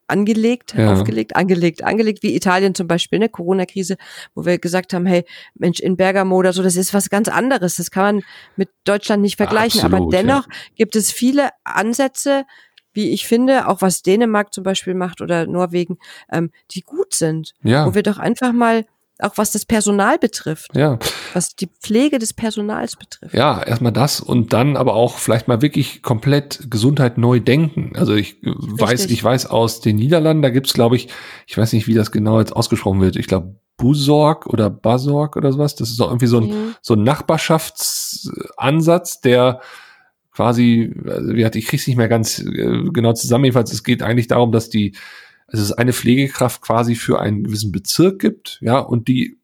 angelegt, 0.08 0.74
ja. 0.76 0.92
aufgelegt, 0.92 1.36
angelegt, 1.36 1.82
angelegt, 1.82 2.22
wie 2.22 2.34
Italien 2.34 2.74
zum 2.74 2.86
Beispiel, 2.86 3.18
ne, 3.18 3.28
Corona-Krise, 3.28 3.96
wo 4.34 4.44
wir 4.44 4.58
gesagt 4.58 4.92
haben, 4.92 5.06
hey, 5.06 5.24
Mensch, 5.54 5.80
in 5.80 5.96
Bergamo 5.96 6.36
oder 6.36 6.52
so, 6.52 6.62
das 6.62 6.76
ist 6.76 6.94
was 6.94 7.10
ganz 7.10 7.28
anderes, 7.28 7.76
das 7.76 7.90
kann 7.90 8.16
man 8.16 8.24
mit 8.56 8.68
Deutschland 8.84 9.22
nicht 9.22 9.36
vergleichen, 9.36 9.80
Absolut, 9.80 10.00
aber 10.00 10.10
dennoch 10.10 10.46
ja. 10.46 10.54
gibt 10.76 10.96
es 10.96 11.10
viele 11.10 11.50
Ansätze, 11.64 12.44
wie 12.92 13.10
ich 13.10 13.26
finde, 13.26 13.68
auch 13.68 13.82
was 13.82 14.02
Dänemark 14.02 14.54
zum 14.54 14.64
Beispiel 14.64 14.94
macht 14.94 15.20
oder 15.20 15.46
Norwegen, 15.46 15.98
ähm, 16.32 16.50
die 16.70 16.80
gut 16.80 17.12
sind, 17.12 17.52
ja. 17.62 17.86
wo 17.86 17.94
wir 17.94 18.02
doch 18.02 18.18
einfach 18.18 18.52
mal 18.52 18.86
auch 19.18 19.32
was 19.36 19.52
das 19.52 19.64
Personal 19.64 20.18
betrifft. 20.18 20.70
Ja. 20.74 20.98
Was 21.32 21.56
die 21.56 21.68
Pflege 21.68 22.18
des 22.18 22.34
Personals 22.34 22.96
betrifft. 22.96 23.34
Ja, 23.34 23.62
erstmal 23.62 23.92
das 23.92 24.20
und 24.20 24.52
dann 24.52 24.76
aber 24.76 24.94
auch 24.94 25.18
vielleicht 25.18 25.48
mal 25.48 25.62
wirklich 25.62 26.02
komplett 26.02 26.70
Gesundheit 26.70 27.16
neu 27.18 27.40
denken. 27.40 27.92
Also 27.96 28.14
ich 28.14 28.36
Richtig. 28.42 28.80
weiß, 28.80 29.06
ich 29.06 29.24
weiß 29.24 29.46
aus 29.46 29.80
den 29.80 29.96
Niederlanden, 29.96 30.42
da 30.42 30.50
gibt's, 30.50 30.74
glaube 30.74 30.96
ich, 30.96 31.08
ich 31.46 31.56
weiß 31.56 31.72
nicht, 31.72 31.86
wie 31.86 31.94
das 31.94 32.12
genau 32.12 32.40
jetzt 32.40 32.54
ausgesprochen 32.54 33.00
wird. 33.00 33.16
Ich 33.16 33.26
glaube, 33.26 33.56
Busorg 33.76 34.46
oder 34.46 34.70
Basorg 34.70 35.36
oder 35.36 35.52
sowas. 35.52 35.76
Das 35.76 35.90
ist 35.90 36.00
doch 36.00 36.08
irgendwie 36.08 36.26
so 36.26 36.38
ein, 36.38 36.46
mhm. 36.46 36.74
so 36.80 36.94
ein 36.94 37.02
Nachbarschaftsansatz, 37.02 39.20
der 39.20 39.60
quasi, 40.32 40.94
also, 41.06 41.32
ich 41.32 41.66
krieg's 41.66 41.86
nicht 41.86 41.96
mehr 41.96 42.08
ganz 42.08 42.40
äh, 42.40 42.82
genau 42.92 43.12
zusammen. 43.14 43.44
Jedenfalls, 43.44 43.72
es 43.72 43.84
geht 43.84 44.02
eigentlich 44.02 44.26
darum, 44.26 44.52
dass 44.52 44.68
die 44.68 44.94
also 45.46 45.62
es 45.62 45.72
eine 45.72 45.92
Pflegekraft 45.92 46.60
quasi 46.60 46.94
für 46.94 47.20
einen 47.20 47.44
gewissen 47.44 47.72
Bezirk 47.72 48.18
gibt, 48.18 48.58
ja, 48.60 48.78
und 48.78 49.08
die 49.08 49.38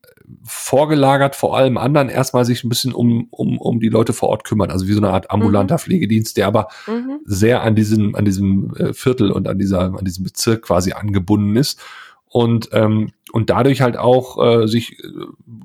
vorgelagert 0.45 1.37
vor 1.37 1.57
allem 1.57 1.77
anderen 1.77 2.09
erstmal 2.09 2.45
sich 2.45 2.65
ein 2.65 2.69
bisschen 2.69 2.93
um, 2.93 3.27
um, 3.31 3.59
um 3.59 3.81
die 3.81 3.88
Leute 3.88 4.12
vor 4.12 4.29
Ort 4.31 4.45
kümmert. 4.45 4.71
Also 4.71 4.88
wie 4.88 4.93
so 4.93 5.01
eine 5.01 5.11
Art 5.11 5.31
ambulanter 5.31 5.75
mhm. 5.75 5.81
Pflegedienst, 5.81 6.37
der 6.37 6.47
aber 6.47 6.69
mhm. 6.87 7.21
sehr 7.25 7.62
an 7.62 7.75
diesem, 7.75 8.15
an 8.15 8.25
diesem 8.25 8.75
äh, 8.77 8.95
Viertel 8.95 9.31
und 9.31 9.49
an 9.49 9.59
dieser, 9.59 9.81
an 9.81 10.05
diesem 10.05 10.25
Bezirk 10.25 10.62
quasi 10.62 10.93
angebunden 10.93 11.57
ist. 11.57 11.81
Und, 12.29 12.71
ähm, 12.73 13.11
und 13.33 13.51
dadurch 13.51 13.83
halt 13.83 13.99
auch 13.99 14.43
äh, 14.43 14.67
sich 14.67 14.99
äh, 15.05 15.09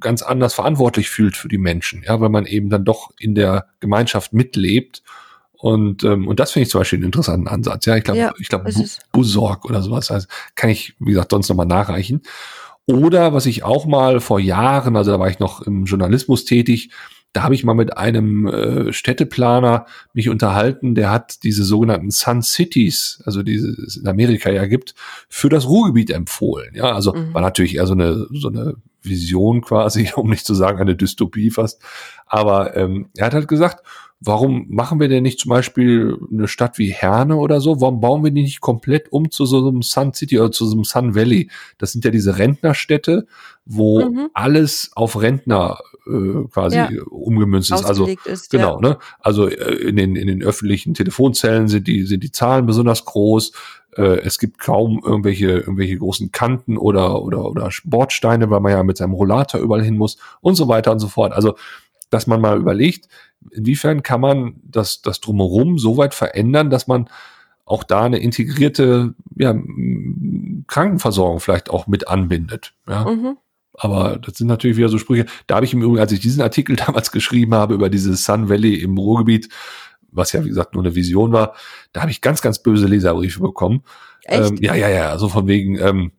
ganz 0.02 0.21
anders 0.21 0.54
verantwortlich 0.54 1.10
fühlt 1.10 1.38
für 1.38 1.47
die 1.47 1.58
Menschen, 1.58 2.04
ja, 2.06 2.19
weil 2.19 2.30
man 2.30 2.45
eben 2.45 2.69
dann 2.69 2.84
doch 2.84 3.12
in 3.17 3.36
der 3.36 3.67
Gemeinschaft 3.80 4.34
mitlebt 4.34 5.02
und, 5.58 6.04
ähm, 6.04 6.28
und 6.28 6.39
das 6.39 6.52
finde 6.52 6.63
ich 6.63 6.70
zum 6.70 6.82
Beispiel 6.82 6.98
einen 6.98 7.06
interessanten 7.06 7.48
Ansatz. 7.48 7.86
Ja, 7.86 7.96
ich 7.96 8.04
glaube, 8.04 8.20
ja, 8.20 8.34
ich 8.39 8.48
glaube, 8.48 8.72
Busorg 9.12 9.65
oder 9.65 9.82
sowas. 9.82 10.12
Also 10.12 10.28
kann 10.56 10.70
ich, 10.70 10.96
wie 11.00 11.12
gesagt, 11.12 11.32
sonst 11.32 11.50
nochmal 11.50 11.65
nachreichen. 11.65 12.22
Oder 12.86 13.34
was 13.34 13.46
ich 13.46 13.63
auch 13.63 13.86
mal 13.86 14.20
vor 14.20 14.39
Jahren, 14.39 14.96
also 14.96 15.12
da 15.12 15.20
war 15.20 15.30
ich 15.30 15.39
noch 15.39 15.62
im 15.62 15.86
Journalismus 15.86 16.46
tätig, 16.46 16.91
da 17.34 17.43
habe 17.43 17.54
ich 17.54 17.63
mal 17.63 17.74
mit 17.74 17.98
einem 17.98 18.48
äh, 18.48 18.93
Städteplaner 18.93 19.86
mich 20.13 20.30
unterhalten, 20.30 20.96
der 20.96 21.12
hat 21.12 21.43
diese 21.43 21.63
sogenannten 21.63 22.10
Sun 22.10 22.41
Cities, 22.41 23.22
also 23.26 23.43
diese 23.43 23.70
es 23.70 23.98
in 23.98 24.08
Amerika 24.08 24.50
ja 24.50 24.65
gibt, 24.65 24.96
für 25.28 25.50
das 25.50 25.67
Ruhrgebiet 25.67 26.10
empfohlen. 26.10 26.74
Ja, 26.74 26.93
also 26.93 27.13
mhm. 27.13 27.34
war 27.34 27.41
natürlich 27.41 27.76
eher 27.76 27.86
so 27.86 27.93
eine 27.93 28.26
so 28.32 28.48
eine 28.48 28.76
Vision 29.08 29.62
quasi, 29.62 30.12
um 30.15 30.30
nicht 30.30 30.46
zu 30.46 30.54
sagen 30.54 30.80
eine 30.80 30.96
Dystopie 30.96 31.52
fast. 31.52 31.82
Aber 32.26 32.76
ähm, 32.76 33.10
er 33.15 33.28
hat 33.28 33.34
halt 33.34 33.48
gesagt, 33.48 33.84
warum 34.20 34.65
machen 34.70 35.00
wir 35.00 35.08
denn 35.08 35.24
nicht 35.24 35.39
zum 35.39 35.50
Beispiel 35.50 36.17
eine 36.32 36.48
Stadt 36.48 36.78
wie 36.78 36.91
Herne 36.91 37.38
oder 37.38 37.62
so? 37.62 37.82
Warum 37.82 38.00
bauen 38.00 38.24
wir 38.24 38.32
die 38.32 38.41
nicht 38.41 38.62
komplett 38.62 39.12
um 39.12 39.32
zu 39.32 39.46
so 39.46 39.67
einem 39.67 39.82
Sun 39.82 40.13
City 40.13 40.39
oder 40.39 40.52
zu 40.52 40.65
so 40.65 40.76
einem 40.76 40.84
Sun 40.84 41.15
Valley? 41.15 41.50
Das 41.78 41.91
sind 41.91 42.04
ja 42.04 42.12
diese 42.12 42.38
Rentnerstädte, 42.38 43.28
wo 43.65 44.10
mhm. 44.10 44.30
alles 44.34 44.91
auf 44.96 45.22
Rentner 45.22 45.80
äh, 46.08 46.48
quasi 46.52 46.78
ja. 46.78 46.89
umgemünzt 47.10 47.72
ist. 47.72 47.86
Also 47.86 48.08
ist, 48.26 48.50
genau, 48.50 48.82
ja. 48.82 48.89
ne? 48.89 48.98
Also 49.20 49.48
äh, 49.48 49.76
in 49.76 49.96
den 49.96 50.15
in 50.15 50.28
den 50.28 50.43
öffentlichen 50.43 50.93
Telefonzellen 50.93 51.67
sind 51.67 51.88
die 51.88 52.04
sind 52.04 52.24
die 52.24 52.32
Zahlen 52.32 52.65
besonders 52.65 53.06
groß. 53.06 53.52
Äh, 53.97 54.19
es 54.19 54.38
gibt 54.39 54.60
kaum 54.60 55.01
irgendwelche 55.03 55.49
irgendwelche 55.49 55.97
großen 55.97 56.31
Kanten 56.31 56.77
oder 56.77 57.21
oder 57.23 57.45
oder 57.45 57.69
Bordsteine, 57.83 58.49
weil 58.49 58.60
man 58.60 58.71
ja 58.71 58.83
mit 58.83 58.97
seinem 58.97 59.13
Rollator 59.13 59.60
überall 59.60 59.83
hin 59.83 59.97
muss 59.97 60.17
und 60.41 60.55
so 60.55 60.67
weiter 60.67 60.91
und 60.91 60.99
so 60.99 61.07
fort. 61.07 61.33
Also 61.33 61.55
dass 62.10 62.27
man 62.27 62.39
mal 62.39 62.57
überlegt, 62.57 63.07
inwiefern 63.51 64.03
kann 64.03 64.21
man 64.21 64.55
das, 64.63 65.01
das 65.01 65.19
drumherum 65.19 65.77
so 65.77 65.97
weit 65.97 66.13
verändern, 66.13 66.69
dass 66.69 66.88
man 66.88 67.10
auch 67.65 67.83
da 67.83 68.03
eine 68.03 68.19
integrierte 68.19 69.13
ja, 69.36 69.53
Krankenversorgung 70.67 71.41
vielleicht 71.41 71.69
auch 71.69 71.88
mit 71.88 72.07
anbindet. 72.07 72.73
Ja. 72.88 73.10
Mhm. 73.10 73.38
Aber 73.73 74.17
das 74.17 74.38
sind 74.38 74.47
natürlich 74.47 74.77
wieder 74.77 74.89
so 74.89 74.97
Sprüche. 74.97 75.25
Da 75.45 75.55
habe 75.55 75.65
ich 75.65 75.73
im 75.73 75.81
Übrigen, 75.81 75.99
als 75.99 76.12
ich 76.12 76.19
diesen 76.19 76.41
Artikel 76.41 76.75
damals 76.88 77.12
geschrieben 77.12 77.53
habe 77.53 77.73
über 77.73 77.89
dieses 77.89 78.23
Sun 78.23 78.49
Valley 78.49 78.75
im 78.75 78.97
Ruhrgebiet, 78.97 79.49
was 80.12 80.32
ja 80.32 80.43
wie 80.43 80.50
gesagt 80.50 80.74
nur 80.74 80.84
eine 80.84 80.96
Vision 80.96 81.32
war, 81.32 81.54
da 81.93 82.02
habe 82.02 82.12
ich 82.12 82.22
ganz, 82.22 82.41
ganz 82.41 82.60
böse 82.60 82.88
Leserbriefe 82.88 83.39
bekommen. 83.39 83.84
Echt? 84.24 84.52
Ähm, 84.52 84.58
ja, 84.62 84.76
ja, 84.76 84.89
ja. 84.89 85.10
Also 85.10 85.30
von 85.30 85.48
wegen, 85.48 85.80
ähm, 85.80 86.12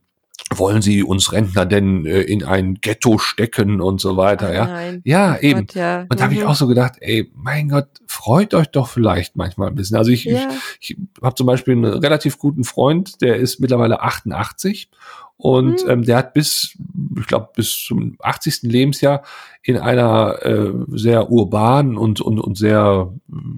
wollen 0.54 0.82
Sie 0.82 1.02
uns 1.02 1.32
Rentner 1.32 1.66
denn 1.66 2.06
äh, 2.06 2.22
in 2.22 2.44
ein 2.44 2.76
Ghetto 2.80 3.18
stecken 3.18 3.80
und 3.80 4.00
so 4.00 4.16
weiter, 4.16 4.52
ja? 4.54 4.66
Nein. 4.66 5.02
Ja, 5.04 5.34
oh 5.34 5.42
eben. 5.42 5.60
Gott, 5.60 5.74
ja. 5.74 6.06
Und 6.08 6.18
da 6.18 6.24
habe 6.24 6.34
ich 6.34 6.40
mhm. 6.40 6.46
auch 6.46 6.54
so 6.54 6.66
gedacht, 6.66 6.94
ey, 7.00 7.30
mein 7.34 7.68
Gott, 7.68 7.88
freut 8.06 8.54
euch 8.54 8.68
doch 8.68 8.88
vielleicht 8.88 9.36
manchmal 9.36 9.68
ein 9.68 9.74
bisschen. 9.74 9.96
Also 9.96 10.10
ich, 10.10 10.24
ja. 10.24 10.48
ich, 10.80 10.90
ich 10.90 10.96
habe 11.22 11.34
zum 11.34 11.46
Beispiel 11.46 11.74
einen 11.74 11.84
relativ 11.84 12.38
guten 12.38 12.64
Freund, 12.64 13.20
der 13.20 13.36
ist 13.36 13.60
mittlerweile 13.60 14.00
88 14.00 14.90
und 15.36 15.84
mhm. 15.84 15.90
ähm, 15.90 16.02
der 16.04 16.16
hat 16.16 16.34
bis, 16.34 16.76
ich 17.18 17.26
glaube, 17.26 17.50
bis 17.54 17.84
zum 17.84 18.16
80. 18.20 18.62
Lebensjahr 18.62 19.22
in 19.62 19.76
einer 19.76 20.44
äh, 20.44 20.72
sehr 20.88 21.30
urbanen 21.30 21.96
und, 21.96 22.20
und, 22.20 22.40
und 22.40 22.56
sehr 22.56 23.12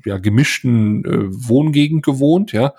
ja, 0.05 0.19
gemischten 0.19 1.05
äh, 1.05 1.49
Wohngegend 1.49 2.05
gewohnt, 2.05 2.53
ja. 2.53 2.75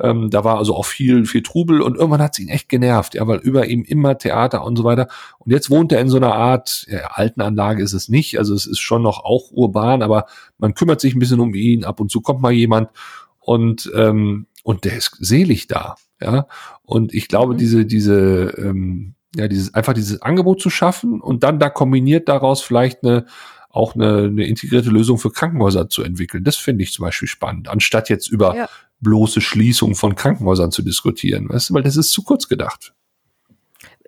Ähm, 0.00 0.30
da 0.30 0.44
war 0.44 0.58
also 0.58 0.74
auch 0.74 0.84
viel, 0.84 1.24
viel 1.26 1.42
Trubel 1.42 1.80
und 1.80 1.96
irgendwann 1.96 2.22
hat 2.22 2.32
es 2.34 2.38
ihn 2.38 2.48
echt 2.48 2.68
genervt, 2.68 3.14
ja, 3.14 3.26
weil 3.26 3.38
über 3.38 3.66
ihm 3.66 3.82
immer 3.82 4.18
Theater 4.18 4.64
und 4.64 4.76
so 4.76 4.84
weiter. 4.84 5.08
Und 5.38 5.52
jetzt 5.52 5.70
wohnt 5.70 5.92
er 5.92 6.00
in 6.00 6.08
so 6.08 6.16
einer 6.16 6.34
Art, 6.34 6.86
ja, 6.88 7.10
alten 7.12 7.40
Anlage 7.40 7.82
ist 7.82 7.92
es 7.92 8.08
nicht, 8.08 8.38
also 8.38 8.54
es 8.54 8.66
ist 8.66 8.80
schon 8.80 9.02
noch 9.02 9.24
auch 9.24 9.50
urban, 9.52 10.02
aber 10.02 10.26
man 10.58 10.74
kümmert 10.74 11.00
sich 11.00 11.14
ein 11.14 11.18
bisschen 11.18 11.40
um 11.40 11.54
ihn, 11.54 11.84
ab 11.84 12.00
und 12.00 12.10
zu 12.10 12.20
kommt 12.20 12.40
mal 12.40 12.52
jemand 12.52 12.90
und, 13.38 13.90
ähm, 13.94 14.46
und 14.64 14.84
der 14.84 14.96
ist 14.96 15.16
selig 15.20 15.66
da, 15.66 15.96
ja. 16.20 16.46
Und 16.82 17.14
ich 17.14 17.28
glaube, 17.28 17.54
mhm. 17.54 17.58
diese, 17.58 17.86
diese, 17.86 18.54
ähm, 18.58 19.14
ja, 19.34 19.48
dieses, 19.48 19.74
einfach 19.74 19.94
dieses 19.94 20.22
Angebot 20.22 20.60
zu 20.60 20.70
schaffen 20.70 21.20
und 21.20 21.42
dann 21.42 21.58
da 21.58 21.70
kombiniert 21.70 22.28
daraus 22.28 22.62
vielleicht 22.62 23.02
eine, 23.02 23.26
auch 23.70 23.94
eine, 23.94 24.24
eine 24.24 24.46
integrierte 24.46 24.90
Lösung 24.90 25.18
für 25.18 25.30
Krankenhäuser 25.30 25.88
zu 25.88 26.02
entwickeln. 26.02 26.44
Das 26.44 26.56
finde 26.56 26.82
ich 26.82 26.92
zum 26.92 27.04
Beispiel 27.04 27.28
spannend, 27.28 27.68
anstatt 27.68 28.08
jetzt 28.08 28.28
über 28.28 28.56
ja 28.56 28.68
bloße 29.00 29.40
Schließung 29.40 29.94
von 29.94 30.14
Krankenhäusern 30.14 30.72
zu 30.72 30.82
diskutieren, 30.82 31.48
weißt 31.48 31.70
du, 31.70 31.74
weil 31.74 31.82
das 31.82 31.96
ist 31.96 32.12
zu 32.12 32.22
kurz 32.22 32.48
gedacht. 32.48 32.94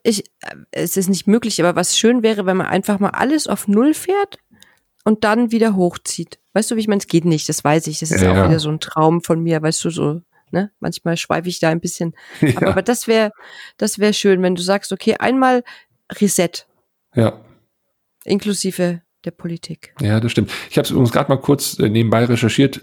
Ich, 0.03 0.25
äh, 0.41 0.57
es 0.71 0.97
ist 0.97 1.09
nicht 1.09 1.27
möglich, 1.27 1.61
aber 1.63 1.77
was 1.77 1.99
schön 1.99 2.23
wäre, 2.23 2.47
wenn 2.47 2.57
man 2.57 2.67
einfach 2.67 2.99
mal 2.99 3.11
alles 3.11 3.47
auf 3.47 3.69
Null 3.69 3.95
fährt 3.95 4.39
und 5.05 5.25
dann 5.25 5.53
wieder 5.53 5.77
hochzieht. 5.77 6.39
Weißt 6.55 6.71
du, 6.71 6.77
wie 6.77 6.81
ich 6.81 6.89
meine? 6.89 7.01
Es 7.01 7.07
geht 7.07 7.25
nicht, 7.25 7.49
das 7.49 7.63
weiß 7.65 7.87
ich. 7.87 8.01
Das 8.01 8.11
ist 8.11 8.23
ja, 8.23 8.33
auch 8.33 8.49
wieder 8.49 8.61
so 8.61 8.71
ein 8.71 8.81
Traum 8.81 9.23
von 9.23 9.43
mir, 9.43 9.61
weißt 9.61 9.85
du, 9.85 9.91
so, 9.91 10.23
ne? 10.51 10.71
Manchmal 10.81 11.17
schweife 11.17 11.49
ich 11.49 11.61
da 11.61 11.69
ein 11.69 11.81
bisschen. 11.81 12.15
Ja. 12.41 12.57
Aber, 12.57 12.69
aber 12.69 12.83
das 12.83 13.07
wäre, 13.07 13.33
das 13.77 13.99
wäre 13.99 14.15
schön, 14.15 14.43
wenn 14.43 14.55
du 14.55 14.63
sagst, 14.63 14.93
okay, 14.93 15.17
einmal 15.19 15.63
Reset. 16.21 16.67
Ja. 17.15 17.41
Inklusive 18.25 19.03
der 19.25 19.31
Politik. 19.31 19.95
Ja, 20.01 20.21
das 20.21 20.33
stimmt. 20.33 20.51
Ich 20.71 20.79
habe 20.79 20.85
es 20.85 20.91
übrigens 20.91 21.13
gerade 21.13 21.29
mal 21.31 21.41
kurz 21.41 21.79
äh, 21.79 21.89
nebenbei 21.89 22.25
recherchiert. 22.25 22.83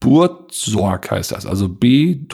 Äh, 0.00 0.06
Burzorg 0.06 1.10
heißt 1.10 1.32
das, 1.32 1.44
also 1.44 1.68
B-U-R-T-Z-O-R-G. 1.68 2.24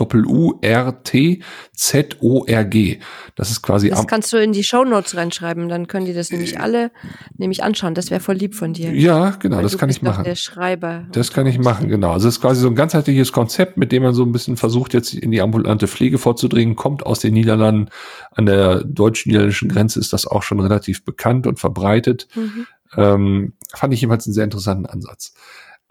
Das 3.37 3.51
ist 3.51 3.63
quasi. 3.63 3.89
Das 3.89 4.07
kannst 4.07 4.33
du 4.33 4.37
in 4.37 4.53
die 4.53 4.63
Show 4.63 4.85
Notes 4.85 5.17
reinschreiben, 5.17 5.69
dann 5.69 5.89
können 5.89 6.07
die 6.07 6.13
das 6.13 6.31
nämlich 6.31 6.61
alle 6.61 6.91
nämlich 7.37 7.63
anschauen. 7.65 7.95
Das 7.95 8.11
wäre 8.11 8.21
voll 8.21 8.37
lieb 8.37 8.55
von 8.55 8.75
dir. 8.75 8.93
Ja, 8.95 9.31
genau, 9.31 9.63
das 9.63 9.79
kann 9.79 9.89
ich 9.89 10.03
machen. 10.03 10.25
Der 10.25 10.37
Schreiber. 10.37 11.07
Das 11.13 11.33
kann 11.33 11.47
ich 11.47 11.59
machen, 11.59 11.89
genau. 11.89 12.13
Also 12.13 12.29
es 12.29 12.37
ist 12.37 12.41
quasi 12.41 12.61
so 12.61 12.69
ein 12.69 12.75
ganzheitliches 12.75 13.33
Konzept, 13.33 13.77
mit 13.77 13.93
dem 13.93 14.03
man 14.03 14.15
so 14.15 14.25
ein 14.25 14.33
bisschen 14.33 14.57
versucht, 14.57 14.95
jetzt 14.95 15.15
in 15.15 15.31
die 15.31 15.41
ambulante 15.41 15.89
Pflege 15.89 16.19
vorzudringen, 16.19 16.77
kommt 16.77 17.07
aus 17.07 17.21
den 17.21 17.35
Niederlanden. 17.35 17.89
An 18.33 18.47
der 18.47 18.85
deutsch-niederländischen 18.85 19.69
Grenze 19.71 20.01
ist 20.01 20.13
das 20.13 20.27
auch 20.27 20.43
schon 20.43 20.61
relativ 20.61 21.05
bekannt 21.05 21.47
und 21.47 21.59
verbreitet. 21.59 22.29
Mhm. 22.35 22.67
Ähm, 22.97 23.53
fand 23.75 23.95
ich 23.95 24.01
jedenfalls 24.03 24.27
einen 24.27 24.35
sehr 24.35 24.45
interessanten 24.45 24.87
Ansatz. 24.87 25.35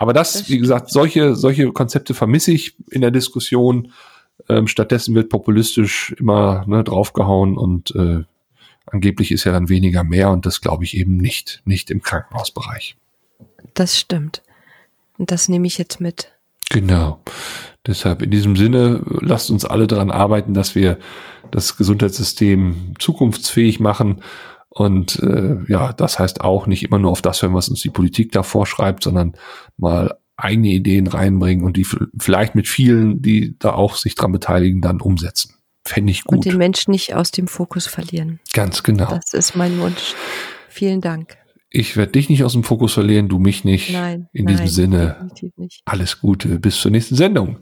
Aber 0.04 0.12
das, 0.12 0.34
das 0.34 0.50
wie 0.50 0.58
gesagt, 0.58 0.90
solche, 0.90 1.34
solche 1.34 1.72
Konzepte 1.72 2.14
vermisse 2.14 2.52
ich 2.52 2.76
in 2.92 3.00
der 3.00 3.10
Diskussion. 3.10 3.94
Ähm, 4.50 4.68
stattdessen 4.68 5.16
wird 5.16 5.30
populistisch 5.30 6.14
immer 6.20 6.66
ne, 6.68 6.84
draufgehauen 6.84 7.58
und 7.58 7.96
äh, 7.96 8.24
angeblich 8.86 9.32
ist 9.32 9.46
ja 9.46 9.54
dann 9.54 9.70
weniger 9.70 10.04
mehr 10.04 10.30
und 10.32 10.46
das 10.46 10.60
glaube 10.60 10.84
ich 10.84 10.98
eben 10.98 11.16
nicht, 11.16 11.62
nicht 11.64 11.90
im 11.90 12.02
Krankenhausbereich. 12.02 12.98
Das 13.76 13.98
stimmt. 13.98 14.42
Und 15.18 15.32
das 15.32 15.48
nehme 15.48 15.68
ich 15.68 15.78
jetzt 15.78 16.02
mit. 16.02 16.34
Genau. 16.70 17.22
Deshalb 17.88 18.22
in 18.22 18.30
diesem 18.30 18.58
Sinne, 18.58 19.04
lasst 19.06 19.52
uns 19.52 19.64
alle 19.64 19.88
daran 19.88 20.12
arbeiten, 20.12 20.54
dass 20.54 20.76
wir 20.76 20.98
das 21.50 21.78
Gesundheitssystem 21.78 22.96
zukunftsfähig 23.00 23.80
machen 23.80 24.22
und 24.76 25.20
äh, 25.20 25.58
ja, 25.68 25.94
das 25.94 26.18
heißt 26.18 26.42
auch 26.42 26.66
nicht 26.66 26.84
immer 26.84 26.98
nur 26.98 27.12
auf 27.12 27.22
das 27.22 27.42
hören, 27.42 27.54
was 27.54 27.70
uns 27.70 27.82
die 27.82 27.92
Politik 27.92 28.32
da 28.32 28.42
vorschreibt, 28.42 29.04
sondern 29.04 29.34
mal 29.78 30.18
eigene 30.36 30.70
Ideen 30.70 31.06
reinbringen 31.06 31.64
und 31.64 31.78
die 31.78 31.86
vielleicht 32.18 32.56
mit 32.56 32.68
vielen, 32.68 33.22
die 33.22 33.56
da 33.60 33.74
auch 33.74 33.96
sich 33.96 34.16
dran 34.16 34.32
beteiligen, 34.32 34.82
dann 34.82 35.00
umsetzen. 35.00 35.54
Fände 35.86 36.12
ich 36.12 36.24
gut. 36.24 36.38
Und 36.38 36.46
den 36.46 36.58
Menschen 36.58 36.90
nicht 36.90 37.14
aus 37.14 37.30
dem 37.30 37.48
Fokus 37.48 37.86
verlieren. 37.86 38.40
Ganz 38.54 38.82
genau. 38.82 39.10
Das 39.10 39.34
ist 39.34 39.56
mein 39.56 39.80
Wunsch. 39.80 40.16
Vielen 40.70 41.02
Dank. 41.02 41.38
Ich 41.70 41.96
werde 41.96 42.14
dich 42.14 42.30
nicht 42.30 42.44
aus 42.44 42.54
dem 42.54 42.64
Fokus 42.64 42.94
verlieren, 42.94 43.30
du 43.30 43.38
mich 43.38 43.64
nicht. 43.64 43.92
Nein. 43.92 44.28
In 44.34 44.46
nein, 44.46 44.58
diesem 44.58 44.68
Sinne, 44.68 45.30
alles 45.86 46.20
Gute. 46.20 46.60
Bis 46.60 46.80
zur 46.80 46.90
nächsten 46.90 47.16
Sendung. 47.16 47.60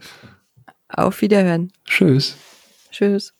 Auf 0.88 1.22
Wiederhören. 1.22 1.74
Tschüss. 1.84 2.38
Tschüss. 2.90 3.34